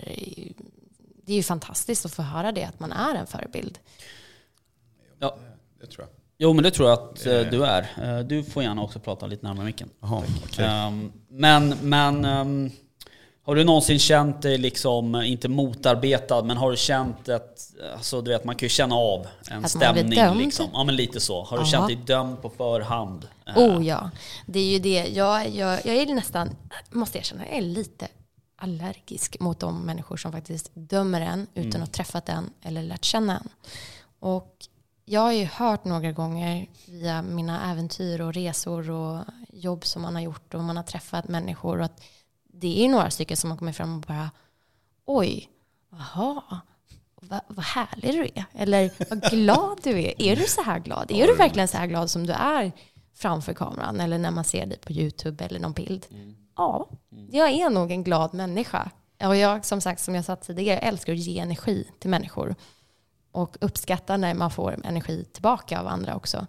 det 1.26 1.32
är 1.34 1.38
ju 1.38 1.44
fantastiskt 1.44 2.06
att 2.06 2.12
få 2.14 2.22
höra 2.22 2.52
det 2.52 2.64
att 2.64 2.80
man 2.80 2.92
är 2.92 3.16
en 3.16 3.28
förebild. 3.28 3.80
Ja. 5.20 5.38
Det 5.82 5.88
tror 5.88 6.08
jag. 6.08 6.10
Jo 6.38 6.54
men 6.54 6.64
det 6.64 6.72
tror 6.72 6.90
jag 6.90 7.00
att 7.00 7.26
eh, 7.26 7.40
du 7.42 7.66
är. 7.66 7.88
Eh, 8.02 8.20
Du 8.26 8.44
får 8.44 8.64
gärna 8.64 8.82
också 8.84 9.00
prata 9.00 9.28
lite 9.28 9.46
närmare 9.46 9.66
micken. 9.66 9.90
Jaha, 10.00 10.24
okej. 10.46 10.66
Ehm, 10.66 11.12
men 11.28 11.70
men 11.82 12.26
ehm, 12.26 12.72
har 13.46 13.56
du 13.56 13.64
någonsin 13.64 14.00
känt 14.00 14.42
dig 14.42 14.58
liksom, 14.58 15.16
eh, 15.16 15.32
inte 15.32 15.48
motarbetad, 15.50 16.44
men 16.44 16.58
har 16.58 16.72
du 16.72 16.78
känt 16.78 17.30
att, 17.30 17.72
alltså 17.94 18.22
du 18.22 18.32
vet 18.32 18.44
man 18.44 18.56
kan 18.56 18.66
ju 18.66 18.70
känna 18.70 18.96
av 18.96 19.28
en 19.52 19.66
Att 19.66 19.76
man 19.76 19.94
blir 19.94 20.12
stämning 20.12 20.46
liksom. 20.46 20.70
Ja 20.74 20.84
men 20.84 20.96
lite 20.96 21.20
så. 21.20 21.44
Har 21.44 21.58
du 21.58 21.64
Ja. 21.64 21.68
känt 21.68 21.88
dig 21.88 21.96
dömd 21.96 22.42
på 22.42 22.50
förhand? 22.50 23.28
Eh, 23.48 23.58
Oh 23.58 23.86
ja, 23.88 24.10
det 24.46 24.60
är 24.60 24.66
ju 24.72 24.80
det. 24.80 25.08
Jag, 25.08 25.50
jag, 25.50 25.86
jag 25.86 25.96
är 25.96 26.14
nästan, 26.14 26.56
måste 26.92 27.18
erkänna, 27.18 27.46
jag 27.48 27.58
är 27.58 27.62
lite 27.62 28.08
allergisk 28.58 29.40
mot 29.40 29.60
de 29.60 29.82
människor 29.82 30.18
som 30.18 30.32
faktiskt 30.32 30.72
dömer 30.74 31.22
en 31.22 31.48
utan 31.54 31.82
att 31.82 31.88
ha 31.88 31.94
träffat 31.94 32.30
en 32.30 32.50
eller 32.62 32.84
lärt 32.84 33.06
känna 33.06 33.38
en. 33.38 33.50
Och 34.20 34.56
jag 35.06 35.22
har 35.22 35.32
ju 35.32 35.46
hört 35.46 35.86
några 35.86 36.12
gånger 36.12 36.68
via 36.88 37.22
mina 37.22 37.72
äventyr 37.72 38.22
och 38.22 38.34
resor 38.34 38.90
och 38.92 39.24
jobb 39.54 39.86
som 39.86 40.02
man 40.02 40.16
har 40.16 40.22
gjort 40.22 40.54
och 40.54 40.64
man 40.64 40.78
har 40.78 40.84
träffat 40.84 41.28
människor 41.28 41.80
och 41.80 41.86
att 41.86 42.02
det 42.66 42.86
är 42.86 42.90
några 42.90 43.10
stycken 43.10 43.38
som 43.38 43.52
har 43.52 43.58
kommit 43.58 43.76
fram 43.76 43.96
och 43.96 44.02
bara 44.02 44.32
oj, 45.06 45.50
jaha, 45.92 46.62
vad, 47.22 47.42
vad 47.48 47.66
härlig 47.66 48.14
du 48.14 48.24
är. 48.36 48.46
Eller 48.54 48.92
vad 49.10 49.22
glad 49.32 49.80
du 49.84 50.02
är. 50.02 50.22
Är 50.22 50.36
du 50.36 50.46
så 50.48 50.62
här 50.62 50.80
glad? 50.80 51.12
Är 51.12 51.28
du 51.28 51.36
verkligen 51.36 51.68
så 51.68 51.78
här 51.78 51.88
glad 51.88 52.10
som 52.10 52.28
du 52.28 52.34
är 52.34 52.72
framför 53.16 53.54
kameran 53.54 54.00
eller 54.00 54.18
när 54.18 54.32
man 54.32 54.44
ser 54.44 54.66
dig 54.66 54.78
på 54.78 54.92
YouTube 54.92 55.46
eller 55.46 55.60
någon 55.60 55.74
bild? 55.74 56.06
Ja, 56.56 56.90
jag 57.32 57.50
är 57.50 57.70
nog 57.70 57.92
en 57.92 58.04
glad 58.04 58.34
människa. 58.34 58.92
Och 59.24 59.36
jag, 59.36 59.66
som 59.66 59.82
sagt, 59.82 60.02
som 60.02 60.16
jag 60.16 60.26
sa 60.26 60.36
tidigare, 60.36 60.80
älskar 60.80 61.14
att 61.14 61.20
ge 61.20 61.40
energi 61.40 61.92
till 62.00 62.10
människor. 62.10 62.56
Och 63.32 63.58
uppskattar 63.62 64.18
när 64.18 64.34
man 64.34 64.52
får 64.52 64.86
energi 64.86 65.26
tillbaka 65.34 65.80
av 65.80 65.88
andra 65.88 66.16
också. 66.16 66.48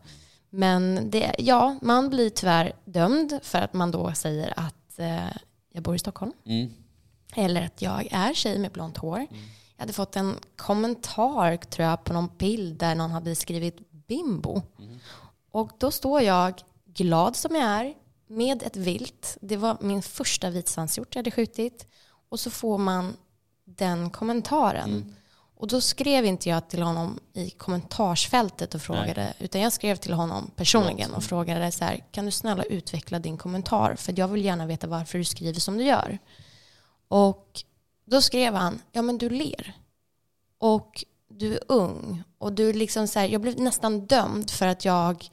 Men 0.51 1.11
det, 1.11 1.35
ja, 1.39 1.77
man 1.83 2.11
blir 2.11 2.31
tyvärr 2.31 2.73
dömd 2.85 3.39
för 3.43 3.59
att 3.59 3.73
man 3.73 3.91
då 3.91 4.13
säger 4.13 4.53
att 4.57 4.99
eh, 4.99 5.37
jag 5.77 5.83
bor 5.83 5.95
i 5.95 5.99
Stockholm. 5.99 6.33
Mm. 6.45 6.71
Eller 7.35 7.63
att 7.67 7.83
jag 7.83 8.09
är 8.11 8.35
tjej 8.35 8.59
med 8.59 8.73
blont 8.73 8.97
hår. 8.97 9.27
Jag 9.77 9.83
hade 9.83 9.93
fått 9.93 10.17
en 10.17 10.35
kommentar 10.57 11.57
tror 11.57 11.89
jag 11.89 12.05
på 12.05 12.13
någon 12.13 12.31
bild 12.39 12.79
där 12.79 12.95
någon 12.95 13.11
hade 13.11 13.35
skrivit 13.35 13.91
bimbo. 13.91 14.63
Och 15.51 15.71
då 15.79 15.91
står 15.91 16.21
jag 16.21 16.63
glad 16.85 17.37
som 17.37 17.55
jag 17.55 17.65
är 17.65 17.95
med 18.27 18.63
ett 18.63 18.77
vilt. 18.77 19.39
Det 19.41 19.57
var 19.57 19.77
min 19.81 20.03
första 20.03 20.51
vitsvanshjort 20.51 21.15
jag 21.15 21.19
hade 21.19 21.31
skjutit. 21.31 21.87
Och 22.29 22.41
så 22.41 22.51
får 22.51 22.79
man 22.79 23.17
den 23.65 24.11
kommentaren. 24.11 25.15
Och 25.59 25.69
då 25.69 25.81
skrev 25.81 26.25
inte 26.25 26.49
jag 26.49 26.69
till 26.69 26.83
honom 26.83 27.21
i 27.33 27.51
kommentarsfältet 27.51 28.75
och 28.75 28.83
frågade, 28.83 29.35
utan 29.39 29.61
jag 29.61 29.73
skrev 29.73 29.97
till 29.97 30.13
honom 30.13 30.51
personligen 30.57 31.15
och 31.15 31.25
frågade 31.25 31.73
så 31.73 31.85
här, 31.85 32.05
kan 32.13 32.25
du 32.25 32.31
snälla 32.31 32.63
utveckla 32.63 33.19
din 33.19 33.37
kommentar? 33.37 33.95
För 33.95 34.15
jag 34.17 34.29
vill 34.29 34.45
gärna 34.45 34.67
veta 34.67 34.87
varför 34.87 35.19
du 35.19 35.25
skriver 35.25 35.61
som 35.61 35.79
du 35.79 35.85
gör. 35.85 36.19
Och 37.09 37.63
då 38.05 38.23
skrev 38.23 38.55
han, 38.55 38.83
ja 38.93 39.03
men 39.03 39.19
du 39.19 39.31
ler. 39.31 39.73
Och 40.59 41.05
du 41.29 41.55
är 41.55 41.61
ung. 41.69 42.23
Och 42.39 42.53
du 42.53 42.73
liksom 42.73 43.09
så 43.09 43.19
här, 43.19 43.29
jag 43.29 43.41
blev 43.41 43.61
nästan 43.61 44.07
dömd 44.07 44.51
för 44.51 44.67
att 44.67 44.85
jag 44.85 45.29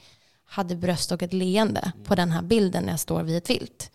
hade 0.45 0.75
bröst 0.75 1.12
och 1.12 1.23
ett 1.23 1.33
leende 1.33 1.91
på 2.03 2.15
den 2.15 2.31
här 2.31 2.41
bilden 2.41 2.83
när 2.83 2.93
jag 2.93 2.99
står 2.99 3.23
vid 3.23 3.38
ett 3.38 3.49
vilt. 3.49 3.91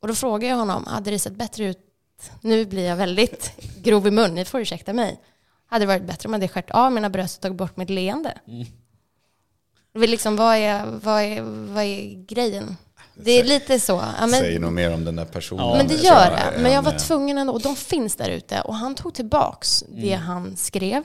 Och 0.00 0.08
då 0.08 0.14
frågade 0.14 0.46
jag 0.46 0.56
honom, 0.56 0.84
hade 0.86 1.10
det 1.10 1.18
sett 1.18 1.36
bättre 1.36 1.64
ut, 1.64 1.78
nu 2.40 2.64
blir 2.64 2.86
jag 2.86 2.96
väldigt 2.96 3.52
grov 3.82 4.06
i 4.06 4.10
mun, 4.10 4.34
ni 4.34 4.44
får 4.44 4.60
ursäkta 4.60 4.92
mig. 4.92 5.20
Hade 5.66 5.82
det 5.82 5.86
varit 5.86 6.06
bättre 6.06 6.28
om 6.28 6.32
jag 6.32 6.40
hade 6.40 6.48
skärt 6.48 6.70
av 6.70 6.92
mina 6.92 7.10
bröst 7.10 7.36
och 7.36 7.42
tagit 7.42 7.56
bort 7.56 7.76
mitt 7.76 7.90
leende? 7.90 8.38
Är 9.94 10.06
liksom, 10.06 10.36
vad, 10.36 10.56
är, 10.56 10.86
vad, 10.86 11.22
är, 11.22 11.42
vad 11.72 11.84
är 11.84 12.24
grejen? 12.26 12.76
Det 13.14 13.30
är 13.30 13.44
lite 13.44 13.80
så. 13.80 13.92
Ja, 13.92 14.26
men, 14.26 14.30
Säger 14.30 14.60
nog 14.60 14.72
mer 14.72 14.94
om 14.94 15.04
den 15.04 15.16
där 15.16 15.24
personen. 15.24 15.66
Ja, 15.66 15.76
men 15.76 15.88
det 15.88 15.94
gör 15.94 16.30
det. 16.30 16.62
Men 16.62 16.72
jag 16.72 16.82
var 16.82 16.92
eh, 16.92 16.98
tvungen 16.98 17.38
ändå. 17.38 17.52
Och 17.52 17.62
de 17.62 17.76
finns 17.76 18.16
där 18.16 18.30
ute. 18.30 18.60
Och 18.60 18.74
han 18.74 18.94
tog 18.94 19.14
tillbaks 19.14 19.84
det 19.88 20.14
han 20.14 20.56
skrev. 20.56 21.04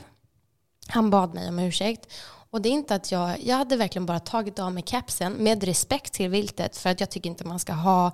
Han 0.88 1.10
bad 1.10 1.34
mig 1.34 1.50
om 1.50 1.60
ursäkt. 1.60 2.14
Och 2.50 2.62
det 2.62 2.70
är 2.70 2.74
inte 2.74 2.96
att 2.96 3.12
jag, 3.12 3.44
jag 3.44 3.56
hade 3.56 3.76
verkligen 3.76 4.06
bara 4.06 4.20
tagit 4.20 4.60
av 4.60 4.72
mig 4.72 4.84
kepsen 4.86 5.34
med 5.34 5.64
respekt 5.64 6.14
till 6.14 6.30
viltet. 6.30 6.78
För 6.78 6.90
att 6.90 7.00
jag 7.00 7.10
tycker 7.10 7.30
inte 7.30 7.48
man 7.48 7.60
ska 7.60 7.74
ha, 7.74 8.12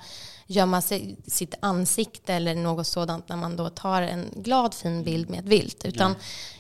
gömma 0.48 0.82
sig, 0.82 1.18
sitt 1.28 1.56
ansikte 1.60 2.34
eller 2.34 2.56
något 2.56 2.88
sådant 2.88 3.30
när 3.30 3.36
man 3.36 3.56
då 3.56 3.70
tar 3.70 4.02
en 4.02 4.30
glad 4.36 4.74
fin 4.74 5.04
bild 5.04 5.30
med 5.30 5.40
ett 5.40 5.46
vilt. 5.46 5.86
Utan 5.86 6.16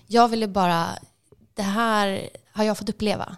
jag 0.08 0.28
ville 0.28 0.48
bara, 0.48 0.88
det 1.54 1.62
här 1.62 2.30
har 2.52 2.64
jag 2.64 2.78
fått 2.78 2.90
uppleva. 2.90 3.38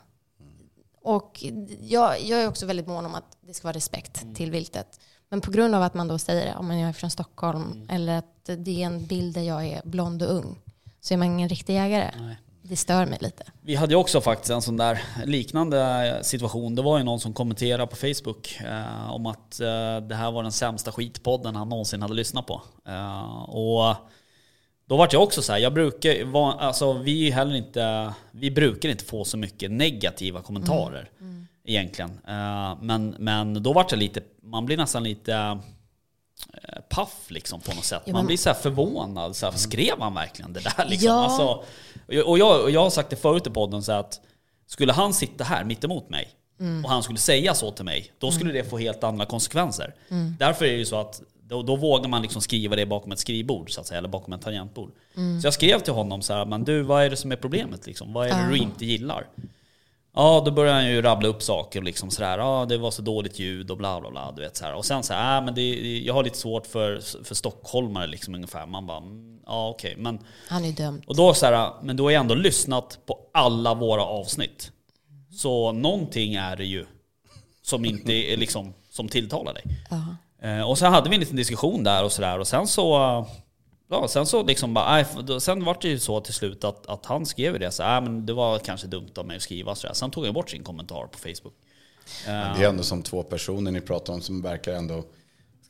Och 1.02 1.44
jag, 1.82 2.22
jag 2.22 2.42
är 2.42 2.48
också 2.48 2.66
väldigt 2.66 2.88
mån 2.88 3.06
om 3.06 3.16
att 3.16 3.38
det 3.42 3.54
ska 3.54 3.68
vara 3.68 3.76
respekt 3.76 4.36
till 4.36 4.52
viltet. 4.52 5.00
Men 5.30 5.42
på 5.42 5.52
grund 5.52 5.76
av 5.76 5.84
att 5.84 5.94
man 5.94 6.08
då 6.08 6.18
säger 6.18 6.48
att 6.48 6.68
ja, 6.68 6.76
jag 6.76 6.90
är 6.90 6.94
från 6.94 7.10
Stockholm 7.10 7.88
eller 7.90 8.18
att 8.18 8.50
det 8.58 8.82
är 8.82 8.86
en 8.86 9.06
bild 9.06 9.34
där 9.34 9.42
jag 9.42 9.66
är 9.66 9.82
blond 9.86 10.24
och 10.24 10.36
ung 10.36 10.60
så 11.02 11.14
är 11.14 11.18
man 11.18 11.28
ingen 11.28 11.50
riktig 11.50 11.74
jägare. 11.74 12.12
Nej. 12.20 12.38
Det 12.70 12.76
stör 12.76 13.06
mig 13.06 13.18
lite. 13.22 13.44
Vi 13.62 13.76
hade 13.76 13.94
ju 13.94 13.98
också 13.98 14.22
faktiskt 14.22 14.50
en 14.50 14.62
sån 14.62 14.78
där 14.78 15.02
liknande 15.26 16.20
situation. 16.22 16.76
Det 16.76 16.82
var 16.82 16.98
ju 16.98 17.04
någon 17.04 17.20
som 17.20 17.34
kommenterade 17.34 17.88
på 17.88 17.96
Facebook 17.96 18.60
eh, 18.66 19.12
om 19.12 19.26
att 19.26 19.60
eh, 19.60 19.98
det 20.08 20.16
här 20.16 20.32
var 20.32 20.44
den 20.44 20.52
sämsta 20.52 20.92
skitpodden 20.92 21.56
han 21.56 21.70
någonsin 21.70 22.02
hade 22.02 22.14
lyssnat 22.14 22.48
på. 22.48 22.62
Eh, 22.88 23.44
och 23.50 23.96
då 24.86 24.98
vart 24.98 25.14
jag 25.14 25.24
också 25.24 25.42
så 25.42 25.52
här, 25.52 25.60
jag 25.60 25.74
brukar 25.74 26.26
vara, 26.26 26.54
alltså 26.54 26.94
vi 26.94 27.32
heller 27.32 27.56
inte, 27.56 28.14
vi 28.32 28.52
brukar 28.52 28.90
inte 28.90 29.06
få 29.06 29.26
så 29.26 29.38
mycket 29.38 29.72
negativa 29.72 30.42
kommentarer 30.42 31.10
egentligen. 31.66 32.10
Eh, 32.28 32.78
men, 32.82 33.16
men 33.20 33.64
då 33.64 33.74
vart 33.74 33.90
det 33.90 33.96
lite, 33.96 34.22
man 34.44 34.66
blir 34.66 34.78
nästan 34.78 35.04
lite 35.04 35.60
paff 36.90 37.26
liksom 37.28 37.60
på 37.62 37.76
något 37.76 37.86
sätt. 37.86 38.08
Man 38.08 38.26
blir 38.26 38.38
så 38.38 38.54
förvånad. 38.54 39.36
Så 39.36 39.46
här, 39.46 39.54
skrev 39.58 40.00
han 40.00 40.14
verkligen 40.14 40.54
det 40.54 40.60
där 40.60 40.86
liksom? 40.86 41.08
Ja. 41.08 41.24
Alltså, 41.24 41.64
och, 42.26 42.40
jag, 42.40 42.62
och 42.62 42.72
jag 42.72 42.82
har 42.82 42.90
sagt 42.90 43.10
det 43.10 43.16
förut 43.16 43.48
i 43.48 43.50
podden 43.50 43.84
så 43.84 43.92
att 43.92 44.20
skulle 44.68 44.94
han 44.94 45.14
sitta 45.14 45.44
här 45.44 45.64
mitt 45.64 45.84
emot 45.84 46.10
mig 46.10 46.36
Mm. 46.60 46.86
och 46.86 46.92
han 46.92 47.04
skulle 47.04 47.20
säga 47.20 47.54
så 47.54 47.72
till 47.72 47.86
mig, 47.86 48.12
då 48.18 48.32
skulle 48.32 48.54
det 48.54 48.64
få 48.64 48.78
helt 48.78 49.04
andra 49.04 49.26
konsekvenser. 49.26 49.96
Mm. 50.10 50.36
Därför 50.40 50.66
är 50.66 50.72
det 50.72 50.78
ju 50.78 50.86
så 50.86 50.96
att 51.00 51.22
då, 51.44 51.62
då 51.64 51.76
vågar 51.76 52.10
man 52.10 52.22
liksom 52.22 52.42
skriva 52.42 52.76
det 52.76 52.86
bakom 52.86 53.12
ett 53.12 53.20
skrivbord 53.20 53.74
så 53.74 53.82
att 53.82 53.88
säga, 53.88 53.98
eller 53.98 54.10
bakom 54.10 54.34
ett 54.34 54.42
tangentbord. 54.42 54.92
Mm. 55.16 55.42
Så 55.42 55.48
jag 55.48 55.54
skrev 55.54 55.80
till 55.80 55.94
honom 55.94 56.22
så 56.22 56.34
här, 56.34 56.46
men 56.46 56.64
du 56.64 56.82
vad 56.82 57.04
är 57.04 57.10
det 57.10 57.16
som 57.16 57.32
är 57.32 57.36
problemet 57.36 57.86
liksom? 57.86 58.14
Vad 58.14 58.28
är 58.28 58.44
det 58.44 58.50
du 58.50 58.58
inte 58.58 58.86
gillar? 58.86 59.28
Ja, 60.14 60.42
då 60.46 60.52
börjar 60.52 60.74
han 60.74 60.88
ju 60.88 61.02
rabbla 61.02 61.28
upp 61.28 61.42
saker 61.44 61.80
och 61.80 61.86
liksom 61.86 62.10
sådär, 62.12 62.38
ja 62.38 62.66
det 62.70 62.78
var 62.78 62.92
så 62.92 63.02
dåligt 63.02 63.40
ljud 63.40 63.72
och 63.72 63.78
bla 63.78 64.02
bla 64.02 64.12
bla, 64.12 64.32
du 64.32 64.42
vet 64.42 64.58
så 64.58 64.66
här. 64.66 64.74
Och 64.74 64.86
sen 64.86 65.04
så 65.04 65.14
här, 65.14 65.38
äh, 65.40 65.46
men 65.46 65.56
det, 65.56 66.00
jag 66.00 66.14
har 66.14 66.24
lite 66.24 66.38
svårt 66.38 66.68
för, 66.68 67.24
för 67.24 67.36
stockholmare 67.36 68.08
liksom 68.08 68.36
ungefär. 68.36 68.66
Man 68.66 68.88
bara, 68.88 68.98
mm, 68.98 69.40
ja 69.46 69.70
okej, 69.70 69.96
men 69.98 70.20
Han 70.50 70.66
är 70.66 70.72
dömd. 70.72 71.04
och 71.08 71.16
då 71.16 71.34
så 71.34 71.46
här, 71.46 71.72
men 71.82 71.98
du 71.98 72.04
har 72.04 72.10
ju 72.10 72.16
ändå 72.16 72.36
lyssnat 72.36 73.00
på 73.06 73.18
alla 73.34 73.74
våra 73.74 74.04
avsnitt. 74.04 74.72
Så 75.32 75.72
någonting 75.72 76.34
är 76.36 76.56
det 76.56 76.66
ju 76.66 76.86
som 77.62 77.86
inte 77.86 78.14
är 78.14 78.38
liksom, 78.38 78.74
som 78.90 79.10
tilltalar 79.10 79.54
dig. 79.54 79.64
Ja. 79.90 80.06
Eh, 80.48 80.70
och 80.70 80.78
sen 80.78 80.94
hade 80.94 81.10
vi 81.10 81.16
en 81.16 81.20
liten 81.20 81.36
diskussion 81.36 81.84
där 81.84 82.04
och 82.04 82.12
sådär 82.12 82.40
och 82.40 82.48
sen 82.48 82.68
så, 82.68 83.26
ja 83.90 84.08
sen 84.08 84.26
så 84.26 84.44
liksom 84.44 84.74
bara, 84.74 85.04
då- 85.24 85.40
sen 85.40 85.64
var 85.66 85.78
det 85.82 85.88
ju 85.88 86.00
så 86.00 86.22
till 86.22 86.34
slut 86.34 86.64
att, 86.64 86.88
att 86.88 87.06
han 87.06 87.26
skrev 87.26 87.60
det 87.60 87.72
så 87.72 87.84
här, 87.84 88.02
men 88.02 88.26
det 88.26 88.34
var 88.34 88.60
kanske 88.60 88.88
dumt 88.88 89.10
av 89.18 89.26
mig 89.28 89.36
att 89.38 89.42
skriva 89.44 89.76
sådär. 89.76 89.94
Sen 89.94 90.12
tog 90.12 90.26
jag 90.28 90.34
bort 90.34 90.50
sin 90.50 90.64
kommentar 90.64 91.08
på 91.08 91.18
Facebook. 91.18 91.54
Det 92.26 92.32
är 92.64 92.70
ändå 92.70 92.84
som 92.84 93.04
två 93.04 93.24
personer 93.24 93.72
ni 93.72 93.82
pratar 93.82 94.14
om 94.14 94.22
som 94.22 94.42
verkar 94.42 94.74
ändå 94.74 95.02
ska 95.02 95.08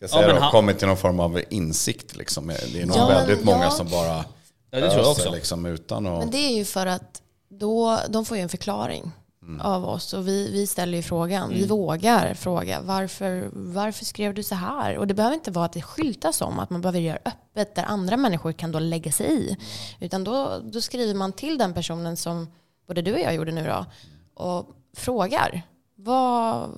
jag 0.03 0.09
säga, 0.09 0.27
men 0.27 0.35
då, 0.35 0.41
han- 0.41 0.51
kommit 0.51 0.79
till 0.79 0.87
någon 0.87 0.97
form 0.97 1.19
av 1.19 1.41
insikt. 1.49 2.15
Liksom. 2.15 2.47
Det 2.47 2.81
är 2.81 2.85
nog 2.85 2.97
Ja, 2.97 3.07
men- 3.07 3.15
väldigt 3.27 3.45
många 3.45 3.63
ja. 3.63 3.69
som 3.71 3.89
bara 3.89 4.25
Ja, 4.71 4.79
det 4.79 4.89
tror 4.89 5.01
jag 5.03 5.11
också. 5.11 5.31
Liksom, 5.31 5.65
utan 5.65 6.07
att... 6.07 6.19
Men 6.19 6.31
det 6.31 6.37
är 6.37 6.57
ju 6.57 6.65
för 6.65 6.85
att 6.85 7.21
då, 7.49 7.99
de 8.09 8.25
får 8.25 8.37
ju 8.37 8.43
en 8.43 8.49
förklaring 8.49 9.11
av 9.61 9.85
oss 9.85 10.13
och 10.13 10.27
vi, 10.27 10.51
vi 10.51 10.67
ställer 10.67 10.97
ju 10.97 11.03
frågan. 11.03 11.49
Vi 11.49 11.67
vågar 11.67 12.33
fråga 12.33 12.81
varför, 12.81 13.49
varför 13.53 14.05
skrev 14.05 14.33
du 14.33 14.43
så 14.43 14.55
här? 14.55 14.97
Och 14.97 15.07
det 15.07 15.13
behöver 15.13 15.35
inte 15.35 15.51
vara 15.51 15.65
att 15.65 15.73
det 15.73 15.81
skyltas 15.81 16.41
om 16.41 16.59
att 16.59 16.69
man 16.69 16.81
behöver 16.81 16.99
göra 16.99 17.19
öppet 17.25 17.75
där 17.75 17.83
andra 17.83 18.17
människor 18.17 18.51
kan 18.51 18.71
då 18.71 18.79
lägga 18.79 19.11
sig 19.11 19.27
i. 19.31 19.57
Utan 19.99 20.23
då, 20.23 20.59
då 20.63 20.81
skriver 20.81 21.13
man 21.13 21.33
till 21.33 21.57
den 21.57 21.73
personen 21.73 22.17
som 22.17 22.47
både 22.87 23.01
du 23.01 23.13
och 23.13 23.19
jag 23.19 23.35
gjorde 23.35 23.51
nu 23.51 23.67
då 23.67 23.85
och 24.43 24.65
frågar. 24.97 25.61
Vad, 25.95 26.69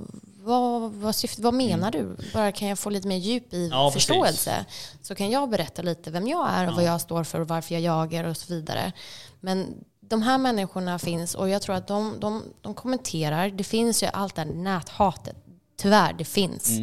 vad, 0.44 0.92
vad, 0.92 1.16
syftet, 1.16 1.44
vad 1.44 1.54
menar 1.54 1.92
du? 1.92 2.16
Bara 2.34 2.52
kan 2.52 2.68
jag 2.68 2.80
få 2.80 2.90
lite 2.90 3.08
mer 3.08 3.18
djup 3.18 3.54
i 3.54 3.68
Ja, 3.72 3.92
precis. 3.94 4.08
förståelse 4.08 4.66
så 5.02 5.16
kan 5.16 5.30
jag 5.30 5.50
berätta 5.50 5.82
lite 5.82 6.12
vem 6.12 6.28
jag 6.28 6.50
är 6.52 6.68
och 6.68 6.76
vad 6.76 6.84
jag 6.84 7.02
står 7.02 7.24
för 7.24 7.40
och 7.40 7.48
varför 7.48 7.74
jag 7.76 7.82
jagar 7.82 8.24
och 8.24 8.38
så 8.38 8.54
vidare. 8.54 8.92
Men 9.40 9.74
de 10.12 10.22
här 10.22 10.38
människorna 10.38 11.00
finns 11.00 11.36
och 11.36 11.50
jag 11.50 11.62
tror 11.62 11.76
att 11.76 11.88
de, 11.88 12.20
de, 12.20 12.44
de 12.62 12.74
kommenterar. 12.74 13.50
Det 13.50 13.64
finns 13.64 14.04
ju 14.04 14.08
allt 14.08 14.36
det 14.36 14.42
här 14.42 14.50
näthatet. 14.50 15.36
Tyvärr, 15.78 16.14
det 16.14 16.26
finns. 16.26 16.80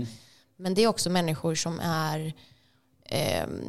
Men 0.57 0.75
det 0.75 0.83
är 0.83 0.87
också 0.87 1.11
människor 1.11 1.55
som 1.55 1.81
är 1.83 2.33
ehm, 3.05 3.65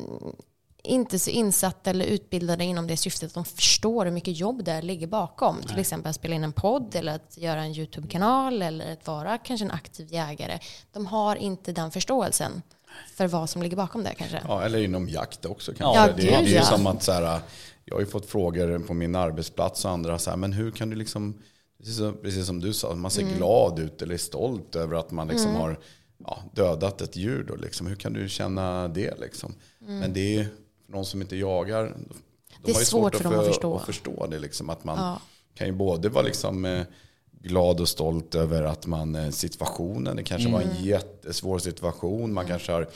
inte 0.83 1.19
så 1.19 1.29
insatta 1.29 1.89
eller 1.89 2.05
utbildade 2.05 2.63
inom 2.63 2.87
det 2.87 2.97
syftet 2.97 3.27
att 3.27 3.33
de 3.33 3.45
förstår 3.45 4.05
hur 4.05 4.11
mycket 4.11 4.37
jobb 4.37 4.63
det 4.63 4.81
ligger 4.81 5.07
bakom. 5.07 5.61
Till 5.61 5.79
exempel 5.79 6.09
att 6.09 6.15
spela 6.15 6.35
in 6.35 6.43
en 6.43 6.53
podd 6.53 6.95
eller 6.95 7.15
att 7.15 7.37
göra 7.37 7.61
en 7.63 7.71
YouTube-kanal 7.71 8.61
eller 8.61 8.93
att 8.93 9.07
vara 9.07 9.37
kanske 9.37 9.65
en 9.65 9.71
aktiv 9.71 10.13
jägare. 10.13 10.59
De 10.91 11.05
har 11.05 11.35
inte 11.35 11.71
den 11.71 11.91
förståelsen 11.91 12.61
för 13.15 13.27
vad 13.27 13.49
som 13.49 13.63
ligger 13.63 13.77
bakom 13.77 14.03
det 14.03 14.13
kanske. 14.13 14.41
Ja, 14.47 14.63
eller 14.63 14.79
inom 14.79 15.09
jakt 15.09 15.45
också 15.45 15.71
Ja, 15.77 15.93
kanske. 15.93 16.15
det, 16.15 16.21
gud, 16.21 16.31
det 16.31 16.35
är 16.35 16.47
ju 16.47 16.55
ja. 16.55 16.63
som 16.63 16.87
att 16.87 17.03
så 17.03 17.11
här, 17.11 17.39
jag 17.89 17.95
har 17.95 17.99
ju 18.01 18.05
fått 18.07 18.25
frågor 18.25 18.79
på 18.79 18.93
min 18.93 19.15
arbetsplats 19.15 19.85
och 19.85 19.91
andra 19.91 20.19
så 20.19 20.29
här, 20.29 20.37
men 20.37 20.53
hur 20.53 20.71
kan 20.71 20.89
du 20.89 20.95
liksom, 20.95 21.41
precis 22.21 22.45
som, 22.45 22.59
du 22.59 22.73
sa, 22.73 22.95
man 22.95 23.11
ser 23.11 23.21
Mm. 23.21 23.37
glad 23.37 23.79
ut 23.79 24.01
eller 24.01 24.13
är 24.13 24.17
stolt 24.17 24.75
över 24.75 24.95
att 24.95 25.11
man 25.11 25.27
liksom 25.27 25.55
har 25.55 25.79
ja, 26.25 26.43
dödat 26.53 27.01
ett 27.01 27.15
djur 27.15 27.43
då 27.47 27.55
liksom. 27.55 27.87
Hur 27.87 27.95
kan 27.95 28.13
du 28.13 28.29
känna 28.29 28.87
det 28.87 29.19
liksom? 29.19 29.53
Men 29.79 30.13
det 30.13 30.35
är 30.37 30.43
för 30.85 30.91
någon 30.93 31.05
som 31.05 31.21
inte 31.21 31.35
jagar, 31.35 31.83
de 31.83 31.89
Mm. 31.89 32.07
Det 32.63 32.71
är 32.71 32.73
har 32.73 32.81
ju 32.81 32.85
svårt 32.85 33.15
för 33.15 33.23
dem 33.23 33.33
att 33.33 33.39
för- 33.39 33.47
förstå. 33.51 33.75
att 33.77 33.85
förstå 33.85 34.27
det 34.27 34.39
liksom. 34.39 34.69
Att 34.69 34.83
man 34.83 34.97
Ja. 34.97 35.21
kan 35.55 35.67
ju 35.67 35.73
både 35.73 36.09
vara 36.09 36.23
liksom 36.25 36.65
eh, 36.65 36.83
glad 37.41 37.79
och 37.81 37.89
stolt 37.89 38.35
över 38.35 38.63
att 38.63 38.85
man, 38.85 39.15
eh, 39.15 39.29
situationen, 39.29 40.15
det 40.15 40.23
kanske 40.23 40.49
var 40.51 40.61
Mm. 40.61 40.75
en 40.77 40.83
jättesvår 40.83 41.59
situation. 41.59 42.33
Man 42.33 42.45
kanske 42.47 42.71
har 42.71 42.87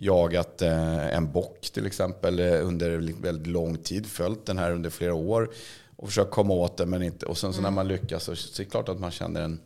jagat 0.00 0.62
eh, 0.62 1.14
en 1.16 1.32
bock 1.32 1.60
till 1.72 1.86
exempel 1.86 2.38
eh, 2.40 2.66
under 2.66 3.20
väldigt 3.22 3.46
lång 3.46 3.76
tid, 3.76 4.06
följt 4.06 4.46
den 4.46 4.58
här 4.58 4.72
under 4.72 4.90
flera 4.90 5.14
år 5.14 5.50
och 5.96 6.08
försökt 6.08 6.30
komma 6.30 6.54
åt 6.54 6.76
den 6.76 6.90
men 6.90 7.02
inte. 7.02 7.26
Och 7.26 7.38
sen 7.38 7.52
så 7.52 7.60
när 7.60 7.70
man 7.70 7.88
lyckas 7.88 8.24
så, 8.24 8.36
så 8.36 8.62
är 8.62 8.64
det 8.64 8.70
klart 8.70 8.88
att 8.88 9.00
man 9.00 9.10
känner 9.10 9.42
en, 9.42 9.60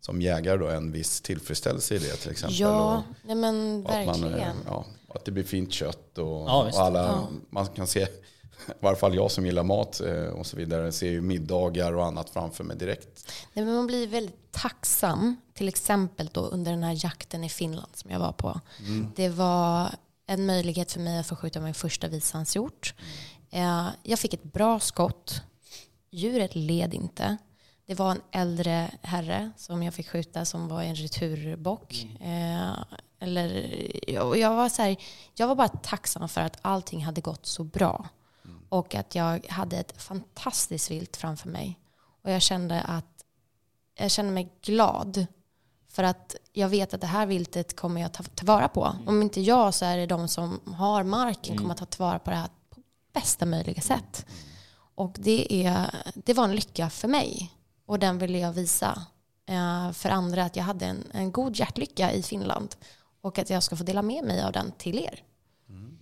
som 0.00 0.22
jägare 0.22 0.56
då, 0.58 0.68
en 0.68 0.92
viss 0.92 1.20
tillfredsställelse 1.20 1.94
i 1.94 1.98
det 1.98 2.16
till 2.16 2.30
exempel. 2.30 2.58
Ja, 2.60 2.96
Och, 2.96 3.02
nej 3.26 3.36
men 3.36 3.86
och 3.86 3.90
att, 3.92 4.06
man, 4.06 4.16
eh, 4.24 4.30
verkligen. 4.30 4.56
ja, 4.66 4.84
att 5.08 5.24
det 5.24 5.30
blir 5.32 5.44
fint 5.44 5.72
kött 5.72 6.18
och, 6.18 6.24
Ja, 6.24 6.70
och 6.72 6.78
alla, 6.80 7.26
man 7.50 7.66
kan 7.66 7.86
se, 7.86 8.06
i 8.68 8.72
varje 8.80 8.96
fall 8.96 9.14
jag 9.14 9.30
som 9.30 9.46
gillar 9.46 9.62
mat 9.62 10.00
eh, 10.00 10.24
och 10.24 10.46
så 10.46 10.56
vidare, 10.56 10.92
ser 10.92 11.10
ju 11.10 11.20
middagar 11.20 11.92
och 11.92 12.06
annat 12.06 12.30
framför 12.30 12.64
mig 12.64 12.76
direkt. 12.76 13.32
Nej, 13.52 13.64
men 13.64 13.74
man 13.74 13.86
blir 13.86 14.06
väldigt 14.06 14.52
tacksam, 14.52 15.36
till 15.54 15.68
exempel 15.68 16.28
då 16.32 16.40
under 16.40 16.70
den 16.70 16.82
här 16.82 17.04
jakten 17.04 17.44
i 17.44 17.48
Finland 17.48 17.90
som 17.96 18.10
jag 18.10 18.18
var 18.18 18.32
på. 18.32 18.60
Det 19.16 19.28
var 19.28 19.90
en 20.26 20.46
möjlighet 20.46 20.92
för 20.92 21.00
mig 21.00 21.18
att 21.18 21.26
få 21.26 21.36
skjuta 21.36 21.60
min 21.60 21.74
första 21.74 22.08
vishanshjort. 22.08 22.94
Eh, 23.50 23.86
Jag 24.02 24.18
fick 24.18 24.34
ett 24.34 24.42
bra 24.52 24.80
skott. 24.80 25.42
Djuret 26.10 26.54
led 26.54 26.94
inte. 26.94 27.36
Det 27.86 27.94
var 27.94 28.10
en 28.10 28.20
äldre 28.32 28.90
herre 29.02 29.50
som 29.56 29.82
jag 29.82 29.94
fick 29.94 30.08
skjuta 30.08 30.44
som 30.44 30.68
var 30.68 30.82
en 30.82 30.94
returbock. 30.94 32.06
Eh, 32.20 32.72
eller, 33.20 33.76
jag, 34.10 34.38
jag, 34.38 34.56
var 34.56 34.68
så 34.68 34.82
här, 34.82 34.96
jag 35.34 35.46
var 35.46 35.54
bara 35.54 35.68
tacksam 35.68 36.28
för 36.28 36.40
att 36.40 36.58
allting 36.62 37.04
hade 37.04 37.20
gått 37.20 37.46
så 37.46 37.64
bra. 37.64 38.08
Och 38.72 38.94
att 38.94 39.14
jag 39.14 39.46
hade 39.46 39.76
ett 39.76 40.02
fantastiskt 40.02 40.90
vilt 40.90 41.16
framför 41.16 41.48
mig. 41.48 41.78
Och 42.22 42.30
jag 42.30 42.42
kände 42.42 42.80
att 42.80 43.24
jag 43.94 44.10
kände 44.10 44.32
mig 44.32 44.52
glad. 44.62 45.26
För 45.88 46.02
att 46.02 46.36
jag 46.52 46.68
vet 46.68 46.94
att 46.94 47.00
det 47.00 47.06
här 47.06 47.26
viltet 47.26 47.76
kommer 47.76 48.00
jag 48.00 48.12
ta 48.12 48.22
tillvara 48.22 48.68
på. 48.68 48.96
Om 49.06 49.22
inte 49.22 49.40
jag 49.40 49.74
så 49.74 49.84
är 49.84 49.96
det 49.96 50.06
de 50.06 50.28
som 50.28 50.60
har 50.76 51.02
marken 51.02 51.56
kommer 51.58 51.70
att 51.70 51.78
ta 51.78 51.86
tillvara 51.86 52.18
på 52.18 52.30
det 52.30 52.36
här 52.36 52.48
på 52.70 52.80
bästa 53.12 53.46
möjliga 53.46 53.80
sätt. 53.80 54.26
Och 54.94 55.16
det, 55.18 55.66
är, 55.66 55.94
det 56.14 56.34
var 56.34 56.44
en 56.44 56.54
lycka 56.54 56.90
för 56.90 57.08
mig. 57.08 57.52
Och 57.86 57.98
den 57.98 58.18
ville 58.18 58.38
jag 58.38 58.52
visa 58.52 59.06
eh, 59.46 59.92
för 59.92 60.10
andra 60.10 60.44
att 60.44 60.56
jag 60.56 60.64
hade 60.64 60.86
en, 60.86 61.04
en 61.12 61.32
god 61.32 61.56
hjärtlycka 61.56 62.12
i 62.12 62.22
Finland. 62.22 62.76
Och 63.20 63.38
att 63.38 63.50
jag 63.50 63.62
ska 63.62 63.76
få 63.76 63.84
dela 63.84 64.02
med 64.02 64.24
mig 64.24 64.42
av 64.42 64.52
den 64.52 64.72
till 64.72 64.98
er. 64.98 65.22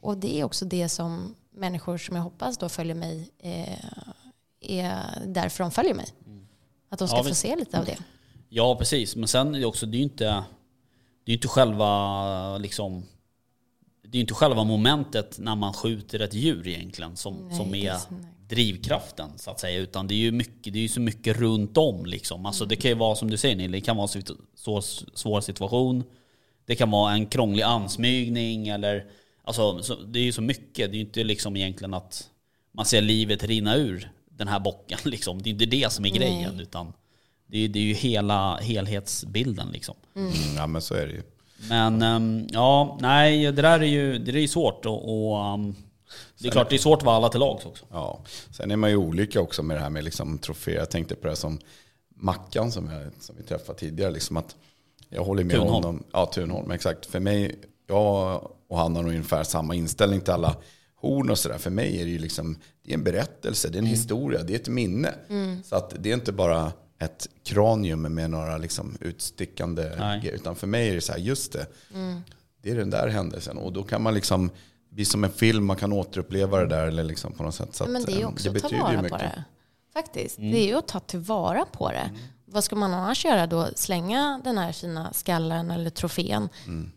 Och 0.02 0.16
det 0.16 0.40
är 0.40 0.44
också 0.44 0.64
det 0.64 0.88
som 0.88 1.34
människor 1.52 1.98
som 1.98 2.16
jag 2.16 2.22
hoppas 2.22 2.58
då 2.58 2.68
följer 2.68 2.94
mig 2.94 3.30
eh, 3.38 3.84
är 4.60 5.02
därför 5.26 5.64
de 5.64 5.70
följer 5.70 5.94
mig. 5.94 6.06
Att 6.88 6.98
de 6.98 7.08
ska 7.08 7.16
Ja, 7.16 7.24
få 7.24 7.34
se 7.34 7.56
lite 7.56 7.78
av 7.78 7.84
det. 7.84 7.98
Ja, 8.48 8.76
precis. 8.76 9.16
Men 9.16 9.28
sen 9.28 9.54
är 9.54 9.58
det 9.58 9.66
också, 9.66 9.86
det 9.86 9.96
är 9.96 9.98
ju 9.98 10.04
inte, 10.04 10.44
det 11.24 11.32
är 11.32 11.34
inte 11.34 11.48
själva 11.48 12.58
liksom, 12.58 13.02
det 14.02 14.18
är 14.18 14.20
inte 14.20 14.34
själva 14.34 14.64
momentet 14.64 15.38
när 15.38 15.56
man 15.56 15.72
skjuter 15.72 16.20
ett 16.20 16.34
djur 16.34 16.68
egentligen 16.68 17.16
som, 17.16 17.34
Nej, 17.48 17.56
som 17.56 17.74
är 17.74 17.92
nej. 17.92 18.20
drivkraften 18.48 19.30
så 19.38 19.50
att 19.50 19.60
säga. 19.60 19.78
Utan 19.78 20.06
det 20.06 20.14
är 20.14 20.18
ju 20.18 20.32
mycket, 20.32 20.72
det 20.72 20.78
är 20.78 20.82
ju 20.82 20.88
så 20.88 21.00
mycket 21.00 21.36
runt 21.36 21.76
om 21.76 22.06
liksom. 22.06 22.46
Alltså 22.46 22.64
det 22.64 22.76
kan 22.76 22.90
ju 22.90 22.96
vara 22.96 23.16
som 23.16 23.30
du 23.30 23.36
säger 23.36 23.56
Nille, 23.56 23.76
det 23.76 23.80
kan 23.80 23.96
vara 23.96 24.08
en 24.14 24.22
svår 25.14 25.40
situation. 25.40 26.04
Det 26.64 26.74
kan 26.76 26.90
vara 26.90 27.12
en 27.12 27.26
krånglig 27.26 27.62
ansmygning 27.62 28.68
eller 28.68 29.06
Alltså 29.44 29.82
så, 29.82 29.94
det 29.94 30.18
är 30.18 30.22
ju 30.22 30.32
så 30.32 30.42
mycket. 30.42 30.90
Det 30.90 30.94
är 30.96 30.98
ju 30.98 31.04
inte 31.04 31.24
liksom 31.24 31.56
egentligen 31.56 31.94
att 31.94 32.30
man 32.72 32.84
ser 32.86 33.00
livet 33.00 33.44
rinna 33.44 33.76
ur 33.76 34.10
den 34.28 34.48
här 34.48 34.60
bocken 34.60 34.98
liksom. 35.04 35.42
Det 35.42 35.48
är 35.48 35.52
inte 35.52 35.66
det 35.66 35.92
som 35.92 36.04
är 36.04 36.10
grejen 36.10 36.52
Nej. 36.54 36.62
utan 36.62 36.92
det 37.46 37.58
är, 37.64 37.68
det 37.68 37.78
är 37.78 37.82
ju 37.82 37.94
hela 37.94 38.56
helhetsbilden 38.56 39.68
liksom. 39.72 39.94
Mm, 40.16 40.32
ja 40.56 40.66
men 40.66 40.82
så 40.82 40.94
är 40.94 41.06
det 41.06 41.12
ju. 41.12 41.22
Men 41.68 42.02
ehm, 42.02 42.46
ja, 42.50 42.98
nej 43.00 43.52
det 43.52 43.62
där 43.62 43.80
är 43.80 43.84
ju, 43.86 44.12
det 44.18 44.24
där 44.24 44.36
är 44.36 44.40
ju 44.40 44.48
svårt 44.48 44.86
och, 44.86 45.30
och 45.32 45.44
ehm, 45.44 45.74
det 46.38 46.48
är 46.48 46.52
klart 46.52 46.70
det 46.70 46.76
är 46.76 46.78
svårt 46.78 46.98
att 46.98 47.04
vara 47.04 47.16
alla 47.16 47.28
till 47.28 47.40
lags 47.40 47.66
också. 47.66 47.84
Ja. 47.90 48.20
Sen 48.50 48.70
är 48.70 48.76
man 48.76 48.90
ju 48.90 48.96
olika 48.96 49.40
också 49.40 49.62
med 49.62 49.76
det 49.76 49.80
här 49.80 49.90
med 49.90 50.04
liksom 50.04 50.38
troféer. 50.38 50.78
Jag 50.78 50.90
tänkte 50.90 51.14
på 51.14 51.28
det 51.28 51.36
som 51.36 51.58
Mackan 52.14 52.72
som, 52.72 52.90
jag, 52.90 53.10
som 53.20 53.36
vi 53.36 53.42
träffade 53.42 53.78
tidigare. 53.78 54.10
Liksom 54.10 54.36
att 54.36 54.56
jag 55.08 55.24
håller 55.24 55.44
med 55.44 55.56
Thunholm. 55.56 55.72
honom. 55.72 56.04
Ja, 56.12 56.26
Thunholm, 56.26 56.70
exakt. 56.70 57.06
För 57.06 57.20
mig, 57.20 57.58
jag 57.86 58.50
och 58.70 58.78
han 58.78 58.96
har 58.96 59.02
nog 59.02 59.12
ungefär 59.12 59.44
samma 59.44 59.74
inställning 59.74 60.20
till 60.20 60.32
alla 60.32 60.56
horn 60.96 61.30
och 61.30 61.38
sådär. 61.38 61.58
För 61.58 61.70
mig 61.70 62.00
är 62.00 62.04
det 62.04 62.10
ju 62.10 62.18
liksom, 62.18 62.56
det 62.84 62.90
är 62.90 62.94
en 62.94 63.04
berättelse, 63.04 63.68
det 63.68 63.74
är 63.74 63.78
en 63.78 63.84
Mm. 63.84 63.90
historia, 63.90 64.42
det 64.42 64.52
är 64.52 64.56
ett 64.58 64.68
minne. 64.68 65.14
Så 65.64 65.76
att 65.76 65.94
det 65.98 66.10
är 66.10 66.14
inte 66.14 66.32
bara 66.32 66.72
ett 66.98 67.28
kranium 67.44 68.02
med 68.14 68.30
några 68.30 68.58
liksom 68.58 68.96
utstickande 69.00 69.82
grejer. 70.22 70.32
Utan 70.34 70.56
för 70.56 70.66
mig 70.66 70.88
är 70.88 70.94
det 70.94 71.00
så 71.00 71.12
här, 71.12 71.18
just 71.18 71.52
det. 71.52 71.66
det 72.62 72.70
är 72.70 72.76
den 72.76 72.90
där 72.90 73.08
händelsen. 73.08 73.58
Och 73.58 73.72
då 73.72 73.82
kan 73.82 74.02
man 74.02 74.14
liksom, 74.14 74.48
det 74.88 74.94
blir 74.94 75.04
som 75.04 75.24
en 75.24 75.30
film, 75.32 75.64
man 75.66 75.76
kan 75.76 75.92
återuppleva 75.92 76.58
det 76.60 76.66
där 76.66 76.86
eller 76.86 77.04
liksom 77.04 77.32
på 77.32 77.42
något 77.42 77.54
sätt. 77.54 77.74
Så 77.74 77.86
men 77.86 78.04
det 78.04 78.12
är 78.12 78.16
ju 78.16 78.22
eh, 78.22 78.28
också 78.28 78.50
att 78.50 78.62
ta 78.62 78.68
vara 78.68 79.02
på 79.08 79.16
det. 79.16 79.44
Faktiskt. 79.94 80.36
Det 80.36 80.56
är 80.56 80.66
ju 80.66 80.74
att 80.74 80.88
ta 80.88 81.00
tillvara 81.00 81.64
på 81.72 81.88
det. 81.90 82.10
Vad 82.44 82.64
ska 82.64 82.76
man 82.76 82.94
annars 82.94 83.24
göra 83.24 83.46
då? 83.46 83.66
Slänga 83.74 84.40
den 84.44 84.58
här 84.58 84.72
fina 84.72 85.12
skallen 85.12 85.70
eller 85.70 85.90
trofén 85.90 86.48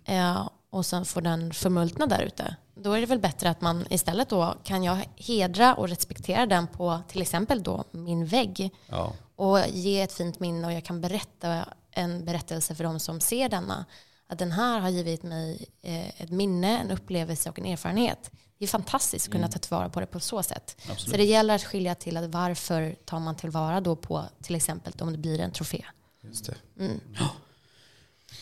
eh, 0.05 0.49
och 0.74 0.86
sen 0.86 1.05
får 1.05 1.21
den 1.21 1.53
förmultna 1.53 2.05
där 2.05 2.21
ute. 2.21 2.55
Då 2.76 2.93
är 2.93 3.01
det 3.01 3.05
väl 3.07 3.19
bättre 3.19 3.49
att 3.49 3.61
man 3.61 3.86
istället 3.89 4.30
då 4.30 4.55
kan 4.63 4.84
jag 4.84 4.97
hedra 5.15 5.74
och 5.76 5.89
respektera 5.89 6.45
den 6.45 6.67
på 6.67 6.99
till 7.07 7.21
exempel 7.21 7.63
då 7.63 7.84
min 7.91 8.26
vägg 8.26 8.71
Ja. 8.89 9.13
och 9.36 9.59
ge 9.69 10.01
ett 10.01 10.13
fint 10.13 10.39
minne 10.39 10.67
och 10.67 10.74
jag 10.74 10.84
kan 10.86 11.01
berätta 11.01 11.65
en 11.91 12.26
berättelse 12.26 12.76
för 12.76 12.84
de 12.84 12.99
som 12.99 13.19
ser 13.19 13.49
denna. 13.49 13.86
Att 14.28 14.39
den 14.39 14.51
här 14.51 14.80
har 14.80 14.89
givit 14.89 15.24
mig 15.24 15.65
eh, 15.82 16.21
ett 16.21 16.30
minne, 16.30 16.80
en 16.80 16.91
upplevelse 16.91 17.49
och 17.49 17.59
en 17.59 17.65
erfarenhet. 17.65 18.32
Det 18.57 18.65
är 18.65 18.69
fantastiskt 18.69 19.28
att 19.28 19.32
kunna 19.32 19.47
ta 19.47 19.59
tillvara 19.59 19.89
på 19.89 19.99
det 19.99 20.05
på 20.05 20.19
så 20.19 20.43
sätt. 20.43 20.82
Så 20.97 21.17
det 21.17 21.24
gäller 21.24 21.55
att 21.55 21.63
skilja 21.63 21.95
till 21.95 22.17
att 22.17 22.30
varför 22.30 22.95
tar 23.05 23.19
man 23.19 23.36
tillvara 23.36 23.82
då 23.82 23.95
på 23.95 24.24
till 24.41 24.55
exempel 24.55 24.93
om 24.99 25.11
det 25.11 25.17
blir 25.17 25.39
en 25.39 25.51
trofé. 25.51 25.86
Just 26.24 26.45
det. 26.45 26.55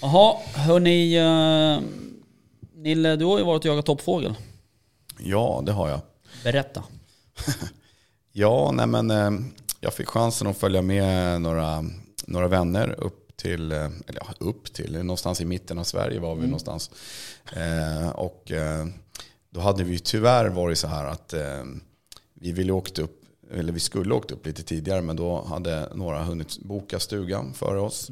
Jaha, 0.02 0.36
hörni. 0.56 1.20
Uh, 1.20 1.82
Nille, 2.82 3.16
du 3.16 3.26
har 3.26 3.38
ju 3.38 3.44
varit 3.44 3.60
och 3.60 3.66
jagat 3.66 3.86
toppfågel. 3.86 4.34
Ja, 5.20 5.64
det 5.66 5.72
har 5.72 5.90
jag. 5.90 6.00
Berätta. 6.44 6.84
Ja, 8.34 8.72
nej 8.74 8.88
men 8.88 9.12
eh, 9.12 9.32
jag 9.80 9.94
fick 9.94 10.08
chansen 10.08 10.48
att 10.48 10.58
följa 10.58 10.82
med 10.82 11.42
några, 11.42 11.86
några 12.26 12.48
vänner 12.48 12.96
upp 13.00 13.38
till, 13.38 13.72
eh, 13.72 13.78
eller 13.84 14.22
ja, 14.22 14.34
upp 14.40 14.74
till, 14.74 14.94
någonstans 14.98 15.42
i 15.42 15.46
mitten 15.46 15.80
av 15.80 15.84
Sverige 15.84 16.20
var 16.20 16.36
vi 16.36 16.46
någonstans. 16.46 16.92
Eh, 17.54 18.10
och 18.10 18.52
eh, 18.52 18.86
då 19.50 19.60
hade 19.60 19.84
vi 19.84 20.00
tyvärr 20.00 20.50
varit 20.50 20.78
så 20.78 20.88
här 20.88 21.06
att 21.06 21.34
eh, 21.34 21.64
vi 22.34 22.52
ville 22.52 22.72
åkt 22.74 23.00
upp, 23.00 23.26
eller 23.54 23.74
vi 23.74 23.80
skulle 23.80 24.14
åkt 24.14 24.32
upp 24.32 24.46
lite 24.46 24.64
tidigare, 24.64 25.02
men 25.02 25.16
då 25.16 25.42
hade 25.42 25.90
några 25.96 26.24
hunnit 26.24 26.60
boka 26.60 27.00
stugan 27.00 27.54
före 27.54 27.80
oss. 27.80 28.10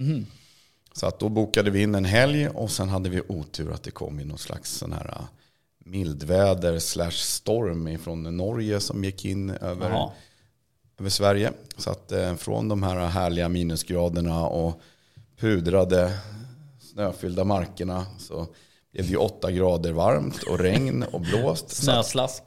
Så 0.93 1.07
att 1.07 1.19
då 1.19 1.29
bokade 1.29 1.71
vi 1.71 1.81
in 1.81 1.95
en 1.95 2.05
helg 2.05 2.49
och 2.49 2.71
sen 2.71 2.89
hade 2.89 3.09
vi 3.09 3.21
otur 3.27 3.71
att 3.71 3.83
det 3.83 3.91
kom 3.91 4.19
in 4.19 4.27
någon 4.27 4.37
slags 4.37 4.77
sån 4.77 4.93
här 4.93 5.07
eh, 5.07 5.25
mildväder 5.85 6.79
slash 6.79 7.11
storm 7.11 7.97
från 7.99 8.37
Norge 8.37 8.79
som 8.79 9.03
gick 9.03 9.25
in 9.25 9.49
över, 9.49 10.11
över 10.99 11.09
Sverige. 11.09 11.53
Så 11.77 11.91
att 11.91 12.11
eh, 12.11 12.35
från 12.35 12.67
de 12.67 12.83
här 12.83 13.07
härliga 13.07 13.49
minusgraderna 13.49 14.45
och 14.45 14.81
pudrade 15.39 16.19
snöfyllda 16.79 17.43
markerna 17.43 18.05
så 18.17 18.47
blev 18.91 19.05
det 19.05 19.11
ju 19.11 19.17
åtta 19.17 19.51
grader 19.51 19.91
varmt 19.91 20.43
och 20.43 20.59
regn 20.59 21.03
och 21.03 21.21
blåst. 21.21 21.69
Så 21.69 21.91
att, 21.91 22.05
Snöslask. 22.05 22.43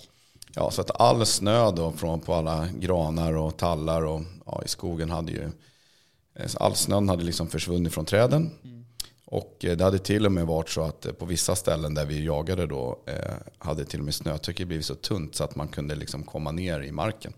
ja, 0.55 0.70
så 0.70 0.80
att 0.80 1.01
all 1.01 1.26
snö 1.26 1.70
då 1.70 1.93
från, 1.93 2.20
på 2.20 2.34
alla 2.34 2.68
granar 2.78 3.36
och 3.36 3.57
tallar 3.57 4.03
och 4.05 4.22
ja, 4.47 4.62
i 4.64 4.68
skogen 4.68 5.11
hade 5.11 5.32
ju 5.32 5.51
all 6.57 6.74
snön 6.74 7.09
hade 7.09 7.24
liksom 7.24 7.49
försvunnit 7.49 7.93
från 7.93 8.05
träden. 8.05 8.51
Och 9.24 9.64
eh, 9.64 9.76
det 9.76 9.84
hade 9.84 9.99
till 9.99 10.26
och 10.26 10.32
med 10.32 10.47
varit 10.47 10.68
så 10.68 10.82
att 10.82 11.07
eh, 11.07 11.12
på 11.12 11.24
vissa 11.24 11.57
ställen 11.57 11.95
där 11.95 12.07
vi 12.07 12.24
jagade 12.24 12.66
då 12.66 12.99
eh, 13.07 13.34
hade 13.59 13.84
till 13.84 13.99
och 13.99 14.05
med 14.05 14.14
snötäcket 14.14 14.68
blivit 14.68 14.86
så 14.86 14.95
tunt 14.95 15.34
så 15.34 15.45
att 15.45 15.57
man 15.57 15.68
kunde 15.68 15.95
liksom 15.95 16.22
komma 16.22 16.53
ner 16.53 16.80
i 16.80 16.93
marken. 16.93 17.32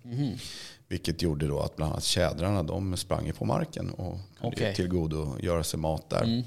Vilket 0.89 1.23
gjorde 1.23 1.47
då 1.47 1.61
att 1.61 1.77
bland 1.77 1.93
annat 1.93 2.05
tjädrarna 2.05 2.63
de 2.63 2.97
sprang 2.97 3.33
på 3.33 3.45
marken 3.45 3.91
och 3.91 4.19
kunde 4.41 4.57
okay. 4.57 4.75
tillgodo 4.75 5.37
göra 5.41 5.65
sig 5.65 5.81
mat 5.81 6.11
där. 6.11 6.45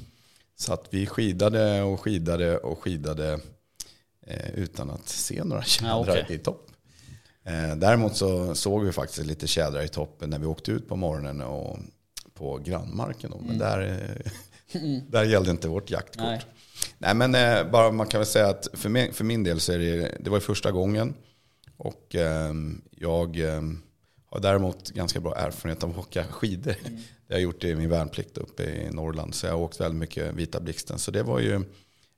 Så 0.56 0.74
att 0.74 0.88
vi 0.90 1.06
skidade 1.06 1.82
och 1.82 2.00
skidade 2.00 2.58
och 2.58 2.80
skidade 2.80 3.40
eh, 4.28 4.50
utan 4.56 4.90
att 4.90 5.10
se 5.10 5.44
några 5.44 5.64
tjädrar 5.64 6.24
okej. 6.24 6.26
i 6.30 6.38
topp. 6.38 6.72
Eh, 7.44 7.76
däremot 7.76 8.16
så 8.16 8.56
såg 8.56 8.84
vi 8.84 8.92
faktiskt 8.92 9.26
lite 9.26 9.48
tjädrar 9.48 9.82
i 9.82 9.88
toppen 9.88 10.30
när 10.30 10.40
vi 10.40 10.46
åkte 10.46 10.72
ut 10.72 10.90
på 10.90 10.96
morgonen 10.96 11.42
och 11.42 11.80
på 12.38 12.58
grannmarken. 12.58 13.32
Då. 13.32 13.38
Men 13.38 13.46
Mm. 13.56 13.58
där, 13.60 13.82
eh, 14.74 14.82
där 15.10 15.24
gällde 15.24 15.52
inte 15.52 15.68
vårt 15.68 15.92
jaktkort. 15.92 16.24
Nej. 16.24 16.42
Nej. 16.98 17.14
men 17.16 17.36
eh, 17.36 17.72
bara 17.72 17.92
man 17.92 18.08
kan 18.08 18.20
väl 18.20 18.28
säga 18.28 18.48
att 18.48 18.68
för 18.74 18.90
min, 18.90 19.14
för 19.14 19.24
min 19.24 19.44
del 19.44 19.60
så 19.60 19.72
är 19.74 19.80
det, 19.80 20.18
det 20.20 20.30
var 20.30 20.40
första 20.40 20.72
gången. 20.72 21.14
Och 21.78 22.16
ehm, 22.16 22.82
jag 22.92 23.40
ehm, 23.40 23.82
har 24.30 24.40
däremot 24.40 24.90
ganska 24.90 25.20
bra 25.20 25.36
erfarenhet 25.36 25.84
av 25.84 25.90
att 25.90 25.98
åka 25.98 26.24
skidor. 26.24 26.76
Mm. 26.86 27.00
Jag 27.28 27.36
har 27.36 27.42
gjort 27.42 27.62
det 27.62 27.70
i 27.70 27.76
min 27.76 27.90
värnplikt 27.90 28.38
uppe 28.38 28.64
i 28.64 28.90
Norrland. 28.92 29.36
Så 29.36 29.46
jag 29.46 29.54
har 29.54 29.60
åkt 29.60 29.80
väldigt 29.80 30.00
mycket 30.00 30.34
Vita 30.34 30.60
Blixten. 30.60 31.00
Så 31.00 31.12
det 31.12 31.24
var 31.24 31.40
ju 31.40 31.62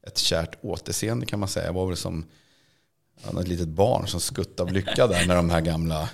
ett 0.08 0.18
kärt 0.18 0.58
återseende 0.62 1.26
kan 1.26 1.40
man 1.40 1.50
säga. 1.50 1.66
Jag 1.66 1.74
var 1.74 1.88
väl 1.88 1.98
som 1.98 2.26
ett 3.42 3.48
litet 3.48 3.68
barn 3.68 4.08
som 4.08 4.20
skuttade 4.20 4.70
av 4.70 4.74
lycka 4.74 5.08
där 5.08 5.28
när 5.28 5.36
de 5.36 5.50
här 5.50 5.62
gamla 5.62 6.10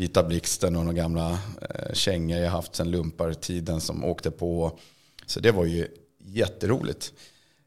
Vita 0.00 0.22
Blixten 0.22 0.76
och 0.76 0.84
de 0.84 0.94
gamla 0.94 1.30
eh, 1.62 1.92
kängor 1.92 2.38
jag 2.38 2.50
haft 2.50 2.74
sedan 2.74 2.90
lumpartiden 2.90 3.80
som 3.80 4.04
åkte 4.04 4.30
på. 4.30 4.78
Så 5.26 5.40
det 5.40 5.50
var 5.50 5.64
ju 5.64 5.88
jätteroligt. 6.24 7.12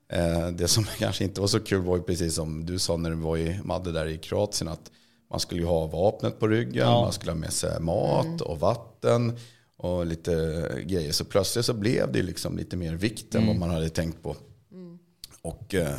Eh, 0.10 0.48
det 0.48 0.68
som 0.68 0.84
kanske 0.98 1.24
inte 1.24 1.42
var 1.42 1.48
så 1.48 1.60
kul 1.60 1.82
var 1.82 1.98
ju 1.98 2.04
precis 2.04 2.36
som 2.36 2.66
du 2.66 2.80
sa 2.80 2.98
när 2.98 3.10
du 3.10 3.16
var 3.16 3.38
i 3.38 3.60
Madde 3.64 3.92
där 3.92 4.06
i 4.06 4.18
Kroatien 4.18 4.68
att 4.68 4.92
man 5.30 5.40
skulle 5.40 5.62
ju 5.62 5.68
ha 5.68 5.88
vapnet 5.88 6.40
på 6.40 6.48
ryggen, 6.48 6.76
Ja. 6.88 7.02
man 7.02 7.14
skulle 7.14 7.32
ha 7.32 7.38
med 7.40 7.54
sig 7.54 7.80
mat 7.80 8.42
och 8.42 8.60
vatten 8.60 9.38
och 9.78 10.06
lite 10.06 10.32
grejer. 10.86 11.12
Så 11.12 11.26
plötsligt 11.26 11.66
så 11.66 11.74
blev 11.74 12.12
det 12.12 12.22
liksom 12.22 12.58
lite 12.58 12.78
mer 12.78 12.94
vikt 12.96 13.36
än 13.36 13.48
vad 13.48 13.56
man 13.56 13.70
hade 13.70 13.90
tänkt 13.90 14.24
på. 14.24 14.36
Och 15.42 15.76
eh, 15.76 15.96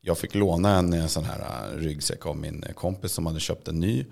jag 0.00 0.18
fick 0.18 0.34
låna 0.34 0.78
en, 0.78 0.92
eh, 0.92 1.06
sån 1.06 1.24
här 1.24 1.40
eh, 1.40 1.78
ryggsäck 1.78 2.26
av 2.26 2.36
min 2.36 2.64
kompis 2.74 3.12
som 3.12 3.26
hade 3.26 3.40
köpt 3.40 3.68
en 3.68 3.80
ny. 3.80 4.04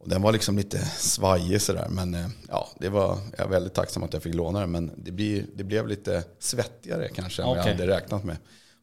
Och 0.00 0.08
den 0.08 0.22
var 0.22 0.32
liksom 0.32 0.56
lite 0.56 0.78
svajig 0.98 1.62
sådär. 1.62 1.86
Men 1.90 2.14
eh, 2.14 2.26
ja, 2.48 2.68
det 2.78 2.88
var, 2.88 3.18
jag 3.36 3.46
är 3.46 3.50
väldigt 3.50 3.74
tacksam 3.74 4.02
att 4.02 4.12
jag 4.12 4.22
fick 4.22 4.34
låna 4.34 4.60
den. 4.60 4.70
Men 4.70 4.90
det, 4.96 5.10
blir, 5.10 5.44
det 5.54 5.64
blev 5.64 5.88
lite 5.88 6.24
svettigare 6.38 7.08
kanske 7.14 7.42
än 7.42 7.48
vad 7.48 7.58
jag 7.58 7.62
hade 7.62 7.86
räknat 7.86 8.24
med. 8.24 8.36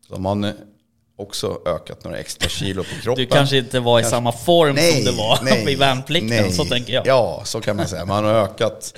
Så 0.07 0.13
har 0.13 0.20
man 0.20 0.43
eh, 0.43 0.53
också 1.15 1.61
ökat 1.65 2.03
några 2.03 2.18
extra 2.18 2.49
kilo 2.49 2.84
på 2.84 3.01
kroppen. 3.01 3.26
Du 3.26 3.30
kanske 3.30 3.57
inte 3.57 3.80
var 3.80 3.99
i 3.99 4.03
samma 4.03 4.32
form 4.32 4.78
som 4.78 5.03
du 5.05 5.11
var 5.11 5.70
i 5.70 5.76
värnplikten, 5.76 6.30
nej. 6.30 6.51
så 6.51 6.65
tänker 6.65 6.93
jag. 6.93 7.07
Ja, 7.07 7.41
så 7.45 7.61
kan 7.61 7.76
man 7.76 7.88
säga. 7.88 8.05
Man 8.05 8.24
har 8.24 8.34
ökat 8.34 8.97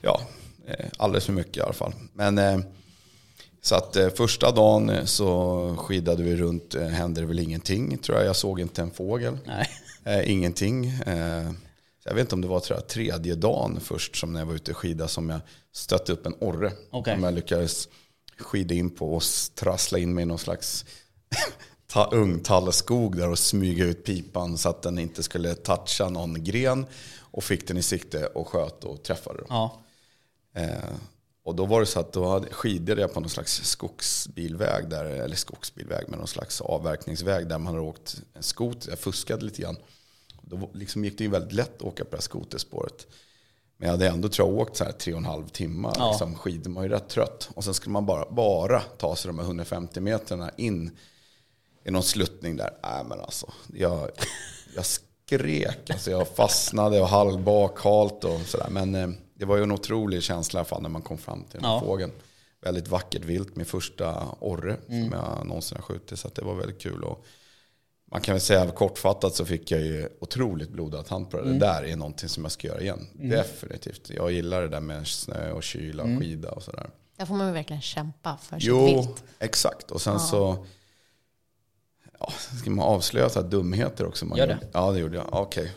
ja, 0.00 0.20
eh, 0.66 0.86
alldeles 0.98 1.24
för 1.24 1.32
mycket 1.32 1.56
i 1.56 1.60
alla 1.60 1.72
fall. 1.72 1.92
Men 2.12 2.38
eh, 2.38 2.58
så 3.62 3.74
att 3.74 3.96
första 4.16 4.50
dagen 4.50 5.06
så 5.06 5.76
skidade 5.78 6.22
vi 6.22 6.36
runt, 6.36 6.74
hände 6.74 7.20
det 7.20 7.26
väl 7.26 7.38
ingenting 7.38 7.98
tror 7.98 8.18
jag. 8.18 8.26
Jag 8.26 8.36
såg 8.36 8.60
inte 8.60 8.82
en 8.82 8.90
fågel. 8.90 9.38
Nej. 9.46 9.68
Eh, 10.04 10.30
ingenting. 10.30 10.86
Eh, 10.86 11.50
jag 12.04 12.14
vet 12.14 12.20
inte 12.20 12.34
om 12.34 12.40
det 12.40 12.48
var 12.48 12.60
tror 12.60 12.78
jag, 12.78 12.88
tredje 12.88 13.34
dagen 13.34 13.80
först 13.80 14.16
som 14.16 14.32
när 14.32 14.40
jag 14.40 14.46
var 14.46 14.54
ute 14.54 14.70
och 14.70 14.76
skida 14.76 15.08
som 15.08 15.30
jag 15.30 15.40
stötte 15.72 16.12
upp 16.12 16.26
en 16.26 16.34
orre. 16.40 16.72
Okej. 16.90 17.14
Som 17.14 17.24
jag 17.24 17.34
lyckades 17.34 17.88
skida 18.38 18.74
in 18.74 18.90
på 18.90 19.14
och 19.14 19.22
trassla 19.54 19.98
in 19.98 20.14
mig 20.14 20.22
i 20.22 20.26
någon 20.26 20.38
slags 20.38 20.84
ta, 21.86 22.04
ungtallskog 22.04 23.16
där 23.16 23.28
och 23.28 23.38
smyga 23.38 23.84
ut 23.84 24.04
pipan 24.04 24.58
så 24.58 24.68
att 24.68 24.82
den 24.82 24.98
inte 24.98 25.22
skulle 25.22 25.54
toucha 25.54 26.08
någon 26.08 26.44
gren. 26.44 26.86
Och 27.18 27.44
fick 27.44 27.68
den 27.68 27.76
i 27.76 27.82
sikte 27.82 28.26
och 28.26 28.48
sköt 28.48 28.84
och 28.84 29.02
träffade. 29.02 29.38
Då. 29.38 29.46
Ja. 29.48 29.80
Eh, 30.54 30.94
och 31.44 31.54
då 31.54 31.66
var 31.66 31.80
det 31.80 31.86
så 31.86 32.00
att 32.00 32.12
då 32.12 32.26
hade, 32.26 32.48
skidade 32.48 33.00
jag 33.00 33.14
på 33.14 33.20
någon 33.20 33.30
slags 33.30 33.64
skogsbilväg 33.64 34.88
där, 34.88 35.04
eller 35.04 35.36
skogsbilväg, 35.36 36.04
men 36.08 36.18
någon 36.18 36.28
slags 36.28 36.60
avverkningsväg 36.60 37.48
där 37.48 37.58
man 37.58 37.66
hade 37.74 37.86
åkt 37.86 38.22
en 38.34 38.42
skoter. 38.42 38.90
Jag 38.90 38.98
fuskade 38.98 39.44
lite 39.44 39.62
grann. 39.62 39.76
Då 40.42 40.70
liksom 40.74 41.04
gick 41.04 41.18
det 41.18 41.24
ju 41.24 41.30
väldigt 41.30 41.52
lätt 41.52 41.76
att 41.76 41.82
åka 41.82 42.04
på 42.04 42.10
det 42.10 42.16
här 42.16 42.22
skoterspåret. 42.22 43.06
Men 43.76 43.86
jag 43.86 43.92
hade 43.92 44.08
ändå 44.08 44.28
tror 44.28 44.48
jag, 44.48 44.58
åkt 44.58 44.76
så 44.76 44.84
här 44.84 44.92
tre 44.92 45.12
och 45.12 45.18
en 45.18 45.24
halv 45.24 45.48
timme. 45.48 45.92
Ja. 45.94 46.10
Liksom, 46.10 46.34
skidor, 46.34 46.70
man 46.70 46.84
är 46.84 46.88
ju 46.88 46.94
rätt 46.94 47.08
trött. 47.08 47.50
Och 47.54 47.64
sen 47.64 47.74
skulle 47.74 47.92
man 47.92 48.06
bara, 48.06 48.30
bara 48.30 48.80
ta 48.80 49.16
sig 49.16 49.28
de 49.28 49.38
här 49.38 49.46
150 49.46 50.00
meterna 50.00 50.50
in 50.56 50.90
i 51.84 51.90
någon 51.90 52.02
sluttning 52.02 52.56
där. 52.56 52.70
Nej 52.82 53.04
men 53.04 53.20
alltså, 53.20 53.52
jag, 53.74 54.10
jag 54.76 54.86
skrek. 54.86 55.90
Alltså, 55.90 56.10
jag 56.10 56.28
fastnade 56.28 57.00
och 57.00 57.08
halvbak, 57.08 57.80
halt 57.80 58.24
och 58.24 58.40
sådär. 58.40 58.68
Men 58.70 58.94
eh, 58.94 59.08
det 59.42 59.46
var 59.46 59.56
ju 59.56 59.62
en 59.62 59.72
otrolig 59.72 60.22
känsla 60.22 60.58
i 60.58 60.60
alla 60.60 60.64
fall 60.68 60.82
när 60.82 60.88
man 60.88 61.02
kom 61.02 61.18
fram 61.18 61.44
till 61.44 61.60
den 61.60 61.64
här 61.64 61.74
Ja. 61.76 61.80
fågeln. 61.80 62.12
Väldigt 62.60 62.88
vackert 62.88 63.24
vilt, 63.24 63.56
min 63.56 63.66
första 63.66 64.28
orre 64.40 64.76
Mm. 64.88 65.10
som 65.10 65.18
jag 65.18 65.46
någonsin 65.46 65.76
har 65.76 65.82
skjutit. 65.82 66.18
Så 66.18 66.28
att 66.28 66.34
det 66.34 66.42
var 66.42 66.54
väldigt 66.54 66.80
kul. 66.82 67.04
Och 67.04 67.24
man 68.10 68.20
kan 68.20 68.34
väl 68.34 68.40
säga 68.40 68.70
kortfattat 68.70 69.34
så 69.34 69.44
fick 69.44 69.70
jag 69.70 69.80
ju 69.80 70.08
otroligt 70.20 70.70
blodad 70.70 71.08
hand 71.08 71.30
på 71.30 71.36
det. 71.36 71.42
Mm. 71.42 71.58
Det 71.58 71.66
där 71.66 71.84
är 71.84 71.96
någonting 71.96 72.28
som 72.28 72.42
jag 72.42 72.52
ska 72.52 72.68
göra 72.68 72.80
igen. 72.80 73.06
Definitivt. 73.12 74.10
Jag 74.10 74.32
gillar 74.32 74.62
det 74.62 74.68
där 74.68 74.80
med 74.80 75.06
snö 75.08 75.52
och 75.52 75.62
kyla 75.62 76.02
och 76.02 76.08
Mm. 76.08 76.20
skida 76.20 76.50
och 76.50 76.62
sådär. 76.62 76.90
Där 77.16 77.26
får 77.26 77.34
man 77.34 77.46
ju 77.46 77.52
verkligen 77.52 77.82
kämpa 77.82 78.36
för 78.42 78.56
sitt 78.58 78.68
Jo, 78.68 78.84
vilt. 78.86 79.24
exakt. 79.38 79.90
Och 79.90 80.00
sen 80.02 80.20
så 80.20 80.66
ja, 82.18 82.32
ska 82.60 82.70
man 82.70 82.84
avslöja 82.86 83.28
så 83.28 83.42
här 83.42 83.48
dumheter 83.48 84.06
också. 84.06 84.26
Man 84.26 84.38
Gör 84.38 84.46
det. 84.46 84.52
gjorde. 84.52 84.66
Ja, 84.72 84.90
det 84.92 84.98
gjorde 84.98 85.16
jag. 85.16 85.28
Okej. 85.32 85.64
Då 85.64 85.72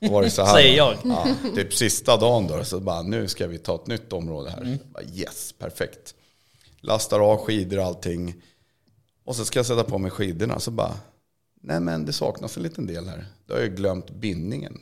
var 0.00 0.22
det 0.22 0.30
så 0.30 0.42
här. 0.44 0.54
Säger 0.54 0.76
jag. 0.76 0.96
Ja, 1.04 1.26
typ 1.54 1.74
sista 1.74 2.16
dagen 2.16 2.46
då, 2.46 2.64
så 2.64 2.80
bara 2.80 3.02
nu 3.02 3.28
ska 3.28 3.46
vi 3.46 3.58
ta 3.58 3.74
ett 3.74 3.86
nytt 3.86 4.12
område 4.12 4.50
här. 4.50 4.62
Mm. 4.62 4.78
Bara, 4.92 5.04
yes, 5.04 5.54
perfekt. 5.58 6.14
Lastar 6.80 7.20
av 7.20 7.36
skidor 7.38 7.78
och 7.78 7.84
allting. 7.84 8.34
Och 9.24 9.36
så 9.36 9.44
ska 9.44 9.58
jag 9.58 9.66
sätta 9.66 9.84
på 9.84 9.98
mig 9.98 10.10
skidorna 10.10 10.60
så 10.60 10.70
bara, 10.70 10.94
nej 11.60 11.80
men 11.80 12.04
det 12.06 12.12
saknas 12.12 12.56
en 12.56 12.62
liten 12.62 12.86
del 12.86 13.08
här. 13.08 13.26
Då 13.46 13.54
har 13.54 13.60
jag 13.60 13.76
glömt 13.76 14.10
bindningen. 14.10 14.80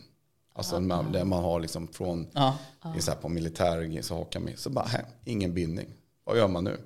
Alltså 0.55 0.81
man, 0.81 1.13
där 1.13 1.25
man 1.25 1.43
har 1.45 1.61
liksom 1.61 1.89
från, 1.89 2.27
Ja. 2.33 2.57
så 3.01 3.11
här 3.11 3.19
på 3.19 3.29
militär 3.29 4.03
så 4.03 4.15
hakar 4.15 4.41
med. 4.41 4.59
Så 4.59 4.71
bara, 4.71 4.85
här, 4.85 5.05
ingen 5.25 5.55
bindning. 5.55 5.87
Vad 6.25 6.37
gör 6.37 6.49
man 6.49 6.65
nu? 6.65 6.77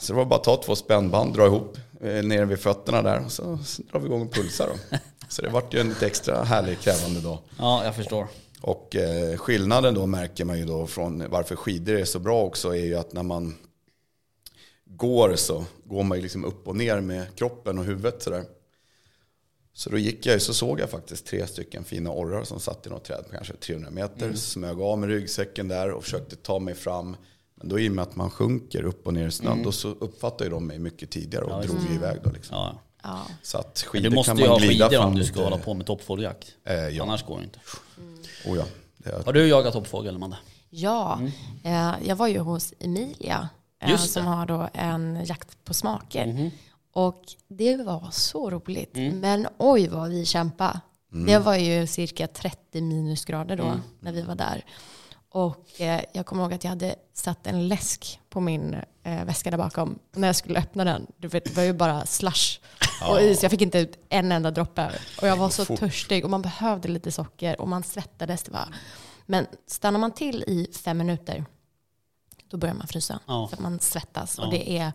Så 0.00 0.12
det 0.12 0.16
var 0.16 0.24
bara 0.24 0.36
att 0.36 0.44
ta 0.44 0.62
två 0.62 0.76
spännband, 0.76 1.34
dra 1.34 1.46
ihop 1.46 1.78
eh, 2.00 2.24
nere 2.24 2.44
vid 2.44 2.58
fötterna 2.58 3.02
där 3.02 3.24
och 3.24 3.32
så, 3.32 3.58
så 3.64 3.82
drar 3.82 4.00
vi 4.00 4.06
igång 4.06 4.22
och 4.22 4.34
pulsar 4.34 4.66
då. 4.66 4.98
Så 5.28 5.42
det 5.42 5.48
vart 5.48 5.74
ju 5.74 5.80
en 5.80 5.88
lite 5.88 6.06
extra 6.06 6.44
härlig 6.44 6.80
krävande 6.80 7.20
dag. 7.20 7.38
ja, 7.58 7.84
jag 7.84 7.94
förstår. 7.94 8.26
Och 8.60 8.96
eh, 8.96 9.36
skillnaden 9.36 9.94
då 9.94 10.06
märker 10.06 10.44
man 10.44 10.58
ju 10.58 10.64
då 10.64 10.86
från 10.86 11.30
varför 11.30 11.56
skidor 11.56 11.94
är 11.94 12.04
så 12.04 12.18
bra 12.18 12.42
också 12.42 12.68
är 12.68 12.84
ju 12.84 12.94
att 12.94 13.12
när 13.12 13.22
man 13.22 13.54
går 14.84 15.36
så 15.36 15.64
går 15.84 16.02
man 16.02 16.18
ju 16.18 16.22
liksom 16.22 16.44
upp 16.44 16.68
och 16.68 16.76
ner 16.76 17.00
med 17.00 17.36
kroppen 17.36 17.78
och 17.78 17.84
huvudet 17.84 18.22
sådär. 18.22 18.44
Så 19.74 19.90
då 19.90 19.98
gick 19.98 20.26
jag 20.26 20.34
ju 20.34 20.40
så 20.40 20.54
såg 20.54 20.80
jag 20.80 20.90
faktiskt 20.90 21.26
tre 21.26 21.46
stycken 21.46 21.84
fina 21.84 22.10
orrar 22.10 22.44
som 22.44 22.60
satt 22.60 22.86
i 22.86 22.90
något 22.90 23.04
träd 23.04 23.24
på 23.26 23.34
kanske 23.34 23.54
300 23.56 23.90
meter. 23.90 24.32
Smög 24.34 24.80
av 24.80 24.98
med 24.98 25.08
ryggsäcken 25.08 25.68
där 25.68 25.90
och 25.90 26.04
försökte 26.04 26.36
ta 26.36 26.58
mig 26.58 26.74
fram. 26.74 27.16
Men 27.62 27.68
då 27.68 27.80
i 27.80 27.88
och 27.88 27.92
med 27.92 28.02
att 28.02 28.16
man 28.16 28.30
sjunker 28.30 28.82
upp 28.82 29.06
och 29.06 29.14
ner 29.14 29.26
i 29.28 29.30
snön 29.30 29.62
då 29.62 29.72
så 29.72 29.88
uppfattar 29.88 30.44
ju 30.44 30.50
de 30.50 30.66
mig 30.66 30.78
mycket 30.78 31.10
tidigare 31.10 31.44
och 31.44 31.62
drog 31.66 31.78
ju 31.88 31.94
iväg 31.94 32.18
då 32.24 32.30
liksom. 32.30 32.56
Ja. 32.56 32.80
Ja. 33.02 33.20
Så 33.42 33.58
att 33.58 33.84
skidor 33.86 34.10
du 34.10 34.16
måste 34.16 34.30
kan 34.30 34.38
ju 34.38 34.44
man 34.44 34.50
ha 34.50 34.58
glida 34.58 34.88
skidor 34.88 35.04
om 35.04 35.14
du 35.14 35.20
lite. 35.20 35.32
ska 35.32 35.44
hålla 35.44 35.58
på 35.58 35.74
med 35.74 35.86
toppfågeljakt. 35.86 36.54
Eh, 36.64 36.74
ja. 36.74 37.02
Annars 37.02 37.24
går 37.24 37.38
det 37.38 37.44
inte. 37.44 37.58
Oh, 38.46 38.56
ja. 38.58 38.64
Det 38.96 39.10
är, 39.10 39.24
Har 39.24 39.32
du 39.32 39.48
jagat 39.48 39.72
toppfågel, 39.72 40.14
Amanda? 40.14 40.38
Ja, 40.70 41.20
eh, 41.64 41.92
jag 42.04 42.16
var 42.16 42.26
ju 42.28 42.38
hos 42.38 42.74
Emilia 42.80 43.48
eh, 43.82 43.90
Just 43.90 44.04
det. 44.04 44.10
som 44.10 44.26
har 44.26 44.46
då 44.46 44.68
en 44.72 45.24
jakt 45.24 45.64
på 45.64 45.74
smaker. 45.74 46.50
Och 46.92 47.22
det 47.48 47.76
var 47.76 48.08
så 48.12 48.50
roligt. 48.50 48.96
Men 49.12 49.46
oj 49.58 49.88
vad 49.88 50.10
vi 50.10 50.24
kämpade. 50.24 50.80
Det 51.26 51.38
var 51.38 51.56
ju 51.56 51.86
cirka 51.86 52.26
30 52.26 52.80
minusgrader 52.80 53.56
då 53.56 53.74
när 54.00 54.12
vi 54.12 54.22
var 54.22 54.34
där. 54.34 54.64
Och 55.32 55.80
eh, 55.80 56.04
jag 56.12 56.26
kommer 56.26 56.42
ihåg 56.42 56.52
att 56.52 56.64
jag 56.64 56.68
hade 56.68 56.94
satt 57.12 57.46
en 57.46 57.68
läsk 57.68 58.20
på 58.28 58.40
min 58.40 58.76
eh, 59.02 59.24
väska 59.24 59.50
där 59.50 59.58
bakom. 59.58 59.98
Och 60.12 60.18
när 60.18 60.28
jag 60.28 60.36
skulle 60.36 60.58
öppna 60.58 60.84
den, 60.84 61.06
du 61.16 61.28
vet, 61.28 61.44
det 61.44 61.56
var 61.56 61.62
ju 61.62 61.72
bara 61.72 62.06
slush 62.06 62.60
och 63.10 63.20
is. 63.20 63.42
Jag 63.42 63.50
fick 63.50 63.60
inte 63.60 63.78
ut 63.78 63.98
en 64.08 64.32
enda 64.32 64.50
droppe. 64.50 64.90
Och 65.20 65.28
jag 65.28 65.36
var 65.36 65.48
så 65.48 65.64
fort. 65.64 65.78
törstig 65.78 66.24
och 66.24 66.30
man 66.30 66.42
behövde 66.42 66.88
lite 66.88 67.12
socker 67.12 67.60
och 67.60 67.68
man 67.68 67.82
svettades. 67.82 68.42
Det 68.42 68.52
var. 68.52 68.74
Men 69.26 69.46
stannar 69.66 69.98
man 69.98 70.12
till 70.12 70.44
i 70.46 70.70
fem 70.84 70.98
minuter, 70.98 71.44
då 72.50 72.56
börjar 72.56 72.74
man 72.74 72.86
frysa. 72.86 73.20
Ja. 73.26 73.48
För 73.48 73.62
man 73.62 73.80
svettas. 73.80 74.34
Ja. 74.38 74.44
Och 74.44 74.50
det 74.50 74.78
är, 74.78 74.92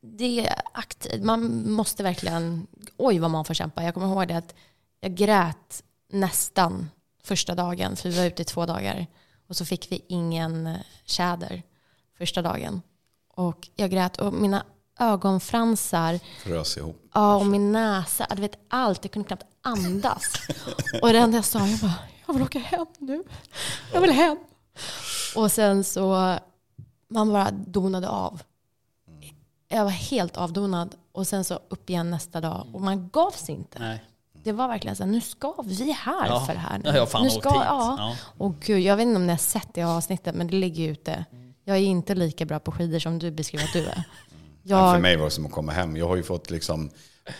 det 0.00 0.46
är 0.46 0.60
aktivt. 0.72 1.24
Man 1.24 1.70
måste 1.72 2.02
verkligen, 2.02 2.66
oj 2.96 3.18
vad 3.18 3.30
man 3.30 3.44
får 3.44 3.54
kämpa. 3.54 3.82
Jag 3.82 3.94
kommer 3.94 4.06
ihåg 4.06 4.28
det 4.28 4.36
att 4.36 4.54
jag 5.00 5.14
grät 5.14 5.82
nästan 6.12 6.90
första 7.22 7.54
dagen, 7.54 7.96
för 7.96 8.08
vi 8.08 8.18
var 8.18 8.24
ute 8.24 8.42
i 8.42 8.44
två 8.44 8.66
dagar. 8.66 9.06
Och 9.48 9.56
så 9.56 9.64
fick 9.64 9.92
vi 9.92 10.04
ingen 10.08 10.78
tjäder 11.04 11.62
första 12.18 12.42
dagen. 12.42 12.82
Och 13.34 13.68
jag 13.76 13.90
grät 13.90 14.16
och 14.16 14.32
mina 14.32 14.64
ögonfransar, 14.98 16.20
frös 16.42 16.76
ihop. 16.76 17.02
ja, 17.14 17.36
och 17.36 17.46
min 17.46 17.72
näsa, 17.72 18.26
du 18.34 18.42
vet 18.42 18.58
allt. 18.68 19.04
Jag 19.04 19.12
kunde 19.12 19.26
knappt 19.26 19.46
andas. 19.62 20.22
Och 21.02 21.08
det 21.12 21.18
enda 21.18 21.38
jag 21.38 21.44
sa, 21.44 21.66
jag 21.66 21.78
bara, 21.78 21.94
jag 22.26 22.34
vill 22.34 22.42
åka 22.42 22.58
hem 22.58 22.86
nu. 22.98 23.24
Jag 23.92 24.00
vill 24.00 24.10
hem. 24.10 24.38
Och 25.36 25.52
sen 25.52 25.84
så, 25.84 26.38
man 27.08 27.32
bara 27.32 27.50
donade 27.50 28.08
av. 28.08 28.42
Jag 29.68 29.84
var 29.84 29.90
helt 29.90 30.36
avdonad. 30.36 30.94
Och 31.12 31.26
sen 31.26 31.44
så 31.44 31.60
upp 31.68 31.90
igen 31.90 32.10
nästa 32.10 32.40
dag. 32.40 32.66
Och 32.72 32.80
man 32.80 33.08
gav 33.08 33.30
sig 33.30 33.54
inte. 33.54 33.78
Nej. 33.78 34.04
Det 34.44 34.52
var 34.52 34.68
verkligen 34.68 34.96
så 34.96 35.02
här, 35.04 35.10
nu 35.10 35.20
ska 35.20 35.54
vi 35.64 35.92
här 35.92 36.26
Ja. 36.26 36.44
för 36.46 36.52
det 36.52 36.58
här. 36.58 36.78
Nu. 36.78 36.82
Ja, 36.84 36.92
jag 36.94 37.00
har 37.00 37.06
fan 37.06 37.22
nu 37.22 37.28
åkt 37.28 37.38
ska, 37.40 37.48
hit. 37.50 37.62
Ja. 37.66 37.94
Ja. 37.98 38.16
Och 38.38 38.54
gud, 38.60 38.80
jag 38.80 38.96
vet 38.96 39.02
inte 39.06 39.16
om 39.16 39.26
ni 39.26 39.32
har 39.32 39.38
sett 39.38 39.68
det 39.74 39.82
avsnittet, 39.82 40.34
men 40.34 40.46
det 40.46 40.56
ligger 40.56 40.84
ju 40.84 40.90
ute. 40.92 41.24
Jag 41.64 41.76
är 41.76 41.80
inte 41.80 42.14
lika 42.14 42.44
bra 42.44 42.58
på 42.58 42.72
skidor 42.72 42.98
som 42.98 43.18
du 43.18 43.30
beskriver 43.30 43.64
att 43.64 43.72
du 43.72 43.78
är. 43.86 44.04
Men 44.66 44.78
för 44.78 44.92
Jag, 44.92 45.00
mig 45.02 45.16
var 45.16 45.24
det 45.24 45.30
som 45.30 45.46
att 45.46 45.52
komma 45.52 45.72
hem. 45.72 45.96
Jag 45.96 46.08
har 46.08 46.16
ju 46.16 46.22
fått 46.22 46.50
liksom 46.50 46.90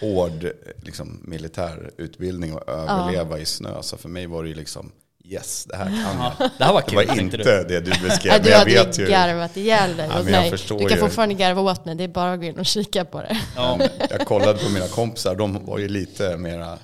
hård 0.01 0.47
liksom, 0.83 1.21
militär 1.23 1.91
utbildning 1.99 2.55
och 2.55 2.69
överleva 2.69 3.39
i 3.39 3.45
snö. 3.45 3.83
Så 3.83 3.97
för 3.97 4.09
mig 4.09 4.27
var 4.27 4.43
det 4.43 4.49
ju 4.49 4.55
liksom 4.55 4.93
yes, 5.25 5.65
det 5.65 5.77
här 5.77 5.85
kan 5.85 6.23
jag. 6.23 6.33
Ja, 6.39 6.51
det 6.59 6.65
här 6.65 6.73
var 6.73 6.81
Det 6.81 6.87
kul, 6.87 6.97
var 6.97 7.05
tänkte 7.05 7.37
inte 7.37 7.63
du. 7.63 7.69
det 7.69 7.81
du 7.81 7.91
beskrev. 8.09 8.33
ja, 8.33 8.39
du 8.39 8.51
jag 8.51 8.59
hade 8.59 8.71
vet 8.71 8.99
ju 8.99 9.07
garvat 9.07 9.57
ihjäl 9.57 9.97
dig 9.97 10.07
Ja, 10.13 10.21
åt 10.21 10.27
jag 10.31 10.41
mig. 10.41 10.51
förstår 10.51 10.79
Du 10.79 10.85
kan 10.89 10.97
ju. 10.99 11.01
fortfarande 11.05 11.35
garva 11.35 11.61
åt 11.63 11.85
mig, 11.85 11.95
det 11.95 12.05
är 12.05 12.09
bara 12.09 12.33
att 12.33 12.41
gå 12.41 12.47
in 12.47 12.59
och 12.59 12.67
kika 12.67 13.05
på 13.05 13.21
det. 13.23 13.39
Ja. 13.57 13.79
Jag 14.11 14.27
kollade 14.27 14.59
på 14.59 14.71
mina 14.71 14.89
kompisar, 14.89 15.35
de 15.35 15.65
var 15.65 15.79
ju 15.79 15.89
lite 15.89 16.37
mera... 16.37 16.79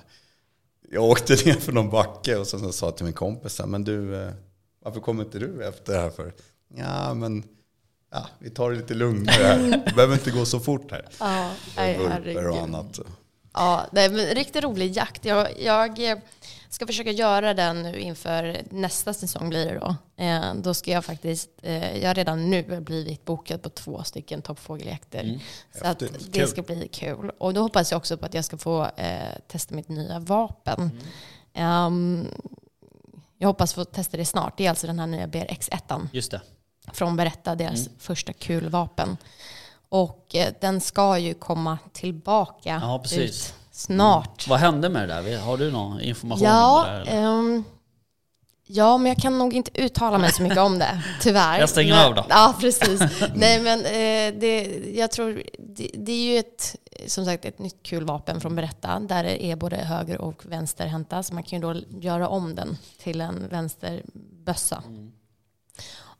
Jag 0.92 1.04
åkte 1.04 1.32
ner 1.32 1.52
för 1.54 1.72
någon 1.72 1.90
backe 1.90 2.36
och 2.36 2.46
sen 2.46 2.60
så 2.60 2.72
sa 2.72 2.86
jag 2.86 2.96
till 2.96 3.04
min 3.04 3.14
kompis, 3.14 3.60
men 3.66 3.84
du, 3.84 4.22
eh, 4.22 4.30
varför 4.84 5.00
kommer 5.00 5.24
inte 5.24 5.38
du 5.38 5.64
efter 5.64 5.92
det 5.92 5.98
här 5.98 6.10
för? 6.10 6.34
Ja, 6.74 7.14
men 7.14 7.44
ja, 8.10 8.26
vi 8.38 8.50
tar 8.50 8.70
det 8.70 8.76
lite 8.76 8.94
lugnare 8.94 9.42
här. 9.42 9.82
Det 9.86 9.92
behöver 9.94 10.14
inte 10.14 10.30
gå 10.30 10.44
så 10.44 10.60
fort 10.60 10.90
här. 10.90 11.08
Ja, 11.20 11.50
nej, 11.76 11.98
och 12.46 12.62
annat. 12.62 13.00
Ja, 13.52 13.86
det 13.92 14.00
är 14.00 14.08
en 14.10 14.34
riktigt 14.34 14.64
rolig 14.64 14.96
jakt. 14.96 15.24
Jag, 15.24 15.60
jag 15.60 16.10
eh, 16.10 16.18
ska 16.68 16.86
försöka 16.86 17.10
göra 17.10 17.54
den 17.54 17.82
nu 17.82 17.98
inför 18.00 18.62
nästa 18.70 19.14
säsong 19.14 19.48
blir 19.48 19.66
det 19.66 19.78
då. 19.78 19.96
Eh, 20.24 20.54
då 20.54 20.74
ska 20.74 20.90
jag 20.90 21.04
faktiskt, 21.04 21.50
eh, 21.62 21.96
jag 21.98 22.08
har 22.08 22.14
redan 22.14 22.50
nu 22.50 22.80
blivit 22.80 23.24
bokad 23.24 23.62
på 23.62 23.68
två 23.70 24.04
stycken 24.04 24.42
toppfågeljakter. 24.42 25.40
Så 25.78 25.86
att 25.86 26.02
det 26.30 26.46
ska 26.46 26.62
bli 26.62 26.88
kul. 26.92 27.30
Och 27.38 27.54
då 27.54 27.62
hoppas 27.62 27.90
jag 27.90 27.98
också 27.98 28.16
på 28.16 28.26
att 28.26 28.34
jag 28.34 28.44
ska 28.44 28.58
få 28.58 28.84
eh, 28.96 29.18
testa 29.48 29.74
mitt 29.74 29.88
nya 29.88 30.18
vapen. 30.18 30.90
Ehm, 31.54 32.28
jag 33.38 33.48
hoppas 33.48 33.74
få 33.74 33.84
testa 33.84 34.16
det 34.16 34.24
snart. 34.24 34.56
Det 34.56 34.66
är 34.66 34.70
alltså 34.70 34.86
den 34.86 34.98
här 34.98 35.06
nya 35.06 35.26
BRX1 35.26 36.08
Just 36.12 36.30
det. 36.30 36.40
från 36.92 37.16
Berätta, 37.16 37.54
deras 37.54 37.86
Mm. 37.86 37.98
första 37.98 38.32
kulvapen. 38.32 39.16
Och 39.92 40.34
eh, 40.34 40.52
den 40.60 40.80
ska 40.80 41.18
ju 41.18 41.34
komma 41.34 41.78
tillbaka 41.92 42.78
Ja, 42.82 42.98
precis. 43.02 43.54
snart. 43.72 44.48
Vad 44.48 44.58
hände 44.58 44.88
med 44.88 45.08
det 45.08 45.22
där? 45.22 45.38
Har 45.38 45.56
du 45.56 45.70
någon 45.72 46.00
information 46.00 46.46
om 46.46 46.52
Ja, 46.52 46.86
det 46.88 47.10
där? 47.10 47.24
ehm, 47.24 47.64
ja, 48.66 48.98
men 48.98 49.06
jag 49.12 49.16
kan 49.18 49.38
nog 49.38 49.54
inte 49.54 49.80
uttala 49.82 50.18
mig 50.18 50.32
så 50.32 50.42
mycket 50.42 50.58
om 50.58 50.78
det, 50.78 51.02
tyvärr. 51.20 51.58
Jag 51.60 51.68
stänger 51.68 51.94
men, 51.94 52.06
av 52.06 52.14
då. 52.14 52.24
Ja, 52.28 52.54
precis. 52.60 53.00
Nej, 53.34 53.60
men 53.60 53.78
eh, 53.80 54.40
det, 54.40 54.82
jag 54.94 55.10
tror, 55.10 55.42
det, 55.58 55.90
det 55.94 56.12
är 56.12 56.32
ju 56.32 56.38
ett, 56.38 56.76
som 57.06 57.24
sagt 57.24 57.44
ett 57.44 57.58
nytt 57.58 57.82
kul 57.82 58.04
vapen 58.04 58.40
från 58.40 58.56
Berätta, 58.56 59.00
där 59.00 59.24
det 59.24 59.44
är 59.44 59.56
både 59.56 59.76
höger 59.76 60.20
och 60.20 60.46
vänsterhänta, 60.46 61.22
så 61.22 61.34
man 61.34 61.42
kan 61.42 61.60
ju 61.60 61.72
då 61.74 61.80
göra 62.00 62.28
om 62.28 62.54
den 62.54 62.78
till 63.02 63.20
en 63.20 63.48
vänsterbössa. 63.48 64.82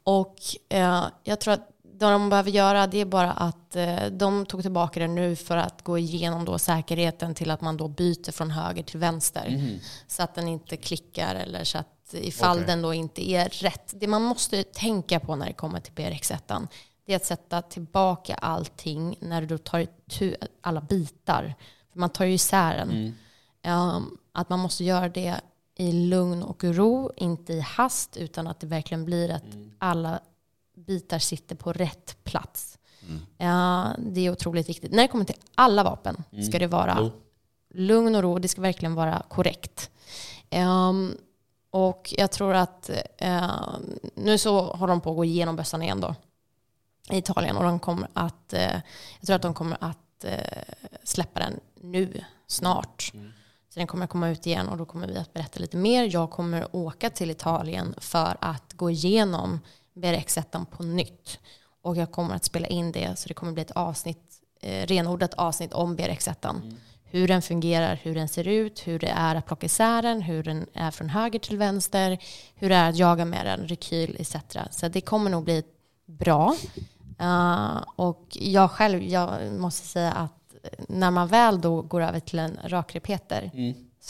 Och 0.03 0.37
eh, 0.69 1.05
jag 1.25 1.41
tror 1.41 1.55
att 1.55 1.69
det 2.01 2.13
de 2.13 2.29
behöver 2.29 2.51
göra 2.51 2.87
det 2.87 3.01
är 3.01 3.05
bara 3.05 3.33
att 3.33 3.77
eh, 3.77 4.07
de 4.13 4.47
tog 4.47 4.63
tillbaka 4.63 5.01
den 5.01 5.15
nu 5.15 5.37
för 5.37 5.57
att 5.57 5.85
gå 5.85 5.99
igenom 5.99 6.45
då 6.45 6.59
säkerheten 6.59 7.35
till 7.35 7.51
att 7.51 7.61
man 7.61 7.77
då 7.77 7.89
byter 7.89 8.33
från 8.33 8.51
höger 8.51 8.83
till 8.83 8.99
vänster. 9.01 9.79
Så 10.07 10.23
att 10.23 10.35
den 10.35 10.49
inte 10.49 10.77
klickar 10.77 11.35
eller 11.35 11.65
så 11.65 11.79
att 11.79 12.15
ifall 12.15 12.57
Okej. 12.57 12.67
den 12.67 12.83
då 12.83 12.95
inte 12.95 13.31
är 13.31 13.49
rätt. 13.49 13.95
Det 13.97 14.07
man 14.07 14.23
måste 14.23 14.63
tänka 14.63 15.21
på 15.21 15.37
när 15.37 15.47
det 15.47 15.53
kommer 15.53 15.81
till 15.81 15.93
BRX1 15.93 16.69
det 17.11 17.15
är 17.15 17.17
att 17.17 17.25
sätta 17.25 17.63
tillbaka 17.63 18.35
allting 18.35 19.17
när 19.21 19.43
du 19.43 19.59
tar 19.59 19.79
itu 19.79 20.35
alla 20.61 20.81
bitar. 20.81 21.55
För 21.93 22.01
man 22.01 22.11
tar 22.11 22.25
ju 22.25 22.33
isär 22.33 22.77
den. 22.77 23.15
Um, 23.67 24.19
att 24.33 24.49
man 24.49 24.59
måste 24.59 24.85
göra 24.85 25.09
det 25.09 25.41
i 25.77 25.93
lugn 25.93 26.43
och 26.43 26.65
ro, 26.65 27.13
inte 27.17 27.53
i 27.53 27.61
hast, 27.61 28.17
utan 28.17 28.47
att 28.47 28.61
det 28.61 28.67
verkligen 28.67 29.05
blir 29.05 29.31
att 29.31 29.45
alla 29.79 30.21
bitar 30.87 31.19
sitter 31.19 31.57
på 31.57 31.73
rätt 31.73 32.17
plats. 32.25 32.79
Ja, 33.39 33.95
det 33.99 34.21
är 34.21 34.31
otroligt 34.33 34.69
viktigt. 34.69 34.93
När 34.93 35.03
det 35.03 35.09
kommer 35.09 35.25
till 35.25 35.37
alla 35.55 35.83
vapen 35.83 36.25
ska 36.49 36.59
det 36.59 36.67
vara 36.67 36.97
Jo. 37.01 37.11
lugn 37.75 38.15
och 38.15 38.23
ro. 38.23 38.39
Det 38.39 38.49
ska 38.49 38.61
verkligen 38.61 38.95
vara 38.95 39.23
korrekt. 39.29 39.91
Ehm, 40.51 41.17
och 41.71 42.15
jag 42.19 42.31
tror 42.31 42.55
att 42.55 42.91
ehm, 43.19 43.51
nu 44.15 44.39
så 44.39 44.61
håller 44.61 44.93
de 44.93 45.01
på 45.01 45.11
att 45.11 45.17
gå 45.17 45.25
igenom 45.25 45.57
bössan 45.57 45.83
igen 45.83 46.01
då 46.01 46.15
i 47.11 47.17
Italien 47.19 47.57
och 47.57 47.63
de 47.65 47.79
kommer 47.79 48.09
att, 48.13 48.53
eh, 48.53 48.81
jag 49.21 49.27
tror 49.27 49.37
att 49.37 49.43
de 49.43 49.55
kommer 49.55 49.77
att 49.81 50.25
eh, 50.25 50.63
släppa 51.05 51.41
den 51.41 51.61
nu, 51.81 52.25
snart. 52.47 53.13
Så 53.69 53.79
den 53.81 53.87
kommer 53.87 54.05
att 54.05 54.11
komma 54.11 54.29
ut 54.29 54.47
igen 54.47 54.69
och 54.69 54.77
då 54.77 54.85
kommer 54.85 55.07
vi 55.07 55.17
att 55.19 55.33
berätta 55.33 55.61
lite 55.61 55.77
mer. 55.77 56.09
Jag 56.15 56.31
kommer 56.31 56.77
åka 56.77 57.11
till 57.11 57.31
Italien 57.31 57.95
för 57.99 58.37
att 58.41 58.73
gå 58.73 58.91
igenom 58.91 59.61
BRX1 60.01 60.65
på 60.65 60.83
nytt. 60.83 61.39
Och 61.83 61.97
jag 61.97 62.13
kommer 62.13 62.35
att 62.35 62.45
spela 62.45 62.67
in 62.67 62.93
det 62.93 63.19
så 63.19 63.29
det 63.29 63.35
kommer 63.35 63.53
bli 63.53 63.63
ett 63.63 63.71
avsnitt, 63.71 64.41
eh, 64.61 64.87
renodlat 64.87 65.35
avsnitt 65.35 65.73
om 65.73 65.97
BRX1. 65.97 66.77
Hur 67.05 67.29
den 67.29 67.43
fungerar, 67.43 68.01
hur 68.03 68.15
den 68.15 68.29
ser 68.29 68.49
ut, 68.49 68.87
hur 68.87 68.99
det 68.99 69.11
är 69.11 69.35
att 69.35 69.47
plocka 69.47 69.67
isär 69.67 70.03
den, 70.03 70.23
hur 70.23 70.43
den 70.43 70.67
är 70.73 70.91
från 70.91 71.09
höger 71.09 71.39
till 71.39 71.59
vänster, 71.59 72.19
hur 72.55 72.69
det 72.69 72.75
är 72.75 72.89
att 72.89 72.97
jaga 72.97 73.25
med 73.25 73.47
den, 73.47 73.69
rekyl 73.69 74.17
etc. 74.19 74.37
Så 74.71 74.89
det 74.89 75.01
kommer 75.01 75.31
nog 75.31 75.45
bli 75.45 75.63
bra. 76.07 76.57
Eh, 77.19 77.85
och 77.97 78.27
jag 78.31 78.71
själv, 78.71 79.03
jag 79.03 79.53
måste 79.53 79.87
säga 79.87 80.13
att 80.13 80.33
när 80.89 81.11
man 81.11 81.29
väl 81.29 81.61
då 81.61 81.83
går 81.83 82.01
över 82.01 82.21
till 82.21 82.39
en 82.39 82.59
rakrepeter 82.65 83.51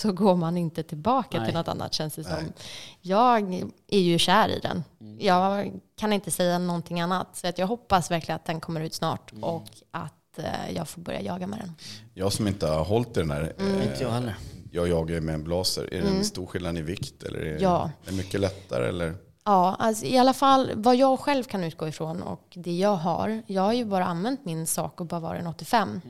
så 0.00 0.12
går 0.12 0.36
man 0.36 0.56
inte 0.56 0.82
tillbaka 0.82 1.38
Nej. 1.38 1.46
till 1.46 1.54
något 1.54 1.68
annat 1.68 1.94
känns 1.94 2.14
det 2.14 2.24
som. 2.24 2.52
Jag 3.00 3.62
är 3.88 3.98
ju 4.00 4.18
kär 4.18 4.48
i 4.48 4.58
den. 4.58 4.84
Jag 5.18 5.72
kan 5.96 6.12
inte 6.12 6.30
säga 6.30 6.58
någonting 6.58 7.00
annat. 7.00 7.36
Så 7.36 7.46
att 7.46 7.58
jag 7.58 7.66
hoppas 7.66 8.10
verkligen 8.10 8.36
att 8.36 8.44
den 8.44 8.60
kommer 8.60 8.80
ut 8.80 8.94
snart 8.94 9.32
och 9.42 9.64
att 9.90 10.38
eh, 10.38 10.70
jag 10.74 10.88
får 10.88 11.00
börja 11.00 11.20
jaga 11.20 11.46
med 11.46 11.58
den. 11.58 11.72
Jag 12.14 12.32
som 12.32 12.48
inte 12.48 12.66
har 12.66 12.84
hållit 12.84 13.14
den 13.14 13.30
här. 13.30 13.52
Mm. 13.58 13.74
eh, 13.80 13.86
Inte 13.90 14.02
jag 14.02 14.10
heller. 14.10 14.34
Jag 14.72 14.88
jagar 14.88 15.14
ju 15.14 15.20
med 15.20 15.34
en 15.34 15.44
blaser. 15.44 15.94
Är 15.94 16.02
det 16.02 16.08
en 16.08 16.24
stor 16.24 16.46
skillnad 16.46 16.78
i 16.78 16.82
vikt? 16.82 17.22
Eller 17.22 17.38
är 17.40 17.58
Ja. 17.62 17.90
det 18.06 18.12
mycket 18.12 18.40
lättare? 18.40 18.88
Eller? 18.88 19.14
Ja, 19.44 19.76
alltså 19.78 20.04
i 20.06 20.18
alla 20.18 20.32
fall 20.32 20.70
vad 20.74 20.96
jag 20.96 21.20
själv 21.20 21.44
kan 21.44 21.64
utgå 21.64 21.88
ifrån 21.88 22.22
och 22.22 22.44
det 22.54 22.76
jag 22.76 22.96
har. 22.96 23.42
Jag 23.46 23.62
har 23.62 23.72
ju 23.72 23.84
bara 23.84 24.04
använt 24.04 24.44
min 24.44 24.66
sak 24.66 25.00
och 25.00 25.06
bara 25.06 25.20
varit 25.20 25.40
en 25.40 25.46
85. 25.46 26.00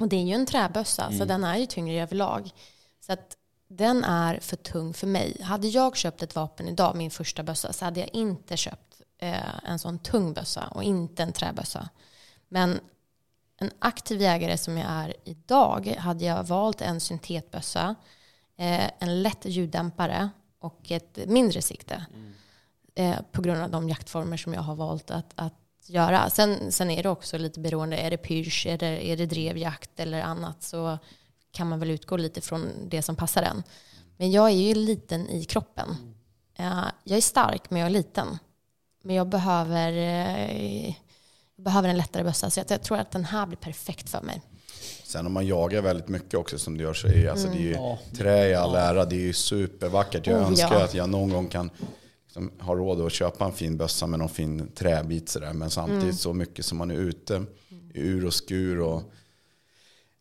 Och 0.00 0.08
det 0.08 0.16
är 0.16 0.22
ju 0.22 0.32
en 0.34 0.46
träbössa 0.46 1.12
så 1.18 1.24
den 1.24 1.44
är 1.44 1.56
ju 1.56 1.66
tyngre 1.66 2.02
överlag. 2.02 2.50
Så 3.06 3.12
att 3.12 3.36
den 3.68 4.04
är 4.04 4.38
för 4.40 4.56
tung 4.56 4.94
för 4.94 5.06
mig. 5.06 5.42
Hade 5.42 5.68
jag 5.68 5.96
köpt 5.96 6.22
ett 6.22 6.34
vapen 6.34 6.68
idag, 6.68 6.96
min 6.96 7.10
första 7.10 7.42
bössa, 7.42 7.72
så 7.72 7.84
hade 7.84 8.00
jag 8.00 8.08
inte 8.12 8.56
köpt 8.56 9.02
eh, 9.18 9.64
en 9.64 9.78
sån 9.78 9.98
tung 9.98 10.32
bössa 10.32 10.66
och 10.66 10.82
inte 10.82 11.22
en 11.22 11.32
träbössa. 11.32 11.88
Men 12.48 12.80
en 13.60 13.70
aktiv 13.78 14.20
jägare 14.20 14.58
som 14.58 14.78
jag 14.78 14.90
är 14.90 15.14
idag 15.24 15.96
hade 15.98 16.24
jag 16.24 16.44
valt 16.44 16.80
en 16.80 17.00
syntetbössa, 17.00 17.94
eh, 18.56 18.90
en 18.98 19.22
lätt 19.22 19.44
ljuddämpare 19.44 20.30
och 20.58 20.90
ett 20.90 21.18
mindre 21.26 21.62
sikte. 21.62 22.06
Eh, 22.94 23.16
på 23.32 23.42
grund 23.42 23.62
av 23.62 23.70
de 23.70 23.88
jaktformer 23.88 24.36
som 24.36 24.54
jag 24.54 24.62
har 24.62 24.74
valt 24.74 25.10
att, 25.10 25.32
att 25.34 25.54
göra. 25.86 26.30
Sen, 26.30 26.72
sen 26.72 26.90
är 26.90 27.02
det 27.02 27.08
också 27.08 27.38
lite 27.38 27.60
beroende, 27.60 27.96
är 27.96 28.10
det 28.10 28.16
pyrsch, 28.16 28.66
är 28.66 28.78
det, 28.78 29.10
är 29.10 29.16
det 29.16 29.26
drevjakt 29.26 30.00
eller 30.00 30.22
annat 30.22 30.62
så 30.62 30.98
kan 31.54 31.68
man 31.68 31.78
väl 31.80 31.90
utgå 31.90 32.16
lite 32.16 32.40
från 32.40 32.88
det 32.88 33.02
som 33.02 33.16
passar 33.16 33.42
en. 33.42 33.62
Men 34.16 34.30
jag 34.30 34.46
är 34.50 34.54
ju 34.54 34.74
liten 34.74 35.28
i 35.28 35.44
kroppen. 35.44 35.96
Eh, 36.58 36.84
jag 37.04 37.16
är 37.16 37.20
stark 37.22 37.70
men 37.70 37.80
jag 37.80 37.86
är 37.86 37.90
liten. 37.90 38.38
Men 39.02 39.16
jag 39.16 39.28
behöver, 39.28 39.92
eh, 39.92 40.86
jag 41.56 41.64
behöver 41.64 41.88
en 41.88 41.96
lättare 41.96 42.24
bössa 42.24 42.50
så 42.50 42.60
jag, 42.68 42.82
tror 42.82 42.98
att 42.98 43.10
den 43.10 43.24
här 43.24 43.46
blir 43.46 43.56
perfekt 43.58 44.08
för 44.10 44.22
mig. 44.22 44.42
Sen 45.04 45.26
om 45.26 45.32
man 45.32 45.46
jagar 45.46 45.82
väldigt 45.82 46.08
mycket 46.08 46.34
också 46.34 46.58
som 46.58 46.78
du 46.78 46.84
gör 46.84 46.94
så 46.94 47.06
är 47.08 47.28
alltså, 47.30 47.48
det 47.48 47.56
är 47.56 47.60
ju 47.60 47.72
Ja. 47.72 47.98
trä 48.16 48.48
i 48.48 48.54
all 48.54 48.74
ära. 48.74 49.04
Det 49.04 49.16
är 49.16 49.20
ju 49.20 49.32
supervackert. 49.32 50.26
Jag 50.26 50.40
Oh, 50.40 50.46
önskar 50.48 50.74
ja. 50.74 50.84
att 50.84 50.94
jag 50.94 51.08
någon 51.10 51.30
gång 51.30 51.48
kan 51.48 51.70
liksom, 52.24 52.52
ha 52.60 52.74
råd 52.74 53.00
att 53.00 53.12
köpa 53.12 53.44
en 53.44 53.52
fin 53.52 53.76
bössa 53.76 54.06
med 54.06 54.18
någon 54.18 54.28
fin 54.28 54.68
träbit 54.74 55.28
sådär. 55.28 55.52
Men 55.52 55.70
samtidigt 55.70 56.02
Mm. 56.02 56.14
så 56.16 56.32
mycket 56.32 56.64
som 56.64 56.78
man 56.78 56.90
är 56.90 56.94
ute 56.94 57.44
i 57.94 58.00
ur 58.00 58.24
och 58.26 58.34
skur 58.34 58.80
och 58.80 59.02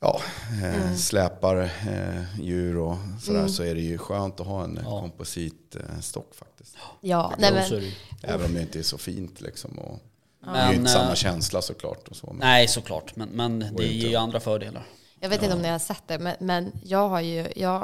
ja, 0.04 0.22
eh, 0.64 0.76
Mm. 0.84 0.98
släpar 0.98 1.58
eh, 1.88 2.40
djur 2.42 2.78
och 2.78 2.98
sådär 3.22 3.48
så 3.48 3.64
är 3.64 3.76
det 3.76 3.82
ju 3.82 3.98
skönt 3.98 4.40
att 4.40 4.48
ha 4.48 4.64
en 4.64 4.80
Ja. 4.84 5.00
kompositstock 5.00 6.36
faktiskt. 6.36 6.78
Ja, 7.02 7.34
nej, 7.38 7.54
men. 7.54 7.92
Även 8.22 8.46
om 8.46 8.54
det 8.54 8.62
inte 8.62 8.80
är 8.80 8.84
så 8.84 8.98
fint 8.98 9.42
liksom. 9.42 9.80
Och, 9.80 10.00
det 10.40 10.50
är 10.50 10.52
Men, 10.54 10.70
ju 10.70 10.76
inte 10.76 10.92
eh, 10.92 10.98
samma 10.98 11.16
känsla 11.16 11.62
såklart. 11.62 12.08
Och 12.08 12.16
så, 12.16 12.28
men, 12.28 12.38
Nej, 12.38 12.68
såklart. 12.68 13.16
Men, 13.16 13.30
men 13.30 13.60
det 13.60 13.66
inte. 13.68 13.84
ger 13.86 14.10
ju 14.10 14.16
andra 14.16 14.40
fördelar. 14.40 14.84
Jag 15.20 15.30
vet 15.30 15.44
inte 15.44 15.56
om 15.56 15.62
ni 15.62 15.70
har 15.70 15.80
sett 15.80 16.04
det, 16.08 16.20
men, 16.20 16.36
men 16.40 16.72
jag, 16.84 17.10
har 17.10 17.20
ju, 17.22 17.48
jag 17.56 17.82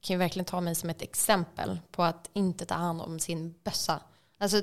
kan 0.00 0.14
ju 0.14 0.16
verkligen 0.16 0.44
ta 0.44 0.60
mig 0.60 0.74
som 0.74 0.90
ett 0.90 1.02
exempel 1.02 1.78
på 1.92 2.02
att 2.02 2.30
inte 2.32 2.64
ta 2.64 2.74
hand 2.74 3.00
om 3.02 3.20
sin 3.20 3.54
bössa. 3.64 4.00
Alltså, 4.38 4.62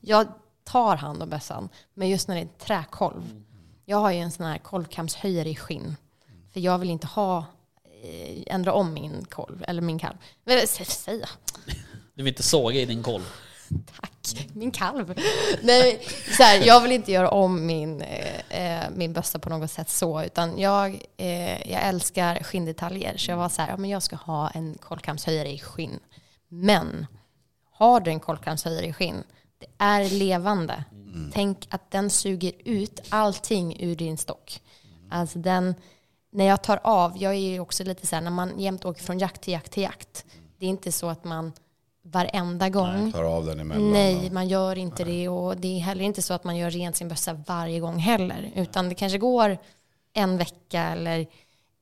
jag 0.00 0.26
tar 0.64 0.96
hand 0.96 1.22
om 1.22 1.30
bössan, 1.30 1.68
men 1.94 2.08
just 2.08 2.28
när 2.28 2.34
det 2.34 2.40
är 2.40 2.42
en 2.42 2.50
träkolv. 2.58 3.42
Jag 3.90 3.96
har 3.98 4.10
ju 4.12 4.18
en 4.18 4.30
sån 4.30 4.46
här 4.46 4.58
kolvkamshöjare 4.58 5.48
i 5.48 5.56
skinn. 5.56 5.96
För 6.52 6.60
jag 6.60 6.78
vill 6.78 6.90
inte 6.90 7.06
ha, 7.06 7.38
eh, 8.02 8.54
ändra 8.54 8.72
om 8.72 8.92
min 8.94 9.24
kolv, 9.24 9.64
eller 9.68 9.82
min 9.82 9.98
kalv. 9.98 10.16
Men, 10.44 10.58
sä- 10.58 10.84
säga. 10.84 11.28
Du 12.14 12.22
vill 12.22 12.28
inte 12.28 12.42
såga 12.42 12.80
i 12.80 12.84
din 12.84 13.02
kolv. 13.02 13.22
Tack, 14.00 14.46
min 14.52 14.70
kalv. 14.70 15.14
Nej, 15.62 16.00
så 16.36 16.42
här, 16.42 16.66
jag 16.66 16.80
vill 16.80 16.92
inte 16.92 17.12
göra 17.12 17.30
om 17.30 17.66
min, 17.66 18.02
eh, 18.02 18.82
eh, 18.82 18.90
min 18.90 19.12
bössa 19.12 19.38
på 19.38 19.48
något 19.48 19.70
sätt 19.70 19.90
så, 19.90 20.22
utan 20.22 20.58
jag, 20.58 21.02
eh, 21.16 21.70
jag 21.72 21.82
älskar 21.82 22.42
skinndetaljer. 22.42 23.16
Så 23.16 23.30
jag 23.30 23.36
var 23.36 23.48
så 23.48 23.62
här, 23.62 23.68
ja, 23.68 23.76
men 23.76 23.90
jag 23.90 24.02
ska 24.02 24.16
ha 24.16 24.50
en 24.50 24.74
kolvkamshöjare 24.74 25.48
i 25.52 25.58
skinn. 25.58 26.00
Men 26.48 27.06
har 27.70 28.00
du 28.00 28.10
en 28.10 28.20
kolvkamshöjare 28.20 28.86
i 28.86 28.92
skinn, 28.92 29.22
det 29.58 29.66
är 29.78 30.10
levande. 30.10 30.84
Tänk 31.32 31.66
att 31.70 31.90
den 31.90 32.10
suger 32.10 32.52
ut 32.64 33.00
allting 33.08 33.76
ur 33.80 33.96
din 33.96 34.18
stock. 34.18 34.60
Alltså 35.10 35.38
den, 35.38 35.74
när 36.30 36.44
jag 36.44 36.62
tar 36.62 36.80
av, 36.82 37.22
jag 37.22 37.32
är 37.32 37.38
ju 37.38 37.60
också 37.60 37.84
lite 37.84 38.06
så 38.06 38.16
här, 38.16 38.22
när 38.22 38.30
man 38.30 38.60
jämt 38.60 38.84
åker 38.84 39.02
från 39.02 39.18
jakt 39.18 39.42
till 39.42 39.52
jakt 39.52 39.72
till 39.72 39.82
jakt. 39.82 40.24
Det 40.58 40.66
är 40.66 40.70
inte 40.70 40.92
så 40.92 41.08
att 41.08 41.24
man 41.24 41.52
varenda 42.02 42.68
gång 42.68 43.12
tar 43.12 43.24
av 43.24 43.46
den 43.46 43.60
emellan. 43.60 43.92
Nej, 43.92 44.30
man 44.30 44.48
gör 44.48 44.78
inte 44.78 45.04
det 45.04 45.28
och 45.28 45.56
det 45.56 45.68
är 45.68 45.80
heller 45.80 46.04
inte 46.04 46.22
så 46.22 46.34
att 46.34 46.44
man 46.44 46.56
gör 46.56 46.70
rent 46.70 46.96
sin 46.96 47.08
bössa 47.08 47.32
varje 47.46 47.80
gång 47.80 47.98
heller. 47.98 48.52
Utan 48.54 48.88
det 48.88 48.94
kanske 48.94 49.18
går 49.18 49.58
en 50.12 50.38
vecka 50.38 50.82
eller 50.82 51.26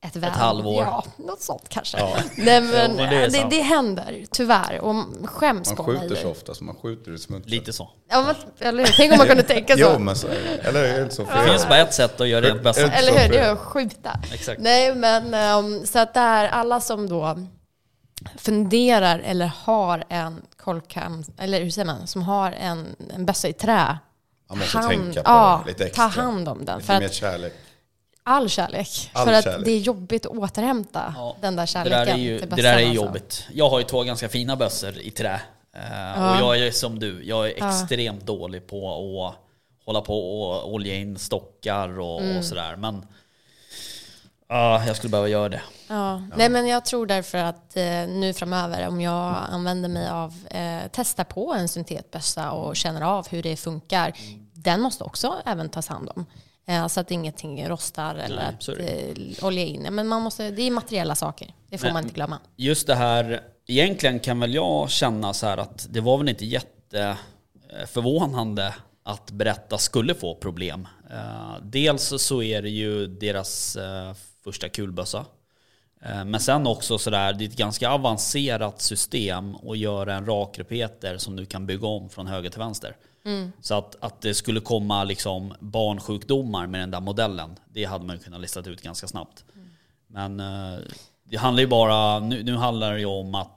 ett, 0.05 0.15
väl. 0.15 0.31
halvår. 0.31 0.83
Ja, 0.83 1.03
något 1.17 1.41
sånt 1.41 1.69
kanske. 1.69 1.97
Nej, 2.37 2.61
men 2.61 2.95
men 2.95 2.97
det 2.97 3.27
det, 3.27 3.47
det, 3.49 3.61
händer 3.61 4.25
tyvärr 4.31 4.79
och 4.81 4.95
skäms 5.23 5.67
Man 5.67 5.75
på 5.85 5.91
mig. 5.91 5.99
skjuter 6.01 6.15
så 6.15 6.31
ofta 6.31 6.53
så 6.55 6.63
man 6.63 6.75
skjuter 6.75 7.11
i 7.13 7.17
smutsen. 7.17 7.51
Lite 7.51 7.73
så. 7.73 7.89
Ja, 8.09 8.21
men, 8.21 8.35
eller 8.67 8.85
hur? 8.85 8.93
Tänk 8.97 9.11
om 9.11 9.17
man 9.17 9.27
kunde 9.27 9.43
tänka 9.43 9.73
så. 9.73 9.79
Jo, 9.79 9.99
men 9.99 10.15
så 10.15 10.27
är 10.27 10.31
det. 10.31 10.67
Eller 10.69 10.83
är 10.83 11.05
det 11.05 11.11
så? 11.11 11.23
Det 11.23 11.49
finns 11.51 11.67
bara 11.67 11.77
ett 11.79 11.93
sätt 11.93 12.21
att 12.21 12.27
göra 12.27 12.45
rent 12.45 12.63
bästa. 12.63 12.81
Eller- 12.81 12.97
Eller 13.11 13.19
hur? 13.23 13.29
Det 13.29 13.37
är 13.39 13.51
att 13.51 13.59
skjuta. 13.59 14.19
Exakt. 14.33 14.61
Nej, 14.61 14.95
men 14.95 15.33
um, 15.65 15.85
så 15.85 15.99
att 15.99 16.13
det 16.13 16.19
är 16.19 16.47
alla 16.47 16.81
som 16.81 17.09
då 17.09 17.37
funderar 18.37 19.19
eller 19.19 19.51
har 19.63 20.03
en 20.09 20.41
kolkam, 20.57 21.23
eller 21.37 21.61
hur 21.63 21.69
säger 21.69 21.85
man, 21.85 22.07
som 22.07 22.21
har 22.23 22.51
en, 22.51 22.95
en 23.15 23.25
bössa 23.25 23.47
i 23.47 23.53
trä. 23.53 23.97
Man 24.49 24.57
måste 24.57 24.77
hand- 24.77 24.89
tänka 24.89 25.23
på 25.23 25.29
ja, 25.29 25.61
det 25.65 25.71
lite 25.71 25.85
extra. 25.85 26.09
Ta 26.09 26.21
hand 26.21 26.49
om 26.49 26.65
den. 26.65 26.75
Lite 26.77 26.87
För 26.87 26.99
mer 26.99 27.05
att 27.05 27.13
kärlek. 27.13 27.53
All 28.27 28.49
kärlek. 28.49 29.09
All 29.13 29.25
för 29.25 29.33
att 29.33 29.43
kärlek. 29.43 29.65
det 29.65 29.71
är 29.71 29.79
jobbigt 29.79 30.25
att 30.25 30.31
återhämta 30.31 31.13
Ja, 31.17 31.35
den 31.41 31.55
där 31.55 31.63
Det 31.63 31.67
kärleken 31.67 32.05
där 32.05 32.13
är 32.13 32.17
ju, 32.17 32.39
till 32.39 32.49
det 32.49 32.55
där 32.55 32.63
är 32.73 32.73
alltså. 32.73 32.93
jobbigt. 32.93 33.47
Jag 33.53 33.69
har 33.69 33.79
ju 33.79 33.85
två 33.85 34.03
ganska 34.03 34.29
fina 34.29 34.55
bössor 34.55 34.97
i 34.99 35.11
trä. 35.11 35.41
Eh, 35.75 36.31
Och 36.31 36.37
jag 36.41 36.67
är 36.67 36.71
som 36.71 36.99
du, 36.99 37.23
jag 37.25 37.49
är 37.49 37.67
extremt 37.67 38.25
dålig 38.25 38.67
på 38.67 39.25
att 39.27 39.35
hålla 39.85 40.01
på 40.01 40.41
och 40.41 40.73
olja 40.73 40.95
in 40.95 41.17
stockar 41.19 41.99
och, 41.99 42.21
Mm. 42.21 42.37
och 42.37 42.45
sådär. 42.45 42.75
Men 42.75 43.05
ja, 44.49 44.85
jag 44.85 44.95
skulle 44.95 45.11
behöva 45.11 45.27
göra 45.27 45.49
det. 45.49 45.61
Ja. 45.87 46.21
Nej, 46.37 46.49
men 46.49 46.67
jag 46.67 46.85
tror 46.85 47.05
därför 47.05 47.37
att 47.37 47.77
eh, 47.77 47.83
nu 48.07 48.33
framöver 48.33 48.87
om 48.87 49.01
jag 49.01 49.35
använder 49.49 49.89
mig 49.89 50.09
av, 50.09 50.33
eh, 50.49 50.81
testar 50.91 51.23
på 51.23 51.53
en 51.53 51.67
syntetbössa 51.67 52.51
och 52.51 52.75
känner 52.75 53.01
av 53.01 53.27
hur 53.29 53.43
det 53.43 53.55
funkar, 53.57 54.13
den 54.53 54.81
måste 54.81 55.03
också 55.03 55.35
även 55.45 55.69
tas 55.69 55.87
hand 55.87 56.09
om. 56.15 56.25
Eh, 56.67 56.87
så 56.87 56.99
att 56.99 57.11
ingenting 57.11 57.67
rostar 57.67 58.15
eller 58.15 58.35
Nej, 58.35 58.45
att 58.59 58.67
eh, 59.39 59.45
olja 59.45 59.63
in. 59.63 59.87
Men 59.91 60.07
man 60.07 60.21
måste, 60.21 60.51
det 60.51 60.61
är 60.61 60.71
materiella 60.71 61.15
saker, 61.15 61.53
det 61.69 61.77
får 61.77 61.85
Men- 61.87 61.93
man 61.93 62.03
inte 62.03 62.15
glömma. 62.15 62.39
Just 62.55 62.87
det 62.87 62.95
här, 62.95 63.41
egentligen 63.67 64.19
kan 64.19 64.39
väl 64.39 64.53
jag 64.53 64.89
känna 64.89 65.33
så 65.33 65.45
här 65.47 65.57
att 65.57 65.87
det 65.89 66.01
var 66.01 66.17
väl 66.17 66.29
inte 66.29 66.45
jätteförvånande 67.69 68.73
att 69.03 69.31
berätta 69.31 69.77
skulle 69.77 70.15
få 70.15 70.35
problem. 70.35 70.87
Eh, 71.11 71.55
dels 71.61 72.13
så 72.21 72.41
är 72.43 72.61
det 72.61 72.69
ju 72.69 73.07
deras 73.07 73.77
första 74.43 74.69
kulbössa. 74.69 75.25
Men 76.25 76.39
sen 76.39 76.67
också 76.67 76.97
sådär, 76.97 77.33
det 77.33 77.43
är 77.45 77.49
ett 77.49 77.55
ganska 77.55 77.89
avancerat 77.89 78.81
system 78.81 79.55
att 79.55 79.77
göra 79.77 80.15
en 80.15 80.25
rakrepeter 80.25 81.17
som 81.17 81.35
du 81.35 81.45
kan 81.45 81.65
bygga 81.65 81.87
om 81.87 82.09
från 82.09 82.27
höger 82.27 82.49
till 82.49 82.59
vänster. 82.59 82.95
Så 83.61 83.75
att, 83.75 83.95
att 83.99 84.21
det 84.21 84.33
skulle 84.33 84.59
komma 84.59 85.03
liksom 85.03 85.53
barnsjukdomar 85.59 86.67
med 86.67 86.79
den 86.81 86.91
där 86.91 86.99
modellen, 87.01 87.59
det 87.73 87.85
hade 87.85 88.05
man 88.05 88.19
kunnat 88.19 88.41
listat 88.41 88.67
ut 88.67 88.81
ganska 88.81 89.07
snabbt. 89.07 89.45
Men 90.07 90.39
eh, 90.39 90.79
det 91.23 91.37
handlar 91.37 91.61
ju 91.61 91.67
bara, 91.67 92.19
nu, 92.19 92.43
nu 92.43 92.55
handlar 92.55 92.93
det 92.93 92.99
ju 92.99 93.05
om 93.05 93.35
att, 93.35 93.47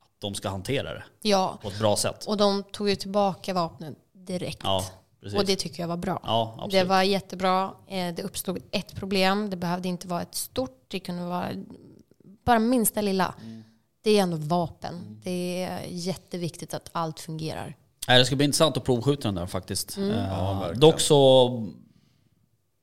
att 0.00 0.20
de 0.20 0.34
ska 0.34 0.48
hantera 0.48 0.94
det 0.94 1.02
Ja, 1.22 1.58
på 1.62 1.68
ett 1.68 1.78
bra 1.78 1.96
sätt. 1.96 2.24
och 2.26 2.36
de 2.36 2.62
tog 2.62 2.88
ju 2.88 2.96
tillbaka 2.96 3.54
vapnet 3.54 3.94
direkt. 4.12 4.60
Ja, 4.64 4.84
och 5.36 5.44
det 5.46 5.56
tycker 5.56 5.82
jag 5.82 5.88
var 5.88 5.96
bra. 5.96 6.20
ja. 6.22 6.68
Det 6.70 6.84
var 6.84 7.02
jättebra. 7.02 7.70
Eh, 7.88 8.14
Det 8.14 8.22
uppstod 8.22 8.58
ett 8.70 8.94
problem. 8.94 9.50
Det 9.50 9.56
behövde 9.56 9.88
inte 9.88 10.08
vara 10.08 10.22
ett 10.22 10.34
stort. 10.34 10.84
Det 10.88 11.00
kunde 11.00 11.24
vara 11.24 11.48
bara 12.44 12.58
minsta 12.58 13.00
lilla. 13.00 13.34
Mm. 13.42 13.62
Det 14.02 14.10
är 14.18 14.22
ändå 14.22 14.36
vapen. 14.36 15.20
Det 15.24 15.62
är 15.62 15.80
jätteviktigt 15.88 16.74
att 16.74 16.88
allt 16.92 17.20
fungerar. 17.20 17.76
Nej, 18.08 18.18
det 18.18 18.24
ska 18.24 18.36
bli 18.36 18.44
intressant 18.44 18.76
att 18.76 18.84
provskjuta 18.84 19.28
den 19.28 19.34
där 19.34 19.46
faktiskt. 19.46 19.96
Mm. 19.96 20.10
Eh, 20.10 20.26
Ja, 20.30 20.70
dock 20.74 21.00
så, 21.00 21.48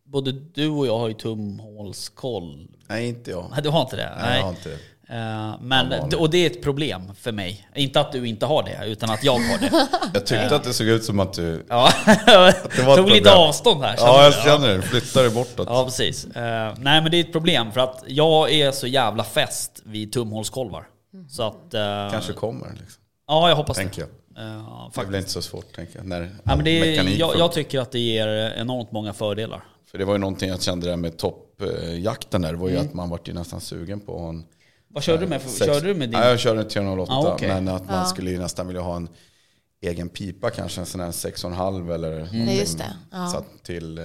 både 0.05 0.31
du 0.31 0.67
och 0.69 0.87
jag 0.87 0.97
har 0.97 1.07
ju 1.07 1.13
tumhålskoll. 1.13 2.67
Nej, 2.87 3.07
inte 3.07 3.31
jag. 3.31 3.47
Nej, 3.51 3.63
du 3.63 3.69
har 3.69 3.81
inte 3.81 3.95
det? 3.95 4.11
Nej, 4.21 4.37
jag 4.37 4.43
har 4.43 4.49
inte 4.49 4.69
det. 4.69 4.77
Eh, 5.11 5.53
Men, 5.61 6.13
och 6.17 6.29
det 6.29 6.37
är 6.37 6.49
ett 6.49 6.61
problem 6.63 7.11
för 7.15 7.31
mig. 7.31 7.67
Inte 7.75 7.99
att 7.99 8.11
du 8.11 8.27
inte 8.27 8.45
har 8.45 8.63
det, 8.63 8.85
utan 8.87 9.09
att 9.09 9.23
jag 9.23 9.31
har 9.33 9.57
det. 9.59 9.87
Jag 10.13 10.25
tyckte 10.25 10.55
att 10.55 10.63
det 10.63 10.73
såg 10.73 10.87
ut 10.87 11.03
som 11.03 11.19
att 11.19 11.33
du... 11.33 11.65
Ja, 11.69 11.89
det 12.05 12.35
var 12.35 12.49
ett 12.49 12.97
tog 12.97 13.09
lite 13.09 13.33
avstånd 13.33 13.83
här. 13.83 13.95
Ja, 13.97 14.23
jag 14.23 14.33
känner 14.33 14.75
det. 14.77 14.81
Flyttar 14.81 15.23
det 15.23 15.29
bortåt. 15.29 15.67
Ja, 15.71 15.85
precis. 15.85 16.25
Eh, 16.25 16.73
nej, 16.77 17.01
men 17.01 17.11
det 17.11 17.17
är 17.17 17.21
ett 17.21 17.31
problem 17.31 17.71
för 17.71 17.79
att 17.81 18.03
jag 18.07 18.51
är 18.51 18.71
så 18.71 18.87
jävla 18.87 19.23
fäst 19.23 19.81
vid 19.85 20.13
tumhålskolvar. 20.13 20.87
Så 21.29 21.43
att... 21.43 21.71
Kanske 22.11 22.33
kommer 22.33 22.67
liksom. 22.79 23.03
Ja, 23.27 23.49
jag 23.49 23.55
hoppas 23.55 23.77
Tänker 23.77 24.01
jag. 24.01 24.09
Det. 24.35 24.41
Eh, 24.41 24.89
Det 24.95 25.01
är 25.01 25.05
väl 25.05 25.15
inte 25.15 25.29
så 25.29 25.41
svårt 25.41 25.75
tänker 25.75 25.97
jag. 25.97 26.05
När 26.07 26.21
Ja, 26.43 26.55
men 26.55 26.65
det 26.65 26.71
är, 26.71 26.91
mekanik 26.91 27.19
jag, 27.19 27.37
jag 27.37 27.51
tycker 27.51 27.79
att 27.79 27.91
det 27.91 27.99
ger 27.99 28.27
enormt 28.57 28.91
många 28.91 29.13
fördelar. 29.13 29.63
För 29.91 29.97
det 29.97 30.05
var 30.05 30.13
ju 30.13 30.19
någonting 30.19 30.49
jag 30.49 30.61
kände 30.61 30.87
där 30.87 30.95
med 30.97 31.17
toppjakten 31.17 32.41
där. 32.41 32.51
Det 32.51 32.57
var 32.59 32.69
ju 32.69 32.75
Mm. 32.75 32.87
att 32.87 32.93
man 32.93 33.09
vart 33.09 33.27
ju 33.27 33.33
nästan 33.33 33.61
sugen 33.61 33.99
på 33.99 34.19
en... 34.19 34.45
Vad 34.87 35.03
körde 35.03 35.19
du 35.19 35.27
med? 35.27 35.41
För, 35.41 35.49
sex- 35.49 35.65
körde 35.65 35.87
du 35.87 35.93
med 35.95 36.09
din? 36.09 36.19
Ja, 36.19 36.29
jag 36.29 36.39
körde 36.39 36.61
en 36.61 36.67
308. 36.67 37.11
Ah, 37.13 37.33
okej. 37.33 37.47
Men 37.47 37.67
att 37.67 37.85
man 37.85 37.95
Ja. 37.95 38.05
skulle 38.05 38.31
ju 38.31 38.39
nästan 38.39 38.67
vilja 38.67 38.81
ha 38.81 38.95
en 38.95 39.09
egen 39.81 40.09
pipa 40.09 40.49
kanske. 40.49 40.79
En 40.81 40.85
sån 40.85 41.01
här 41.01 41.11
6,5 41.11 41.91
eller 41.93 42.11
Mm. 42.11 42.19
någonting. 42.31 42.57
just 42.59 42.77
det. 42.77 42.93
Ja. 43.11 43.43
Till... 43.63 43.97
eh, 43.97 44.03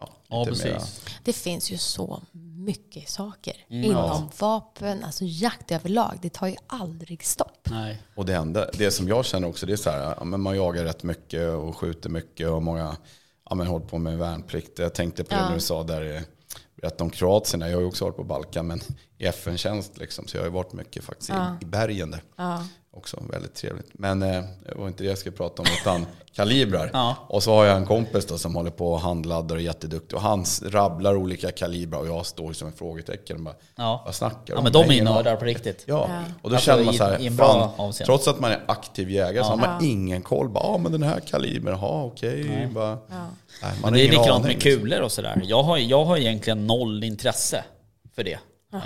Ja, 0.00 0.08
Ja, 0.28 0.44
precis. 0.44 0.64
mera. 0.64 0.80
Det 1.24 1.32
finns 1.32 1.70
ju 1.70 1.78
så 1.78 2.22
mycket 2.66 3.08
saker 3.08 3.56
Mm, 3.70 3.84
inom 3.84 4.28
vapen, 4.38 5.04
alltså 5.04 5.24
jakt 5.26 5.72
överlag. 5.72 6.18
Det 6.22 6.30
tar 6.32 6.46
ju 6.46 6.56
aldrig 6.66 7.24
stopp. 7.24 7.68
Nej. 7.70 8.02
Och 8.14 8.26
det 8.26 8.34
enda, 8.34 8.70
det 8.78 8.90
som 8.90 9.08
jag 9.08 9.24
känner 9.24 9.48
också, 9.48 9.66
det 9.66 9.72
är 9.72 9.76
så 9.76 9.90
här, 9.90 10.14
ja, 10.18 10.24
men 10.24 10.40
man 10.40 10.56
jagar 10.56 10.84
rätt 10.84 11.02
mycket 11.02 11.50
och 11.50 11.76
skjuter 11.76 12.10
mycket 12.10 12.48
och 12.48 12.62
många, 12.62 12.96
ja 13.50 13.54
men 13.54 13.66
hållit 13.66 13.88
på 13.88 13.98
med 13.98 14.18
värnplikt. 14.18 14.78
Jag 14.78 14.94
tänkte 14.94 15.24
på 15.24 15.30
det 15.34 15.40
Ja. 15.40 15.48
när 15.48 15.54
du 15.54 15.60
sa 15.60 15.82
där, 15.82 16.16
eh, 16.16 16.22
berätta 16.80 17.04
om 17.04 17.10
Kroatien, 17.10 17.60
jag 17.60 17.76
har 17.76 17.80
ju 17.80 17.86
också 17.86 18.04
varit 18.04 18.16
på 18.16 18.24
Balkan, 18.24 18.66
men 18.66 18.80
i 19.18 19.26
FN-tjänst 19.26 19.98
liksom, 19.98 20.26
så 20.26 20.36
jag 20.36 20.42
har 20.42 20.46
ju 20.48 20.52
varit 20.52 20.72
mycket 20.72 21.04
faktiskt 21.04 21.28
Ja. 21.28 21.56
i, 21.60 21.64
i 21.64 21.66
bergen 21.66 22.10
där. 22.10 22.22
Ja. 22.96 22.98
Också 22.98 23.22
väldigt 23.30 23.54
trevligt. 23.54 23.86
Men 23.92 24.22
eh, 24.22 24.42
det 24.68 24.74
var 24.74 24.88
inte 24.88 25.02
det 25.02 25.08
jag 25.08 25.18
skulle 25.18 25.36
prata 25.36 25.62
om, 25.62 25.68
utan 25.80 26.06
kalibrar. 26.36 26.90
Ja. 26.92 27.16
Och 27.28 27.42
så 27.42 27.54
har 27.54 27.64
jag 27.64 27.76
en 27.76 27.86
kompis 27.86 28.26
då 28.26 28.38
som 28.38 28.54
håller 28.56 28.70
på 28.70 28.92
och 28.92 29.00
handladdar 29.00 29.54
och 29.56 29.60
är 29.60 29.64
jätteduktig. 29.64 30.16
Och 30.16 30.22
han 30.22 30.44
rabblar 30.64 31.16
olika 31.16 31.50
kalibrar 31.52 31.98
och 31.98 32.06
jag 32.06 32.26
står 32.26 32.52
som 32.52 32.68
en 32.68 32.74
frågetecken 32.74 33.36
och 33.36 33.42
bara, 33.42 33.54
Ja. 33.76 34.02
vad 34.04 34.14
snackar 34.14 34.54
Ja, 34.54 34.56
om? 34.58 34.64
men 34.64 34.72
de 34.72 34.90
är 34.90 35.04
nördar 35.04 35.36
på 35.36 35.44
riktigt. 35.44 35.84
Ja, 35.86 36.06
Ja. 36.10 36.22
och 36.42 36.50
då 36.50 36.56
Alltså, 36.56 36.70
känner 36.70 36.84
man 36.84 36.94
så 36.94 37.04
här, 37.04 37.20
i 37.20 37.26
en 37.26 37.36
bra 37.36 37.46
fan, 37.76 37.86
avseende. 37.86 38.06
trots 38.06 38.28
att 38.28 38.40
man 38.40 38.50
är 38.50 38.60
aktiv 38.66 39.10
jägare 39.10 39.44
så 39.44 39.50
har 39.50 39.56
man 39.56 39.78
Ja. 39.84 39.86
ingen 39.88 40.22
koll. 40.22 40.48
Bara, 40.48 40.64
ja 40.64 40.78
men 40.78 40.92
den 40.92 41.02
här 41.02 41.20
kalibern, 41.20 41.78
ja 41.80 42.02
okej. 42.04 42.68
Bara, 42.74 42.88
Ja. 42.90 42.96
nej, 43.08 43.26
man 43.62 43.70
Men 43.72 43.84
har 43.84 43.90
det 43.90 44.00
är 44.06 44.10
likadant 44.10 44.44
med 44.44 44.52
liksom. 44.52 44.70
kulor 44.80 45.00
och 45.00 45.12
sådär. 45.12 45.40
Jag 45.44 45.62
har, 45.62 45.78
jag 45.78 46.04
har 46.04 46.16
egentligen 46.16 46.66
noll 46.66 47.04
intresse 47.04 47.64
för 48.14 48.24
det. 48.24 48.38
Eh, 48.72 48.80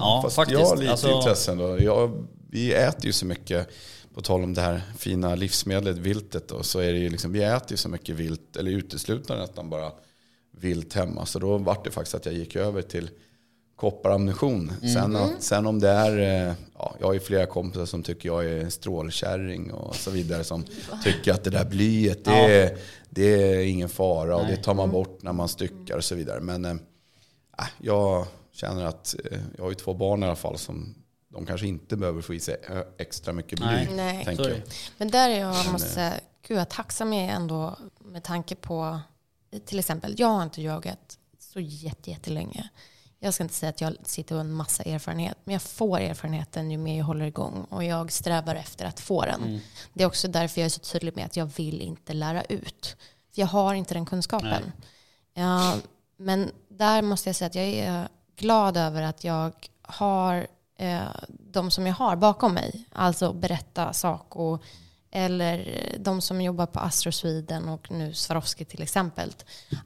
Ja, 0.00 0.20
Fast 0.24 0.36
faktiskt. 0.36 0.60
jag 0.60 0.66
har 0.68 0.76
lite 0.76 0.90
Alltså, 0.90 1.10
intresse 1.10 1.52
ändå. 1.52 1.80
Jag, 1.82 2.26
vi 2.50 2.74
äter 2.74 3.06
ju 3.06 3.12
så 3.12 3.26
mycket, 3.26 3.68
på 4.14 4.20
tal 4.20 4.44
om 4.44 4.54
det 4.54 4.60
här 4.60 4.82
fina 4.98 5.34
livsmedlet, 5.34 5.96
viltet. 5.96 6.48
Då, 6.48 6.62
så 6.62 6.78
är 6.78 6.92
det 6.92 6.98
ju 6.98 7.08
liksom, 7.08 7.32
vi 7.32 7.42
äter 7.42 7.70
ju 7.70 7.76
så 7.76 7.88
mycket 7.88 8.16
vilt, 8.16 8.56
eller 8.56 8.70
uteslutande 8.70 9.42
nästan 9.42 9.70
bara 9.70 9.92
vilt 10.50 10.94
hemma. 10.94 11.26
Så 11.26 11.38
då 11.38 11.58
var 11.58 11.78
det 11.84 11.90
faktiskt 11.90 12.14
att 12.14 12.26
jag 12.26 12.34
gick 12.34 12.56
över 12.56 12.82
till 12.82 13.10
kopparammunition. 13.76 14.72
Sen, 14.94 15.16
att, 15.16 15.42
sen 15.42 15.66
om 15.66 15.80
det 15.80 15.88
är, 15.88 16.48
eh, 16.48 16.54
ja, 16.78 16.96
jag 17.00 17.06
har 17.06 17.14
ju 17.14 17.20
flera 17.20 17.46
kompisar 17.46 17.86
som 17.86 18.02
tycker 18.02 18.28
jag 18.28 18.44
är 18.44 18.70
strålkärring 18.70 19.72
och 19.72 19.94
så 19.94 20.10
vidare. 20.10 20.44
Som 20.44 20.64
tycker 21.04 21.32
att 21.32 21.44
det 21.44 21.50
där 21.50 21.64
blyet, 21.64 22.24
det, 22.24 22.30
är, 22.30 22.78
det 23.10 23.22
är 23.22 23.58
ingen 23.58 23.88
fara 23.88 24.36
och 24.36 24.46
det 24.46 24.56
tar 24.56 24.74
man 24.74 24.90
bort 24.90 25.22
när 25.22 25.32
man 25.32 25.48
styckar 25.48 25.96
och 25.96 26.04
så 26.04 26.14
vidare. 26.14 26.40
Men 26.40 26.64
eh, 26.64 26.70
äh, 27.58 27.66
jag 27.78 28.26
känner 28.52 28.84
att 28.84 29.14
eh, 29.30 29.38
jag 29.56 29.64
har 29.64 29.70
ju 29.70 29.74
två 29.74 29.94
barn 29.94 30.22
i 30.22 30.26
alla 30.26 30.36
fall 30.36 30.58
som 30.58 30.94
de 31.32 31.46
kanske 31.46 31.66
inte 31.66 31.96
behöver 31.96 32.22
få 32.22 32.34
i 32.34 32.40
sig 32.40 32.56
ö- 32.68 32.84
extra 32.98 33.32
mycket 33.32 33.58
bly. 33.58 33.66
Nej. 33.68 33.88
Nej. 33.90 34.24
tänker 34.24 34.48
jag. 34.48 34.62
Men 34.98 35.10
där 35.10 35.30
är 35.30 35.40
jag, 35.40 35.54
Men, 35.64 35.72
måste 35.72 35.88
säga, 35.88 36.14
gud 36.46 36.56
vad 36.56 36.68
tacksam 36.68 37.12
jag 37.12 37.24
är 37.24 37.28
ändå 37.32 37.76
med 37.98 38.22
tanke 38.24 38.54
på, 38.54 39.00
till 39.66 39.78
exempel, 39.78 40.14
jag 40.18 40.28
har 40.28 40.42
inte 40.42 40.62
jagat 40.62 41.18
så 41.38 41.60
jätte, 41.60 42.10
jättelänge. 42.10 42.68
Jag 43.22 43.34
ska 43.34 43.42
inte 43.42 43.54
säga 43.54 43.70
att 43.70 43.80
jag 43.80 43.96
sitter 44.02 44.34
med 44.34 44.40
en 44.40 44.52
massa 44.52 44.82
erfarenhet, 44.82 45.38
men 45.44 45.52
jag 45.52 45.62
får 45.62 46.00
erfarenheten 46.00 46.70
ju 46.70 46.78
mer 46.78 46.98
jag 46.98 47.04
håller 47.04 47.24
igång 47.26 47.66
och 47.70 47.84
jag 47.84 48.12
strävar 48.12 48.54
efter 48.54 48.84
att 48.84 49.00
få 49.00 49.24
den. 49.24 49.60
Det 49.92 50.02
är 50.02 50.06
också 50.06 50.28
därför 50.28 50.60
jag 50.60 50.66
är 50.66 50.70
så 50.70 50.80
tydlig 50.80 51.16
med 51.16 51.26
att 51.26 51.36
jag 51.36 51.46
vill 51.56 51.80
inte 51.80 52.12
lära 52.12 52.42
ut. 52.42 52.96
För 53.34 53.40
jag 53.40 53.46
har 53.46 53.74
inte 53.74 53.94
den 53.94 54.06
kunskapen. 54.06 54.72
Ja, 55.34 55.76
men 56.16 56.50
där 56.68 57.02
måste 57.02 57.28
jag 57.28 57.36
säga 57.36 57.46
att 57.46 57.54
jag 57.54 57.64
är 57.64 58.08
glad 58.36 58.76
över 58.76 59.02
att 59.02 59.24
jag 59.24 59.52
har 59.82 60.34
eh, 60.36 60.44
de 61.28 61.70
som 61.70 61.86
jag 61.86 61.94
har 61.94 62.16
bakom 62.16 62.54
mig. 62.54 62.84
Alltså 62.92 63.32
Berätta, 63.32 63.92
Saco 63.92 64.58
eller 65.10 65.86
de 65.98 66.20
som 66.20 66.40
jobbar 66.40 66.66
på 66.66 66.80
Astro 66.80 67.12
Sweden 67.12 67.68
och 67.68 67.90
nu 67.90 68.14
Swarovski 68.14 68.64
till 68.64 68.82
exempel. 68.82 69.32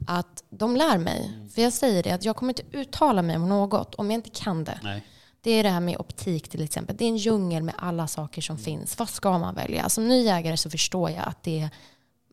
Att 0.07 0.45
de 0.51 0.77
lär 0.77 0.99
mig. 0.99 1.49
För 1.55 1.63
jag 1.63 1.73
säger 1.73 2.03
det 2.03 2.11
att 2.11 2.25
jag 2.25 2.37
kommer 2.37 2.51
inte 2.51 2.77
uttala 2.79 3.23
mig 3.23 3.37
om 3.37 3.49
något 3.49 3.95
om 3.95 4.11
jag 4.11 4.19
inte 4.19 4.31
kan 4.31 4.65
det. 4.65 4.81
Nej. 4.83 5.05
Det 5.41 5.51
är 5.51 5.63
det 5.63 5.69
här 5.69 5.81
med 5.81 5.97
optik 5.99 6.49
till 6.49 6.63
exempel. 6.63 6.97
Det 6.97 7.05
är 7.05 7.09
en 7.09 7.17
djungel 7.17 7.63
med 7.63 7.75
alla 7.79 8.07
saker 8.07 8.43
som 8.43 8.59
finns. 8.59 8.99
Vad 8.99 9.09
ska 9.09 9.39
man 9.39 9.55
välja? 9.55 9.89
Som 9.89 10.09
ny 10.09 10.23
jägare 10.23 10.57
så 10.57 10.71
förstår 10.71 11.11
jag 11.11 11.25
att 11.29 11.43
det, 11.43 11.71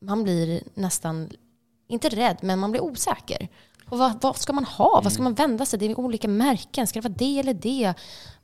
man 0.01 0.23
blir 0.23 0.63
nästan, 0.73 1.29
inte 1.87 2.09
rädd, 2.09 2.37
men 2.41 2.59
man 2.59 2.71
blir 2.71 2.81
osäker. 2.81 3.47
Och 3.91 3.97
vad, 3.97 4.21
vad 4.21 4.37
ska 4.37 4.53
man 4.53 4.65
ha? 4.65 5.01
Vad 5.03 5.13
ska 5.13 5.21
man 5.23 5.33
vända 5.33 5.65
sig? 5.65 5.79
Det 5.79 5.85
är 5.85 5.99
olika 5.99 6.27
märken. 6.27 6.87
Ska 6.87 7.01
det 7.01 7.09
vara 7.09 7.17
det 7.17 7.39
eller 7.39 7.53
det? 7.53 7.93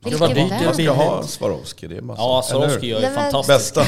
Vilken 0.00 0.20
vara 0.20 0.34
dyrt, 0.34 0.50
vän? 0.50 0.58
det 0.58 0.64
Man 0.64 0.74
ska 0.74 0.92
ha 0.92 1.22
Swarovski, 1.22 1.86
det 1.86 1.96
är 1.96 2.00
bara 2.02 2.18
Ja? 2.18 2.42
Swarovski 2.44 2.86
gör 2.86 3.00
ju 3.00 3.06
Nej, 3.06 3.14
men- 3.14 3.32
fantastiskt. 3.32 3.74
Bästa. 3.74 3.84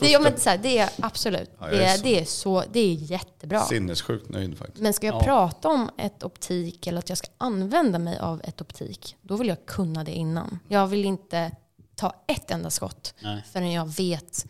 Det, 0.00 0.10
ja, 0.10 0.20
men, 0.20 0.38
så 0.38 0.50
här, 0.50 0.58
det 0.58 0.78
är 0.78 0.90
absolut. 1.02 1.50
Ja, 1.60 1.66
det, 1.66 1.84
är 1.84 1.98
det, 2.02 2.20
är 2.20 2.24
så, 2.24 2.64
det 2.72 2.80
är 2.80 2.92
jättebra. 2.94 3.60
Sinnessjukt 3.60 4.28
nöjd 4.28 4.58
faktiskt. 4.58 4.82
Men 4.82 4.92
ska 4.92 5.06
jag 5.06 5.14
Ja. 5.14 5.20
prata 5.20 5.68
om 5.68 5.90
ett 5.98 6.22
optik 6.22 6.86
eller 6.86 6.98
att 6.98 7.08
jag 7.08 7.18
ska 7.18 7.28
använda 7.38 7.98
mig 7.98 8.18
av 8.18 8.40
ett 8.44 8.60
optik, 8.60 9.16
då 9.22 9.36
vill 9.36 9.48
jag 9.48 9.66
kunna 9.66 10.04
det 10.04 10.12
innan. 10.12 10.58
Jag 10.68 10.86
vill 10.86 11.04
inte 11.04 11.50
ta 11.96 12.12
ett 12.26 12.50
enda 12.50 12.70
skott 12.70 13.14
Nej. 13.22 13.44
förrän 13.52 13.72
jag 13.72 13.86
vet 13.96 14.46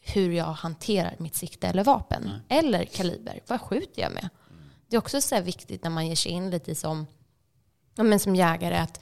hur 0.00 0.32
jag 0.32 0.44
hanterar 0.44 1.14
mitt 1.18 1.34
sikte 1.34 1.66
eller 1.68 1.84
vapen. 1.84 2.30
Eller 2.48 2.84
kaliber. 2.84 3.40
Vad 3.46 3.60
skjuter 3.60 4.02
jag 4.02 4.12
med? 4.12 4.28
Det 4.92 4.96
är 4.96 4.98
också 4.98 5.20
så 5.20 5.34
här 5.34 5.42
viktigt 5.42 5.82
när 5.82 5.90
man 5.90 6.06
ger 6.06 6.16
sig 6.16 6.32
in 6.32 6.50
lite 6.50 6.74
som, 6.74 7.06
ja, 7.94 8.02
men 8.02 8.20
som 8.20 8.36
jägare 8.36 8.76
att 8.76 9.00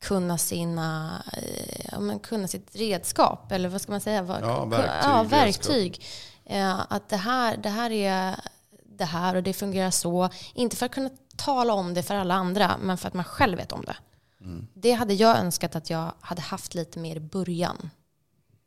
kunna, 0.00 0.38
sina, 0.38 1.22
eh, 1.32 1.86
ja, 1.92 2.00
men 2.00 2.18
kunna 2.18 2.48
sitt 2.48 2.76
redskap. 2.76 3.52
Eller 3.52 3.68
vad 3.68 3.80
ska 3.80 3.92
man 3.92 4.00
säga? 4.00 4.38
Ja, 4.40 4.64
verktyg, 4.64 4.90
Ja, 5.02 5.22
verktyg. 5.22 6.04
Eh, 6.44 6.80
att 6.88 7.08
det 7.08 7.16
här, 7.16 7.56
det 7.56 7.68
här 7.68 7.90
är 7.90 8.40
det 8.84 9.04
här 9.04 9.34
och 9.34 9.42
det 9.42 9.52
fungerar 9.52 9.90
så. 9.90 10.28
Inte 10.54 10.76
för 10.76 10.86
att 10.86 10.92
kunna 10.92 11.10
tala 11.36 11.72
om 11.72 11.94
det 11.94 12.02
för 12.02 12.14
alla 12.14 12.34
andra, 12.34 12.78
men 12.82 12.98
för 12.98 13.08
att 13.08 13.14
man 13.14 13.24
själv 13.24 13.58
vet 13.58 13.72
om 13.72 13.84
det. 13.84 13.96
Mm. 14.40 14.66
Det 14.74 14.92
hade 14.92 15.14
jag 15.14 15.38
önskat 15.38 15.76
att 15.76 15.90
jag 15.90 16.12
hade 16.20 16.42
haft 16.42 16.74
lite 16.74 16.98
mer 16.98 17.16
i 17.16 17.20
början, 17.20 17.90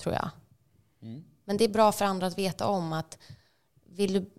tror 0.01 0.15
jag. 0.15 0.29
Men 1.45 1.57
det 1.57 1.63
är 1.63 1.69
bra 1.69 1.91
för 1.91 2.05
andra 2.05 2.27
att 2.27 2.37
veta 2.37 2.67
om 2.67 2.93
att 2.93 3.17
vill 3.89 4.13
du 4.13 4.29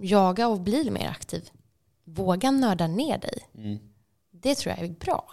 jaga 0.00 0.48
och 0.48 0.60
bli 0.60 0.90
mer 0.90 1.08
aktiv, 1.08 1.50
våga 2.14 2.50
nörda 2.50 2.86
ner 2.86 3.18
dig. 3.18 3.48
Det 4.30 4.54
tror 4.54 4.74
jag 4.78 4.84
är 4.84 4.92
bra. 4.92 5.24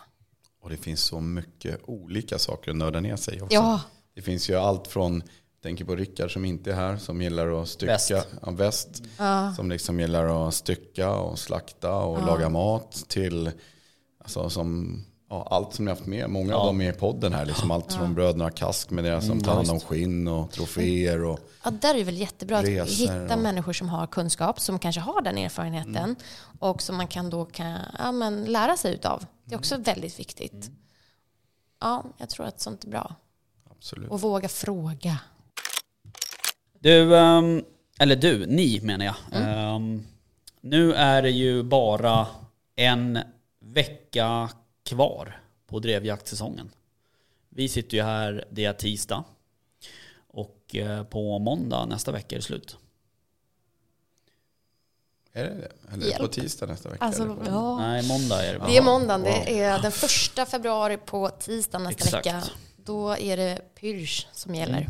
Och 0.61 0.69
det 0.69 0.77
finns 0.77 1.01
så 1.03 1.19
mycket 1.21 1.79
olika 1.83 2.39
saker 2.39 2.71
att 2.71 2.77
nörda 2.77 2.99
ner 2.99 3.15
sig 3.15 3.41
också. 3.41 3.53
Ja, 3.55 3.81
Det 4.15 4.21
finns 4.21 4.49
ju 4.49 4.55
allt 4.55 4.87
från, 4.87 5.23
tänker 5.63 5.85
på 5.85 5.95
Rickard 5.95 6.33
som 6.33 6.45
inte 6.45 6.71
är 6.71 6.75
här, 6.75 6.97
som 6.97 7.21
gillar 7.21 7.61
att 7.61 7.69
stycka. 7.69 7.91
Väst. 7.93 8.11
Ja, 8.41 8.51
väst. 8.51 9.03
Som 9.55 9.69
liksom 9.69 9.99
gillar 9.99 10.47
att 10.47 10.53
stycka 10.53 11.11
och 11.15 11.39
slakta 11.39 11.95
och 11.95 12.25
laga 12.25 12.49
mat 12.49 13.05
till, 13.07 13.51
alltså 14.19 14.49
som, 14.49 15.03
ja, 15.29 15.47
allt 15.51 15.73
som 15.73 15.85
ni 15.85 15.91
har 15.91 15.95
haft 15.97 16.07
med. 16.07 16.29
Många 16.29 16.55
av 16.55 16.65
dem 16.65 16.81
är 16.81 16.89
i 16.89 16.93
podden 16.93 17.33
här. 17.33 17.45
Liksom 17.45 17.71
allt 17.71 17.93
från 17.93 18.13
bröderna 18.13 18.49
Kask 18.51 18.89
med 18.89 19.03
deras 19.03 19.27
som 19.27 19.41
tar 19.43 19.55
hand 19.55 19.69
om 19.69 19.79
skinn 19.79 20.27
och 20.27 20.51
troféer. 20.51 21.23
Och, 21.23 21.39
Ja, 21.63 21.71
där 21.71 21.89
är 21.93 21.97
det 21.97 22.03
väl 22.03 22.17
jättebra 22.17 22.57
att 22.57 22.67
hitta 22.67 23.33
och- 23.35 23.39
människor 23.41 23.73
som 23.73 23.89
har 23.89 24.07
kunskap, 24.07 24.59
som 24.59 24.79
kanske 24.79 25.01
har 25.01 25.21
den 25.21 25.37
erfarenheten 25.37 25.95
Mm. 25.97 26.15
och 26.59 26.81
som 26.81 26.95
man 26.97 27.07
kan 27.07 27.29
då 27.29 27.45
kan, 27.45 27.79
ja, 27.99 28.11
men 28.11 28.45
lära 28.45 28.77
sig 28.77 28.93
utav. 28.93 29.25
Det 29.45 29.55
är 29.55 29.59
också 29.59 29.75
Mm. 29.75 29.83
väldigt 29.83 30.19
viktigt. 30.19 30.71
Ja, 31.81 32.03
jag 32.17 32.29
tror 32.29 32.45
att 32.45 32.61
sånt 32.61 32.83
är 32.83 32.87
bra. 32.89 33.15
absolut. 33.71 34.09
Och 34.11 34.21
våga 34.21 34.49
fråga. 34.49 35.17
Du, 36.79 37.17
ehm, 37.17 37.63
eller 37.99 38.15
du, 38.15 38.45
ni 38.45 38.79
menar 38.83 39.05
jag. 39.05 39.15
Ehm, 39.31 40.03
nu 40.61 40.93
är 40.93 41.21
det 41.21 41.29
ju 41.29 41.63
bara 41.63 42.27
en 42.75 43.19
vecka 43.59 44.49
kvar 44.87 45.41
på 45.67 45.79
drevjaktsäsongen. 45.79 46.69
Vi 47.49 47.69
sitter 47.69 47.97
ju 47.97 48.03
här, 48.03 48.45
det 48.49 48.65
är 48.65 48.73
tisdag. 48.73 49.23
Och 50.27 50.75
eh, 50.75 51.03
på 51.03 51.39
måndag 51.39 51.85
nästa 51.85 52.11
vecka 52.11 52.35
är 52.35 52.39
det 52.39 52.43
slut. 52.43 52.77
Är 55.33 55.43
det 55.43 55.55
det? 55.55 55.93
Eller 55.93 56.05
Hjälp. 56.05 56.19
på 56.19 56.27
tisdag 56.27 56.65
nästa 56.65 56.89
vecka? 56.89 57.05
Alltså, 57.05 57.37
ja. 57.45 57.77
Nej, 57.77 58.07
måndag 58.07 58.45
är 58.45 58.53
det? 58.53 58.65
Det 58.67 58.77
är 58.77 58.81
måndagen. 58.81 59.21
Det 59.21 59.59
är 59.59 59.81
den 59.81 59.91
första 59.91 60.45
februari 60.45 60.97
på 60.97 61.29
tisdag 61.29 61.79
nästa 61.79 62.03
Exakt. 62.03 62.25
vecka. 62.25 62.43
Då 62.75 63.17
är 63.17 63.37
det 63.37 63.61
Pyrsch 63.79 64.27
som 64.31 64.55
gäller. 64.55 64.89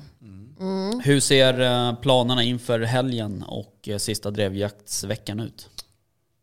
Hur 1.03 1.19
ser 1.19 1.61
eh, 1.61 1.95
planerna 1.99 2.43
inför 2.43 2.79
helgen 2.79 3.43
och 3.43 3.87
eh, 3.87 3.97
sista 3.97 4.31
drevjaktsveckan 4.31 5.39
ut? 5.39 5.69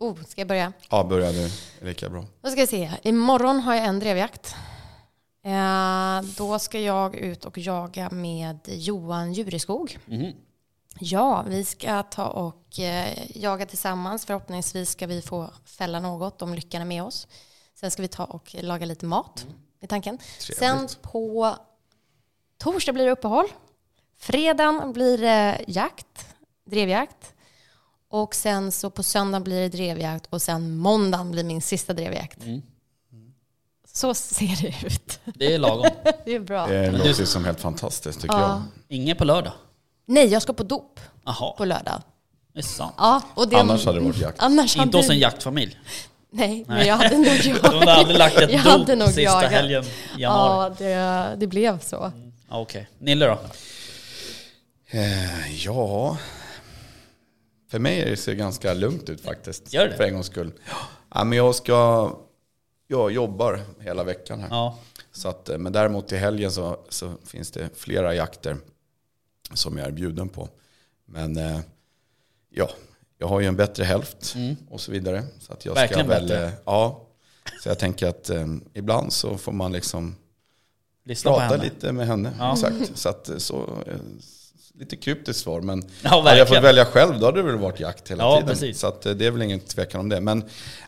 Oh, 0.04 0.22
ska 0.24 0.40
jag 0.40 0.48
börja? 0.48 0.72
Ja, 0.90 1.04
börjar 1.04 1.32
du. 1.32 1.50
Lika 1.86 2.08
bra. 2.08 2.24
Då 2.42 2.50
ska 2.50 2.60
vi 2.60 2.66
se. 2.66 2.90
Imorgon 3.02 3.60
har 3.60 3.74
jag 3.74 3.84
en 3.84 4.00
drevjakt. 4.00 4.54
Eh, 5.44 6.22
då 6.36 6.58
ska 6.58 6.80
jag 6.80 7.14
ut 7.16 7.44
och 7.44 7.58
jaga 7.58 8.10
med 8.10 8.58
Johan 8.66 9.32
Jureskog. 9.32 9.98
Mhm. 10.06 10.32
Ja, 10.98 11.44
vi 11.48 11.64
ska 11.64 12.02
ta 12.02 12.26
och 12.26 12.78
eh, 12.80 13.36
jaga 13.36 13.66
tillsammans. 13.66 14.26
Förhoppningsvis 14.26 14.90
ska 14.90 15.06
vi 15.06 15.22
få 15.22 15.50
fälla 15.64 16.00
något 16.00 16.42
om 16.42 16.54
lyckan 16.54 16.82
är 16.82 16.86
med 16.86 17.02
oss. 17.02 17.26
Sen 17.74 17.90
ska 17.90 18.02
vi 18.02 18.08
ta 18.08 18.24
och 18.24 18.54
laga 18.60 18.86
lite 18.86 19.06
mat 19.06 19.46
i 19.80 19.86
tanken. 19.86 20.18
Sen 20.38 20.76
Trevligt. 20.78 21.02
på 21.02 21.56
torsdag 22.58 22.92
blir 22.92 23.04
det 23.04 23.10
uppehåll. 23.10 23.46
Fredagen 24.18 24.92
blir 24.92 25.18
det 25.18 25.64
jakt, 25.66 26.26
drevjakt. 26.66 27.33
Och 28.14 28.34
sen 28.34 28.72
så 28.72 28.90
på 28.90 29.02
söndag 29.02 29.40
blir 29.40 29.60
det 29.60 29.68
drevjakt 29.68 30.26
och 30.30 30.42
sen 30.42 30.76
måndagen 30.76 31.30
blir 31.30 31.44
min 31.44 31.62
sista 31.62 31.92
drevjakt. 31.92 32.42
Mm. 32.42 32.62
Så 33.92 34.14
ser 34.14 34.62
det 34.62 34.86
ut. 34.86 35.20
Det 35.24 35.54
är 35.54 35.58
lagom. 35.58 35.86
Det 36.24 36.34
är 36.34 36.40
bra. 36.40 36.66
Det 36.66 36.90
låter 36.90 37.20
ju 37.20 37.26
som 37.26 37.44
helt 37.44 37.60
fantastiskt 37.60 38.20
tycker 38.20 38.34
Ja. 38.38 38.62
Inget 38.88 39.18
på 39.18 39.24
lördag? 39.24 39.52
Nej, 40.06 40.26
jag 40.26 40.42
ska 40.42 40.52
på 40.52 40.62
dop 40.62 41.00
Jaha, 41.24 41.52
på 41.52 41.64
lördag. 41.64 42.02
det 42.52 42.58
är 42.58 42.62
sant. 42.62 42.94
Ja, 42.98 43.22
och 43.34 43.48
det, 43.48 43.52
jag. 43.54 43.60
Annars 43.60 43.86
hade 43.86 43.98
det 43.98 44.04
varit 44.04 44.18
jakt. 44.20 44.42
Annars 44.42 44.76
Inte 44.76 44.80
hade 44.86 44.98
hos 44.98 45.10
en 45.10 45.18
jaktfamilj? 45.18 45.78
Nej, 46.30 46.64
men 46.68 46.86
jag 46.86 46.96
hade 46.96 47.18
nog 47.18 47.26
jagat. 47.44 47.62
De 47.62 47.78
hade 47.78 47.94
aldrig 47.94 48.18
lagt 48.18 48.36
ett 48.36 48.52
Jag 48.52 48.58
hade 48.58 48.84
dop 48.84 48.98
nog 48.98 49.06
sista 49.08 49.22
jagat. 49.22 49.50
helgen 49.50 49.84
i 49.84 50.20
januari? 50.22 50.74
Ja, 50.84 50.86
det, 51.30 51.36
det 51.36 51.46
blev 51.46 51.80
så. 51.80 52.12
Ja, 52.50 52.58
Okej. 52.60 52.88
Nille 52.98 53.26
då? 53.26 53.38
Eh, 54.98 55.64
ja, 55.64 56.16
för 57.74 57.78
mig 57.80 58.00
är 58.00 58.10
det 58.10 58.16
ser 58.16 58.34
ganska 58.34 58.74
lugnt 58.74 59.08
ut 59.08 59.20
faktiskt. 59.20 59.72
Gör 59.72 59.88
det? 59.88 59.96
För 59.96 60.04
en 60.04 60.14
gångs 60.14 60.26
skull. 60.26 60.52
Ja, 61.14 61.24
men 61.24 61.38
jag 61.38 61.54
ska, 61.54 62.10
jag 62.86 63.10
jobbar 63.12 63.60
hela 63.80 64.04
veckan 64.04 64.40
här. 64.40 64.48
Ja. 64.50 64.78
Så 65.12 65.28
att, 65.28 65.48
eh, 65.48 65.58
men 65.58 65.72
däremot 65.72 66.08
till 66.08 66.18
helgen 66.18 66.52
så, 66.52 66.78
så 66.88 67.12
finns 67.24 67.50
det 67.50 67.68
flera 67.76 68.14
jakter 68.14 68.56
som 69.54 69.78
jag 69.78 69.86
är 69.86 69.90
bjuden 69.92 70.28
på. 70.28 70.48
Men 71.04 71.36
eh, 71.36 71.60
ja, 72.50 72.70
jag 73.18 73.26
har 73.26 73.40
ju 73.40 73.46
en 73.46 73.56
bättre 73.56 73.84
hälft 73.84 74.34
och 74.70 74.80
så 74.80 74.92
vidare. 74.92 75.24
Så 75.40 75.52
att 75.52 75.64
jag 75.64 75.76
Mm. 75.76 75.82
Verkligen 75.88 76.06
ska 76.06 76.14
väl, 76.18 76.28
bättre. 76.28 76.46
eh, 76.46 76.52
Ja, 76.64 77.06
så 77.62 77.68
jag 77.68 77.78
tänker 77.78 78.06
att 78.06 78.30
eh, 78.30 78.46
ibland 78.74 79.12
så 79.12 79.38
får 79.38 79.52
man 79.52 79.72
liksom 79.72 80.16
Lyssna 81.04 81.30
prata 81.30 81.56
lite 81.56 81.92
med 81.92 82.06
henne. 82.06 82.32
Ja. 82.38 82.52
Exakt. 82.52 82.98
Så 82.98 83.08
att 83.08 83.30
så, 83.38 83.78
lite 84.78 84.96
kryptiskt 84.96 85.42
svar. 85.42 85.60
Men 85.60 85.82
Ja, 86.02 86.20
hade 86.22 86.38
jag 86.38 86.48
fått 86.48 86.62
välja 86.62 86.84
själv 86.84 87.18
då 87.20 87.26
hade 87.26 87.38
det 87.38 87.42
väl 87.42 87.58
varit 87.58 87.80
jakt 87.80 88.10
hela 88.10 88.24
Ja, 88.24 88.34
tiden. 88.36 88.48
precis. 88.48 88.78
Så 88.78 88.86
att, 88.86 89.06
eh, 89.06 89.12
det 89.12 89.26
är 89.26 89.30
väl 89.30 89.42
ingen 89.42 89.60
tvekan 89.60 90.00
om 90.00 90.08
det. 90.08 90.20
Men, 90.20 90.38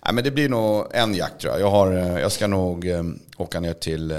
nej, 0.05 0.15
men 0.15 0.25
det 0.25 0.31
blir 0.31 0.49
nog 0.49 0.87
en 0.91 1.15
jakt 1.15 1.41
tror 1.41 1.53
jag. 1.53 1.61
Jag, 1.61 1.71
har, 1.71 1.93
eh, 1.93 2.21
jag 2.21 2.33
ska 2.33 2.47
nog 2.47 2.87
eh, 2.89 3.03
åka 3.37 3.61
ner 3.61 3.75
till 3.75 4.15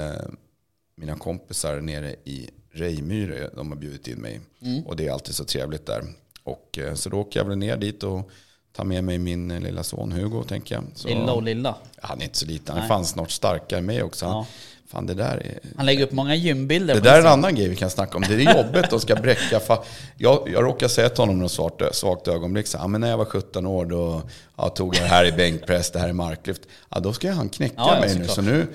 mina 0.96 1.14
kompisar 1.16 1.80
nere 1.80 2.10
i 2.24 2.50
Rejmyre. 2.72 3.50
De 3.56 3.68
har 3.70 3.76
bjudit 3.78 4.08
in 4.08 4.18
mig. 4.18 4.40
Mm. 4.62 4.86
Och 4.86 4.96
det 4.96 5.08
är 5.08 5.12
alltid 5.12 5.34
så 5.34 5.44
trevligt 5.44 5.86
där. 5.86 6.04
Och, 6.42 6.78
så 6.94 7.08
då 7.08 7.16
åker 7.20 7.40
jag 7.40 7.44
väl 7.44 7.58
ner 7.58 7.76
dit 7.76 8.02
och 8.02 8.30
tar 8.72 8.84
med 8.84 9.04
mig 9.04 9.18
min 9.18 9.48
lilla 9.48 9.82
son 9.82 10.12
Hugo 10.12 10.44
tänker 10.44 10.74
jag. 10.74 10.84
Så, 10.94 11.08
Lilla 11.08 11.32
och 11.32 11.42
lilla. 11.42 11.74
Han 12.02 12.20
är 12.20 12.24
inte 12.24 12.38
så 12.38 12.46
liten. 12.46 12.74
Han 12.74 12.84
är 12.84 12.88
fan 12.88 13.04
snart 13.04 13.30
starkare 13.30 13.78
än 13.78 13.86
mig 13.86 14.02
också. 14.02 14.24
Ja. 14.26 14.46
Fan 14.90 15.06
det 15.06 15.14
där 15.14 15.36
är... 15.46 15.58
Han 15.76 15.86
lägger 15.86 16.04
upp 16.04 16.12
många 16.12 16.34
gymbilder. 16.34 16.94
Det 16.94 17.00
där 17.00 17.14
är 17.14 17.20
en 17.20 17.26
annan 17.26 17.54
grej 17.54 17.68
vi 17.68 17.76
kan 17.76 17.90
snacka 17.90 18.16
om. 18.16 18.22
Det 18.28 18.34
är 18.34 18.56
jobbet 18.56 18.92
att 18.92 19.02
ska 19.02 19.14
bräcka. 19.14 19.58
Fa- 19.58 19.82
jag, 20.16 20.48
jag 20.52 20.64
råkade 20.64 20.88
säga 20.88 21.08
till 21.08 21.22
honom 21.22 21.38
något 21.38 21.52
svart, 21.52 21.82
svagt 21.92 22.28
ögonblick. 22.28 22.66
Så, 22.66 22.78
ja, 22.78 22.86
men 22.86 23.00
när 23.00 23.10
jag 23.10 23.18
var 23.18 23.24
17 23.24 23.66
år 23.66 23.86
då 23.86 24.22
ja, 24.56 24.68
tog 24.68 24.96
jag 24.96 25.02
det 25.02 25.08
här 25.08 25.24
i 25.24 25.32
bänkpress, 25.32 25.90
det 25.90 25.98
här 25.98 26.08
i 26.08 26.12
marklyft. 26.12 26.62
Ja, 26.88 27.00
då 27.00 27.12
ska 27.12 27.32
han 27.32 27.48
knäcka 27.48 27.74
Ja, 27.76 28.00
mig 28.00 28.18
nu. 28.18 28.28
Så 28.28 28.42
nu, 28.42 28.66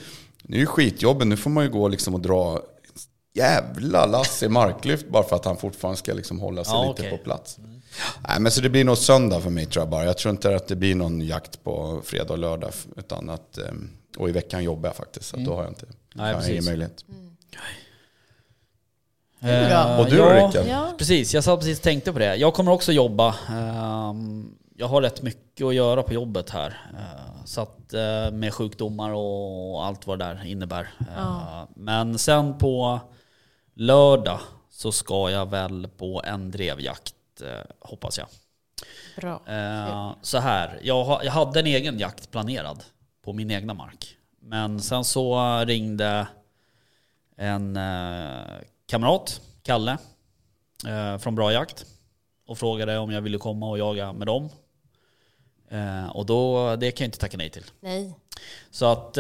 nu 0.44 0.58
är 0.58 0.60
det 0.62 0.66
skitjobben. 0.66 1.30
Nu 1.30 1.38
får 1.38 1.50
man 1.50 1.64
ju 1.64 1.70
gå 1.70 1.88
liksom 1.88 2.14
och 2.14 2.20
dra 2.22 2.62
jävla 3.36 4.06
lass 4.06 4.44
i 4.44 4.50
marklyft 4.50 5.10
bara 5.10 5.24
för 5.24 5.36
att 5.36 5.46
han 5.46 5.58
fortfarande 5.58 5.98
ska 5.98 6.14
liksom 6.14 6.40
hålla 6.40 6.64
sig 6.64 6.74
Ja, 6.74 6.90
lite 6.90 7.02
okej. 7.02 7.18
på 7.18 7.24
plats. 7.24 7.58
Nej, 8.28 8.40
men 8.40 8.52
så 8.52 8.62
det 8.62 8.70
blir 8.70 8.84
nog 8.84 8.98
söndag 8.98 9.42
för 9.42 9.50
mig 9.50 9.66
tror 9.66 9.82
jag 9.82 9.90
bara. 9.90 10.06
Jag 10.06 10.18
tror 10.18 10.32
inte 10.32 10.56
att 10.56 10.68
det 10.68 10.76
blir 10.76 10.96
någon 10.96 11.22
jakt 11.22 11.64
på 11.64 12.02
fredag 12.06 12.34
och 12.34 12.38
lördag. 12.40 12.72
Utan 12.98 13.30
att, 13.30 13.58
ehm, 13.58 13.90
och 14.18 14.30
i 14.30 14.32
veckan 14.32 14.64
jobbar 14.64 14.90
jag 14.90 14.96
faktiskt. 14.96 15.26
Så 15.30 15.36
att 15.38 15.46
då 15.46 15.56
har 15.56 15.64
jag 15.64 15.72
inte 15.72 15.86
Nej, 16.14 16.32
jag 16.32 16.36
ingen 16.36 16.42
precis. 16.44 16.66
möjlighet. 16.66 17.06
Eh, 19.40 20.00
Och 20.00 20.06
du 20.10 20.18
då, 20.18 20.24
ja, 20.24 20.48
Rickard? 20.48 20.66
Ja. 20.68 20.94
Precis, 20.98 21.34
jag 21.34 21.44
satt 21.44 21.60
precis 21.60 21.80
tänkte 21.80 22.14
på 22.14 22.20
det. 22.20 22.36
Jag 22.36 22.54
kommer 22.54 22.72
också 22.72 22.92
jobba. 22.92 23.36
Ehm, 23.50 24.56
Jag 24.76 24.88
har 24.88 25.02
rätt 25.02 25.22
mycket 25.22 25.66
att 25.68 25.76
göra 25.76 26.04
på 26.04 26.14
jobbet 26.14 26.50
här. 26.50 26.70
Eh, 26.94 27.46
Så 27.46 27.62
att 27.62 27.94
eh, 27.94 28.32
med 28.32 28.54
sjukdomar 28.54 29.12
och 29.14 29.86
allt 29.86 30.08
vad 30.08 30.20
det 30.20 30.26
där 30.26 30.46
innebär. 30.46 30.90
Eh, 31.18 31.64
Men 31.76 32.18
sen 32.18 32.58
på 32.58 33.00
lördag 33.74 34.40
så 34.70 34.92
ska 34.92 35.30
jag 35.30 35.50
väl 35.50 35.88
på 35.98 36.22
en 36.26 36.52
drevjakt, 36.52 37.16
eh, 37.42 37.66
hoppas 37.80 38.18
jag. 38.18 38.28
Bra. 39.18 39.42
Eh, 39.48 40.12
så 40.22 40.38
här, 40.38 40.80
jag 40.84 41.06
hade 41.30 41.60
en 41.60 41.66
egen 41.68 42.00
jakt 42.00 42.32
planerad 42.32 42.84
på 43.24 43.34
min 43.34 43.52
egna 43.52 43.74
mark. 43.74 44.18
Men 44.46 44.80
sen 44.80 45.04
så 45.04 45.58
ringde 45.66 46.28
en 47.38 47.78
eh, 47.78 48.62
kamrat, 48.88 49.42
Kalle, 49.64 49.98
eh, 50.88 51.18
från 51.18 51.36
Bra 51.36 51.54
Jakt 51.54 51.86
och 52.48 52.58
frågade 52.58 52.98
om 52.98 53.12
jag 53.12 53.22
ville 53.22 53.38
komma 53.38 53.70
och 53.70 53.78
jaga 53.78 54.14
med 54.14 54.28
dem. 54.28 54.50
Eh, 55.70 56.08
och 56.08 56.26
då, 56.26 56.76
det 56.76 56.92
kan 56.92 57.06
jag 57.06 57.08
inte 57.08 57.20
tacka 57.20 57.38
nej 57.38 57.50
till. 57.50 57.66
Nej. 57.80 58.14
Så 58.72 58.86
att 58.86 59.14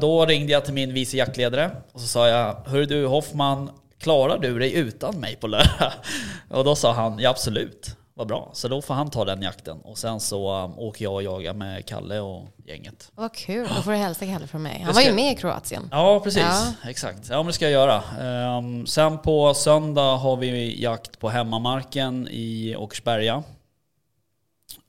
då 0.00 0.26
ringde 0.26 0.52
jag 0.52 0.64
till 0.64 0.74
min 0.74 0.92
vice 0.92 1.16
jaktledare 1.16 1.70
och 1.92 2.00
så 2.00 2.06
sa 2.06 2.28
jag 2.28 2.54
Hör 2.66 2.86
du 2.86 3.06
Hoffman, 3.06 3.70
klarar 3.98 4.38
du 4.38 4.58
dig 4.58 4.74
utan 4.74 5.20
mig 5.20 5.36
på 5.36 5.46
lördag? 5.46 5.92
Och 6.50 6.64
då 6.64 6.74
sa 6.74 6.92
han 6.92 7.18
ja 7.18 7.30
absolut, 7.30 7.95
vad 8.18 8.26
bra. 8.26 8.50
Så 8.52 8.68
då 8.68 8.82
får 8.82 8.94
han 8.94 9.10
ta 9.10 9.24
den 9.24 9.42
jakten 9.42 9.80
och 9.80 9.98
sen 9.98 10.20
så 10.20 10.64
um, 10.64 10.78
åker 10.78 11.04
jag 11.04 11.14
och 11.14 11.22
jagar 11.22 11.54
med 11.54 11.86
Kalle 11.86 12.20
och 12.20 12.44
gänget. 12.64 13.10
Vad 13.14 13.34
kul. 13.34 13.68
Då 13.76 13.82
får 13.82 13.90
du 13.90 13.96
hälsa 13.96 14.26
Kalle 14.26 14.46
från 14.46 14.62
mig. 14.62 14.82
Han 14.84 14.94
var 14.94 15.02
ju 15.02 15.12
med 15.12 15.32
i 15.32 15.36
Kroatien. 15.36 15.88
Ja 15.92 16.20
precis, 16.24 16.42
Ja. 16.42 16.72
exakt. 16.90 17.28
Ja 17.28 17.36
men 17.36 17.46
det 17.46 17.52
ska 17.52 17.64
jag 17.70 17.72
göra. 17.72 18.02
Ehm, 18.20 18.86
sen 18.86 19.18
på 19.18 19.54
söndag 19.54 20.16
har 20.16 20.36
vi 20.36 20.82
jakt 20.82 21.18
på 21.18 21.28
hemmamarken 21.28 22.28
i 22.30 22.76
Åkersberga. 22.78 23.42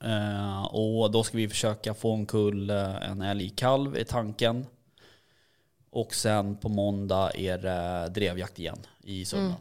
Eh, 0.04 0.64
och 0.64 1.10
då 1.10 1.22
ska 1.22 1.36
vi 1.36 1.48
försöka 1.48 1.94
få 1.94 2.12
omkull 2.12 2.70
eh, 2.70 3.10
en 3.10 3.22
älgkalv 3.22 3.96
i 3.96 4.04
tanken. 4.04 4.66
Och 5.90 6.14
sen 6.14 6.56
på 6.56 6.68
måndag 6.68 7.30
är 7.34 7.58
det 7.58 8.08
drevjakt 8.08 8.58
igen 8.58 8.78
i 9.02 9.24
Sörmland. 9.24 9.54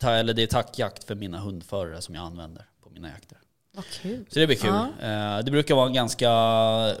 Ta, 0.00 0.10
eller 0.10 0.34
det 0.34 0.42
är 0.42 0.46
tackjakt 0.46 1.04
för 1.04 1.14
mina 1.14 1.38
hundförare 1.38 2.00
som 2.00 2.14
jag 2.14 2.24
använder 2.24 2.64
mina 3.00 3.14
jakter. 3.14 3.38
Vad 3.76 3.84
kul. 4.02 4.24
Så 4.30 4.38
det 4.38 4.46
blir 4.46 4.56
kul. 4.56 4.70
Ja. 5.00 5.06
Eh, 5.38 5.44
Det 5.44 5.50
brukar 5.50 5.74
vara 5.74 5.86
en 5.86 5.92
ganska 5.92 6.30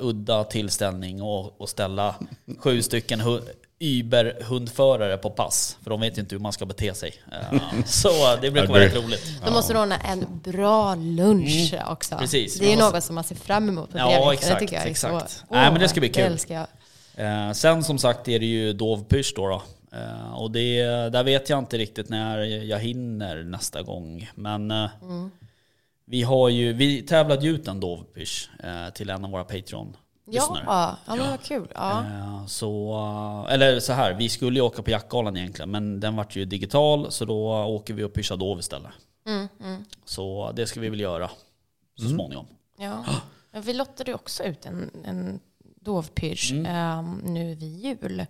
udda 0.00 0.44
tillställning 0.44 1.20
att 1.20 1.60
att 1.60 1.68
ställa 1.68 2.14
sju 2.58 2.82
stycken 2.82 3.20
hu- 3.20 3.42
Uber-hundförare 3.80 5.16
på 5.16 5.30
pass. 5.30 5.76
För 5.82 5.90
de 5.90 6.00
vet 6.00 6.16
ju 6.18 6.20
inte 6.22 6.34
hur 6.34 6.40
man 6.40 6.52
ska 6.52 6.66
bete 6.66 6.94
sig. 6.94 7.14
Eh, 7.32 7.60
Så 7.86 8.36
det 8.40 8.50
brukar 8.50 8.68
vara 8.68 8.80
rätt 8.84 8.96
roligt. 8.96 9.40
Då 9.46 9.52
måste 9.52 9.78
ordna 9.78 9.96
en 9.98 10.40
bra 10.44 10.94
lunch 10.94 11.74
också. 11.88 12.14
Mm. 12.14 12.22
Precis. 12.22 12.58
Det 12.58 12.66
är 12.66 12.70
ju 12.70 12.76
måste- 12.76 12.94
något 12.96 13.04
som 13.04 13.14
man 13.14 13.24
ser 13.24 13.34
fram 13.34 13.68
emot 13.68 13.92
på 13.92 13.98
Ja, 13.98 14.32
exakt, 14.32 14.54
Det 14.54 14.60
tycker 14.60 14.74
jag 14.76 14.86
är 14.86 14.90
exakt. 14.90 15.30
så... 15.30 15.44
Nej, 15.50 15.70
men 15.72 15.80
det 15.80 15.88
ska 15.88 16.00
bli 16.00 16.08
det 16.08 16.14
kul. 16.14 16.32
älskar 16.32 16.54
jag. 17.16 17.46
Eh, 17.46 17.52
Sen 17.52 17.84
som 17.84 17.98
sagt 17.98 18.28
är 18.28 18.38
det 18.38 18.46
ju 18.46 18.72
dovpysch 18.72 19.32
då. 19.36 19.48
då. 19.48 19.62
Och 20.34 20.50
det, 20.50 20.82
där 20.86 21.22
vet 21.24 21.48
jag 21.50 21.58
inte 21.58 21.78
riktigt 21.78 22.08
när 22.08 22.38
jag 22.44 22.78
hinner 22.78 23.42
nästa 23.42 23.82
gång. 23.82 24.30
Men 24.34 24.70
Mm. 24.70 25.30
Vi 26.08 26.22
har 26.22 26.48
ju, 26.48 26.72
vi 26.72 27.02
tävlade 27.02 27.44
ju 27.46 27.50
ut 27.50 27.68
en 27.68 27.80
dovpysch 27.80 28.50
eh, 28.64 28.92
till 28.92 29.10
en 29.10 29.24
av 29.24 29.30
våra 29.30 29.44
Patreon-lyssnare. 29.44 30.62
Ja, 30.66 30.96
ja 31.06 31.14
men 31.16 31.30
vad 31.30 31.42
kul. 31.42 31.68
Ja. 31.74 32.00
Eh, 32.04 32.46
Så, 32.46 32.92
eh, 33.48 33.54
eller 33.54 33.80
så 33.80 33.92
här, 33.92 34.14
vi 34.14 34.28
skulle 34.28 34.58
ju 34.58 34.62
åka 34.62 34.82
på 34.82 34.90
jaktgalan 34.90 35.36
egentligen 35.36 35.70
men 35.70 36.00
den 36.00 36.16
vart 36.16 36.36
ju 36.36 36.44
digital 36.44 37.12
så 37.12 37.24
då 37.24 37.54
åker 37.64 37.94
vi 37.94 38.04
och 38.04 38.12
pyschar 38.12 38.36
dov 38.36 38.58
istället. 38.58 38.90
Mm, 39.26 39.48
mm. 39.64 39.84
Så 40.04 40.52
det 40.56 40.66
ska 40.66 40.80
vi 40.80 40.88
väl 40.88 41.00
göra 41.00 41.30
så 42.00 42.08
småningom. 42.08 42.46
Ja. 42.78 43.04
Men 43.50 43.62
vi 43.62 43.72
lottade 43.74 44.10
ju 44.10 44.14
också 44.14 44.42
ut 44.42 44.66
en, 44.66 44.90
en 45.04 45.40
dovpysch 45.80 46.50
Mm. 46.52 46.66
ehm, 46.66 47.20
nu 47.24 47.54
vid 47.54 47.78
jul. 47.78 48.26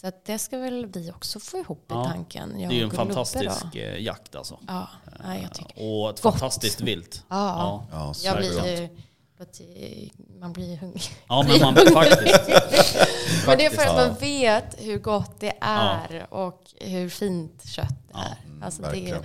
Så 0.00 0.06
att 0.06 0.24
det 0.24 0.38
ska 0.38 0.58
väl 0.58 0.86
vi 0.86 1.10
också 1.12 1.40
få 1.40 1.58
ihop 1.58 1.84
Ja. 1.88 2.04
i 2.04 2.08
tanken. 2.12 2.60
Jag 2.60 2.70
Det 2.70 2.74
är 2.74 2.78
ju 2.78 2.84
en 2.84 2.90
fantastisk 2.90 3.62
Då. 3.72 3.78
eh, 3.78 4.00
jakt 4.02 4.34
alltså. 4.34 4.58
Ja, 4.66 4.88
ja, 5.24 5.34
jag 5.42 5.54
tycker. 5.54 5.72
Och 5.82 6.10
ett 6.10 6.22
Gott. 6.22 6.32
fantastiskt 6.32 6.80
vilt. 6.80 7.24
Ja, 7.28 7.86
Ja, 7.90 8.06
jag 8.06 8.16
supergott. 8.16 8.62
blir 8.62 8.76
ju 8.80 10.04
eh, 10.04 10.10
man 10.40 10.52
blir 10.52 10.76
hungrig. 10.76 11.02
Ja 11.28 11.44
men 11.48 11.60
man 11.60 11.74
faktiskt. 11.92 12.48
Men 13.46 13.58
det 13.58 13.66
är 13.66 13.70
för 13.70 13.82
att 13.82 13.88
ja. 13.98 14.06
man 14.06 14.14
vet 14.20 14.74
hur 14.78 14.98
gott 14.98 15.40
det 15.40 15.52
är 15.60 16.26
och 16.34 16.62
hur 16.80 17.08
fint 17.08 17.64
kött 17.68 17.88
det 17.88 18.12
Ja, 18.12 18.20
är. 18.24 18.64
Alltså 18.64 18.82
det, 18.82 18.88
verkligen. 18.88 19.24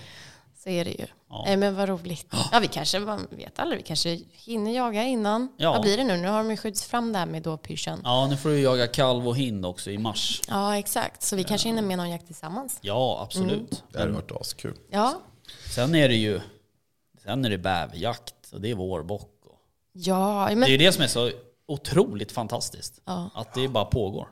Så 0.63 0.69
är 0.69 0.85
det 0.85 0.91
ju. 0.91 1.05
Ja. 1.29 1.43
Nej 1.45 1.57
men 1.57 1.75
vad 1.75 1.89
roligt. 1.89 2.27
Ja 2.51 2.59
vi 2.59 2.67
kanske, 2.67 2.99
man 2.99 3.27
vet 3.29 3.59
aldrig, 3.59 3.79
vi 3.79 3.83
kanske 3.83 4.19
hinner 4.31 4.71
jaga 4.71 5.03
innan. 5.03 5.47
Ja. 5.57 5.71
Vad 5.71 5.81
blir 5.81 5.97
det 5.97 6.03
nu? 6.03 6.17
Nu 6.17 6.27
har 6.27 6.37
de 6.37 6.51
ju 6.51 6.57
skjuts 6.57 6.85
fram 6.85 7.13
där 7.13 7.25
med 7.25 7.41
dåpyrschen. 7.43 7.99
Ja. 8.03 8.21
Ja 8.21 8.27
nu 8.27 8.37
får 8.37 8.49
du 8.49 8.59
jaga 8.59 8.87
kalv 8.87 9.27
och 9.27 9.37
hind 9.37 9.65
också 9.65 9.91
i 9.91 9.97
mars. 9.97 10.41
exakt, 10.77 11.23
så 11.23 11.35
vi 11.35 11.43
kanske 11.43 11.67
hinner 11.67 11.81
med 11.81 11.97
någon 11.97 12.09
jakt 12.09 12.25
tillsammans. 12.25 12.79
Ja 12.81 13.19
absolut. 13.21 13.83
Det 13.91 13.99
hade 13.99 14.11
varit 14.11 14.31
askul. 14.31 14.77
Ja, 14.89 15.21
Sen 15.75 15.95
är 15.95 16.09
det 16.09 16.15
ju 16.15 16.41
Sen 17.23 17.45
är 17.45 17.49
det 17.49 17.57
bäverjakt 17.57 18.53
och 18.53 18.61
det 18.61 18.71
är 18.71 18.75
vårbock. 18.75 19.45
Och 19.45 19.59
ja 19.93 20.45
det 20.47 20.53
är 20.53 20.55
men, 20.55 20.69
ju 20.69 20.77
det 20.77 20.91
som 20.91 21.03
är 21.03 21.07
så 21.07 21.31
otroligt 21.67 22.31
fantastiskt. 22.31 23.01
ja, 23.05 23.29
Att 23.33 23.53
det 23.53 23.67
bara 23.67 23.85
pågår. 23.85 24.27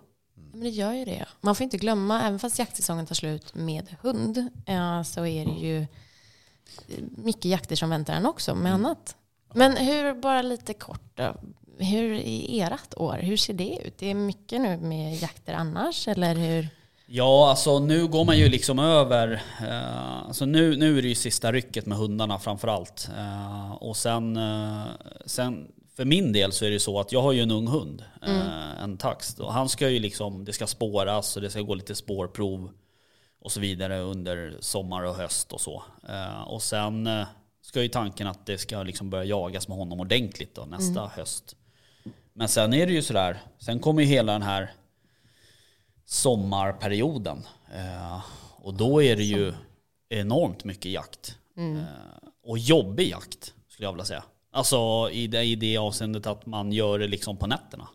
men 0.52 0.62
det 0.62 0.70
gör 0.70 0.94
ju 0.94 1.06
det. 1.06 1.26
Man 1.42 1.56
får 1.56 1.64
inte 1.64 1.78
glömma, 1.78 2.22
även 2.22 2.40
fast 2.40 2.60
jaktsäsongen 2.60 3.06
tar 3.06 3.16
slut 3.16 3.56
med 3.56 3.96
hund, 4.02 4.38
eh, 4.66 5.04
så 5.04 5.26
är 5.26 5.46
det 5.46 5.52
ju 5.68 5.88
mycket 7.18 7.46
jakter 7.46 7.76
som 7.76 7.90
väntar 7.90 8.14
en 8.14 8.26
också 8.26 8.56
med 8.56 8.74
annat. 8.74 9.16
Men 9.54 9.78
hur, 9.78 10.14
bara 10.14 10.42
lite 10.42 10.74
kort 10.74 11.18
då, 11.18 11.36
hur 11.78 12.14
är 12.14 12.74
ert 12.74 12.94
år? 12.98 13.18
Hur 13.22 13.38
ser 13.38 13.54
det 13.54 13.80
ut? 13.86 13.98
Det 13.98 14.10
är 14.12 14.16
mycket 14.16 14.62
nu 14.62 14.78
med 14.78 15.16
jakter 15.16 15.54
annars, 15.54 16.08
eller 16.08 16.36
hur? 16.36 16.68
Ja, 17.06 17.50
alltså 17.50 17.80
nu 17.80 18.08
går 18.08 18.26
man 18.26 18.38
ju 18.38 18.50
liksom 18.50 18.80
över. 18.80 19.44
Eh, 19.62 20.18
alltså 20.28 20.46
nu, 20.46 20.78
nu 20.78 20.98
är 20.98 21.02
det 21.02 21.08
ju 21.08 21.16
sista 21.16 21.52
rycket 21.52 21.86
med 21.86 21.98
hundarna 21.98 22.40
framförallt. 22.40 23.10
Eh, 23.18 23.72
och 23.72 23.98
sen, 23.98 24.38
eh, 24.38 24.82
sen, 25.26 25.68
för 25.96 26.06
min 26.06 26.34
del 26.34 26.52
så 26.52 26.66
är 26.66 26.72
det 26.72 26.80
så 26.80 27.00
att 27.00 27.12
jag 27.12 27.22
har 27.22 27.32
ju 27.32 27.42
en 27.42 27.52
ung 27.52 27.68
hund, 27.68 28.04
eh, 28.22 28.84
en 28.84 28.98
tax. 28.98 29.40
Och 29.40 29.54
han 29.54 29.70
ska 29.70 29.90
ju 29.90 30.00
liksom, 30.00 30.46
det 30.46 30.54
ska 30.54 30.68
spåras 30.68 31.36
och 31.36 31.42
det 31.42 31.50
ska 31.50 31.62
gå 31.62 31.76
lite 31.76 31.96
spårprov 31.96 32.70
och 33.42 33.52
så 33.52 33.60
vidare 33.60 34.00
under 34.00 34.58
sommar 34.60 35.04
och 35.04 35.16
höst 35.16 35.52
och 35.54 35.62
så. 35.62 35.84
Eh, 36.10 36.42
och 36.42 36.62
sen 36.62 37.08
eh, 37.08 37.28
ska 37.62 37.82
ju 37.82 37.88
tanken 37.88 38.28
att 38.28 38.46
det 38.46 38.58
ska 38.58 38.84
liksom 38.84 39.10
börja 39.10 39.24
jagas 39.24 39.68
med 39.68 39.78
honom 39.78 40.00
ordentligt 40.00 40.56
då, 40.56 40.66
nästa 40.66 41.08
höst. 41.08 41.56
Men 42.34 42.48
sen 42.48 42.74
är 42.74 42.88
det 42.88 42.94
ju 42.94 43.02
sådär, 43.02 43.42
sen 43.60 43.80
kommer 43.80 44.02
ju 44.02 44.08
hela 44.08 44.32
den 44.34 44.42
här 44.42 44.72
sommarperioden. 46.06 47.48
Eh, 47.76 48.20
och 48.62 48.74
då 48.74 49.04
är 49.04 49.16
det 49.16 49.24
ju 49.24 49.54
enormt 50.10 50.64
mycket 50.64 50.92
jakt. 50.92 51.38
Eh, 51.78 51.84
och 52.44 52.58
jobbig 52.58 53.10
jakt 53.10 53.54
skulle 53.68 53.88
jag 53.88 53.94
vilja 53.94 54.06
säga. 54.06 54.24
Alltså 54.52 55.10
i 55.12 55.28
det, 55.28 55.44
i 55.44 55.56
det 55.56 55.78
avseendet 55.78 56.28
att 56.28 56.46
man 56.46 56.72
gör 56.72 57.00
det 57.00 57.08
liksom 57.08 57.38
på 57.38 57.48
nätterna. 57.48 57.88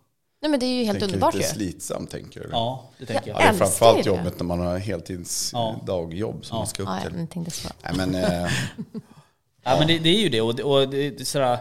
Nej 0.43 0.51
men 0.51 0.61
det 0.61 0.67
är 0.67 0.79
ju 0.79 0.85
helt 0.85 0.99
Tänker 0.99 1.07
underbart 1.15 1.35
lite 1.35 1.47
ju. 1.49 1.55
slitsamt 1.55 2.11
tänker 2.11 2.41
du? 2.41 2.49
Ja, 2.53 2.91
det 2.99 3.07
tänker 3.07 3.31
Ja, 3.31 3.37
jag. 3.41 3.43
det 3.43 3.55
är 3.55 3.59
framförallt 3.59 4.05
det. 4.05 4.11
jobbigt 4.11 4.39
när 4.39 4.45
man 4.45 4.61
har 4.61 4.79
heltids 4.79 5.51
Ja. 5.53 5.77
dagjobb 5.87 6.45
som 6.45 6.55
Ja. 6.55 6.59
man 6.61 6.67
ska 6.67 6.83
upp 6.83 6.89
Ja, 7.05 7.11
till. 7.11 7.19
jag 7.21 7.31
tänkte 7.31 7.51
så. 7.51 7.69
Nej, 7.85 7.93
men, 8.07 8.15
eh, 8.15 8.51
Ja, 9.65 9.77
men 9.79 9.87
det, 9.89 9.99
det 9.99 10.09
är 10.09 10.21
ju 10.21 10.29
det. 10.29 10.41
Och, 10.41 10.61
och 10.61 10.89
det, 10.89 11.11
det, 11.11 11.21
är 11.21 11.25
sådär, 11.25 11.59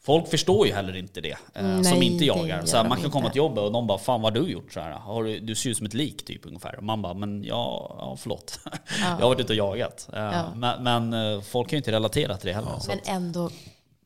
folk 0.00 0.28
förstår 0.28 0.66
ju 0.66 0.72
heller 0.72 0.96
inte 0.96 1.20
det. 1.20 1.30
Eh, 1.54 1.64
Nej, 1.64 1.84
som 1.84 2.02
inte 2.02 2.24
jagar. 2.24 2.64
Såhär, 2.64 2.84
man 2.84 2.96
kan 2.96 3.06
inte. 3.06 3.12
komma 3.12 3.28
till 3.30 3.36
jobbet 3.38 3.64
och 3.64 3.72
de 3.72 3.86
bara 3.86 3.98
'Fan 3.98 4.22
vad 4.22 4.36
har 4.36 4.42
du 4.44 4.50
gjort?' 4.52 4.72
Såhär, 4.72 4.90
har 4.90 5.24
du, 5.24 5.40
du 5.40 5.54
ser 5.54 5.70
ut 5.70 5.76
som 5.76 5.86
ett 5.86 5.94
lik 5.94 6.24
typ 6.24 6.46
ungefär. 6.46 6.76
Och 6.76 6.84
man 6.84 7.02
bara 7.02 7.14
'Men 7.14 7.44
ja, 7.44 7.96
ja 7.98 8.16
förlåt. 8.18 8.60
jag 9.00 9.06
har 9.06 9.28
varit 9.28 9.40
ute 9.40 9.52
och 9.62 9.76
jagat'. 9.76 10.08
Eh, 10.16 10.22
Ja. 10.22 10.54
Men, 10.54 11.10
men 11.10 11.42
folk 11.42 11.68
kan 11.68 11.76
ju 11.76 11.78
inte 11.78 11.92
relatera 11.92 12.36
till 12.36 12.46
det 12.46 12.52
heller. 12.54 12.72
Men 12.88 12.98
ändå, 13.04 13.50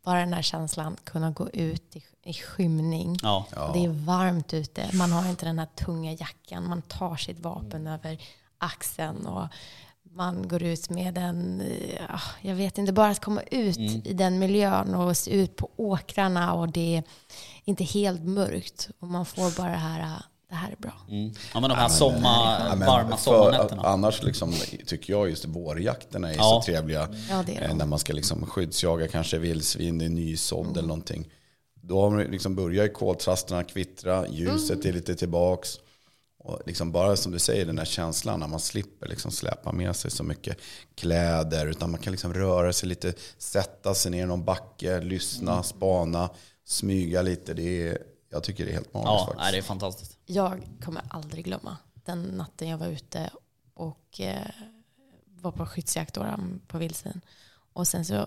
bara 0.04 0.18
den 0.20 0.32
här 0.32 0.42
känslan, 0.42 0.96
kunna 1.04 1.30
gå 1.30 1.48
ut 1.50 1.96
i, 1.96 2.02
i 2.24 2.32
skymning. 2.34 3.16
ja. 3.22 3.46
Det 3.74 3.84
är 3.84 3.88
varmt 3.88 4.54
ute, 4.54 4.90
man 4.92 5.12
har 5.12 5.30
inte 5.30 5.46
den 5.46 5.58
här 5.58 5.68
tunga 5.84 6.12
jackan, 6.12 6.68
man 6.68 6.82
tar 6.82 7.16
sitt 7.16 7.40
vapen 7.40 7.86
över 7.86 8.18
axeln 8.58 9.26
och 9.26 9.48
man 10.16 10.48
går 10.48 10.62
ut 10.62 10.90
med 10.90 11.18
en, 11.18 11.60
eh, 11.60 12.14
ah, 12.14 12.20
jag 12.40 12.54
vet 12.54 12.78
inte, 12.78 12.92
bara 12.92 13.10
att 13.10 13.20
komma 13.24 13.40
ut 13.50 13.78
i 13.78 14.12
den 14.14 14.38
miljön 14.38 14.94
och 14.94 15.16
se 15.16 15.30
ut 15.30 15.56
på 15.56 15.70
åkrarna 15.76 16.52
och 16.54 16.68
det 16.68 16.96
är 16.96 17.02
inte 17.64 17.84
helt 17.84 18.22
mörkt 18.24 18.88
och 19.00 19.08
man 19.08 19.24
får 19.26 19.56
bara 19.56 19.70
det 19.70 19.76
här, 19.76 20.00
ah, 20.02 20.22
det 20.48 20.54
här 20.54 20.70
är 20.70 20.76
bra. 20.76 20.92
Mm. 21.10 21.32
ja 21.54 21.60
men 21.60 21.70
de 21.70 21.76
här 21.76 21.88
sommar, 21.88 22.66
ja, 22.68 22.74
men 22.76 22.86
varma 22.88 23.16
sommarnätterna. 23.16 23.82
Annars 23.82 24.22
liksom, 24.22 24.52
tycker 24.86 25.12
jag 25.12 25.30
just 25.30 25.44
vårjakterna 25.44 26.30
är 26.32 26.36
Ja. 26.36 26.42
så 26.42 26.62
trevliga. 26.62 27.08
Ja, 27.30 27.42
det 27.46 27.56
är 27.56 27.62
Eh, 27.62 27.68
det. 27.68 27.74
När 27.74 27.86
man 27.86 27.98
ska 27.98 28.12
liksom 28.12 28.46
skyddsjaga 28.46 29.08
kanske 29.08 29.38
vildsvin 29.38 30.00
i 30.00 30.08
nysådd 30.08 30.76
eller 30.76 30.88
någonting. 30.88 31.30
Då 31.86 32.00
har 32.00 32.10
man 32.10 32.20
liksom 32.22 32.54
börjar 32.54 32.88
koltrasterna 32.88 33.64
kvittra, 33.64 34.28
ljuset 34.28 34.84
är 34.84 34.92
lite 34.92 35.14
tillbaks. 35.14 35.78
Och 36.38 36.60
liksom 36.66 36.92
bara 36.92 37.16
som 37.16 37.32
du 37.32 37.38
säger, 37.38 37.66
den 37.66 37.78
här 37.78 37.84
känslan 37.84 38.40
när 38.40 38.46
man 38.48 38.60
slipper 38.60 39.08
liksom 39.08 39.30
släpa 39.30 39.72
med 39.72 39.96
sig 39.96 40.10
så 40.10 40.22
mycket 40.22 40.58
kläder. 40.94 41.66
Utan 41.66 41.90
man 41.90 42.00
kan 42.00 42.10
liksom 42.10 42.34
röra 42.34 42.72
sig 42.72 42.88
lite, 42.88 43.14
sätta 43.38 43.94
sig 43.94 44.10
ner 44.10 44.22
i 44.22 44.26
någon 44.26 44.44
backe, 44.44 45.00
lyssna, 45.00 45.62
spana, 45.62 46.30
smyga 46.64 47.22
lite. 47.22 47.54
Det 47.54 47.88
är, 47.88 47.98
jag 48.30 48.42
tycker 48.42 48.64
det 48.64 48.70
är 48.70 48.74
helt 48.74 48.94
magiskt 48.94 49.08
Ja, 49.10 49.18
faktiskt. 49.18 49.40
nej, 49.42 49.52
det 49.52 49.58
är 49.58 49.62
fantastiskt. 49.62 50.18
Jag 50.26 50.68
kommer 50.84 51.02
aldrig 51.08 51.44
glömma 51.44 51.76
den 52.04 52.22
natten 52.22 52.68
jag 52.68 52.78
var 52.78 52.86
ute 52.86 53.30
och 53.74 54.20
eh, 54.20 54.48
var 55.26 55.52
på 55.52 55.66
skyddsjakt 55.66 56.18
på 56.66 56.78
vildsvin. 56.78 57.20
Och 57.72 57.88
sen 57.88 58.04
så 58.04 58.26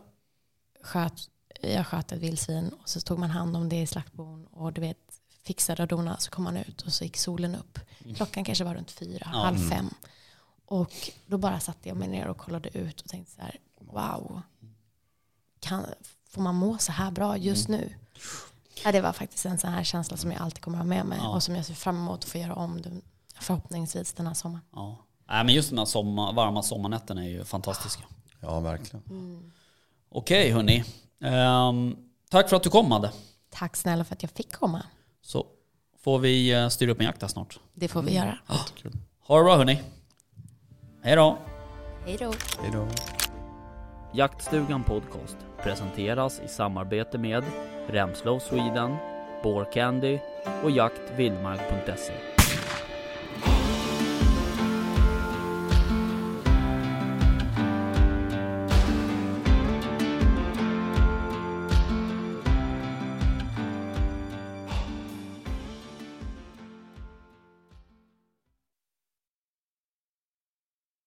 sköt 0.84 1.14
jag 1.62 1.88
sköt 1.88 2.12
ett 2.12 2.20
vildsvin 2.20 2.70
och 2.82 2.90
så 2.90 3.00
tog 3.02 3.20
man 3.20 3.30
hand 3.30 3.58
om 3.58 3.70
det 3.70 3.82
i 3.82 3.88
slaktbon 3.88 4.46
och 4.46 4.74
du 4.74 4.82
vet 4.82 4.98
fixade 5.44 5.82
och 5.84 5.88
donade 5.88 6.18
så 6.22 6.32
kom 6.32 6.44
man 6.44 6.58
ut 6.58 6.82
och 6.82 6.94
så 6.94 7.04
gick 7.04 7.18
solen 7.18 7.56
upp. 7.56 7.80
Klockan 8.16 8.44
kanske 8.44 8.64
var 8.64 8.76
runt 8.76 8.92
fyra, 8.92 9.30
Ja. 9.34 9.40
halv 9.40 9.70
fem. 9.70 9.90
Och 10.66 10.92
då 11.26 11.38
bara 11.38 11.60
satte 11.60 11.90
jag 11.90 11.98
mig 11.98 12.08
ner 12.08 12.28
och 12.28 12.38
kollade 12.38 12.78
ut 12.78 13.02
och 13.02 13.08
tänkte 13.10 13.32
så 13.34 13.42
här, 13.42 13.56
wow, 13.80 14.42
kan, 15.60 15.86
får 16.30 16.42
man 16.42 16.56
må 16.56 16.78
så 16.78 16.92
här 16.92 17.12
bra 17.12 17.38
just 17.38 17.68
nu? 17.68 17.94
Ja, 18.84 18.92
det 18.92 19.02
var 19.02 19.14
faktiskt 19.14 19.46
en 19.46 19.58
sån 19.58 19.70
här 19.72 19.84
känsla 19.84 20.18
som 20.18 20.32
jag 20.32 20.42
alltid 20.42 20.62
kommer 20.62 20.78
ha 20.78 20.86
med 20.86 21.06
mig 21.06 21.20
Ja. 21.22 21.30
och 21.30 21.44
som 21.44 21.56
jag 21.56 21.66
ser 21.66 21.74
fram 21.74 21.98
emot 21.98 22.24
att 22.24 22.30
få 22.30 22.38
göra 22.38 22.56
om 22.56 22.82
den, 22.82 23.02
förhoppningsvis 23.40 24.14
den 24.14 24.28
här 24.28 24.34
sommaren. 24.34 24.66
Ja. 24.72 24.98
Nej, 25.30 25.44
men 25.44 25.56
just 25.56 25.70
de 25.70 25.78
här 25.78 25.86
sommar, 25.86 26.34
varma 26.34 26.64
sommarnätterna 26.64 27.24
är 27.26 27.30
ju 27.30 27.44
fantastiska. 27.46 28.04
Ja, 28.42 28.60
verkligen. 28.60 29.04
Okej 30.10 30.52
hörni. 30.52 30.84
Ehm, 31.22 31.96
tack 32.30 32.50
för 32.50 32.56
att 32.56 32.64
du 32.64 32.70
kom 32.70 32.90
Madde. 32.90 33.12
Tack 33.50 33.76
snälla 33.76 34.04
för 34.04 34.16
att 34.16 34.24
jag 34.24 34.32
fick 34.32 34.54
komma. 34.54 34.84
Så 35.22 35.46
får 36.04 36.20
vi 36.20 36.54
eh, 36.54 36.68
styra 36.70 36.92
upp 36.92 37.00
en 37.00 37.06
jakt 37.06 37.32
snart. 37.32 37.60
Det 37.74 37.88
får 37.88 38.02
vi 38.02 38.14
göra. 38.16 38.38
Kul. 38.76 38.92
Ha 39.28 39.38
det 39.38 39.44
bra 39.44 39.58
hörni. 39.58 39.82
Hej 41.04 41.16
då. 41.16 41.38
Hej 42.06 42.18
då. 42.20 42.34
Hej 42.62 42.72
då. 42.74 42.88
Jaktstugan 44.14 44.84
Podcast 44.84 45.38
presenteras 45.64 46.42
i 46.46 46.48
samarbete 46.48 47.18
med 47.18 47.44
Remslow 47.88 48.40
Sweden, 48.40 48.96
Candy 49.74 50.20
och 50.64 50.72
jaktvildmark.se. 50.72 52.37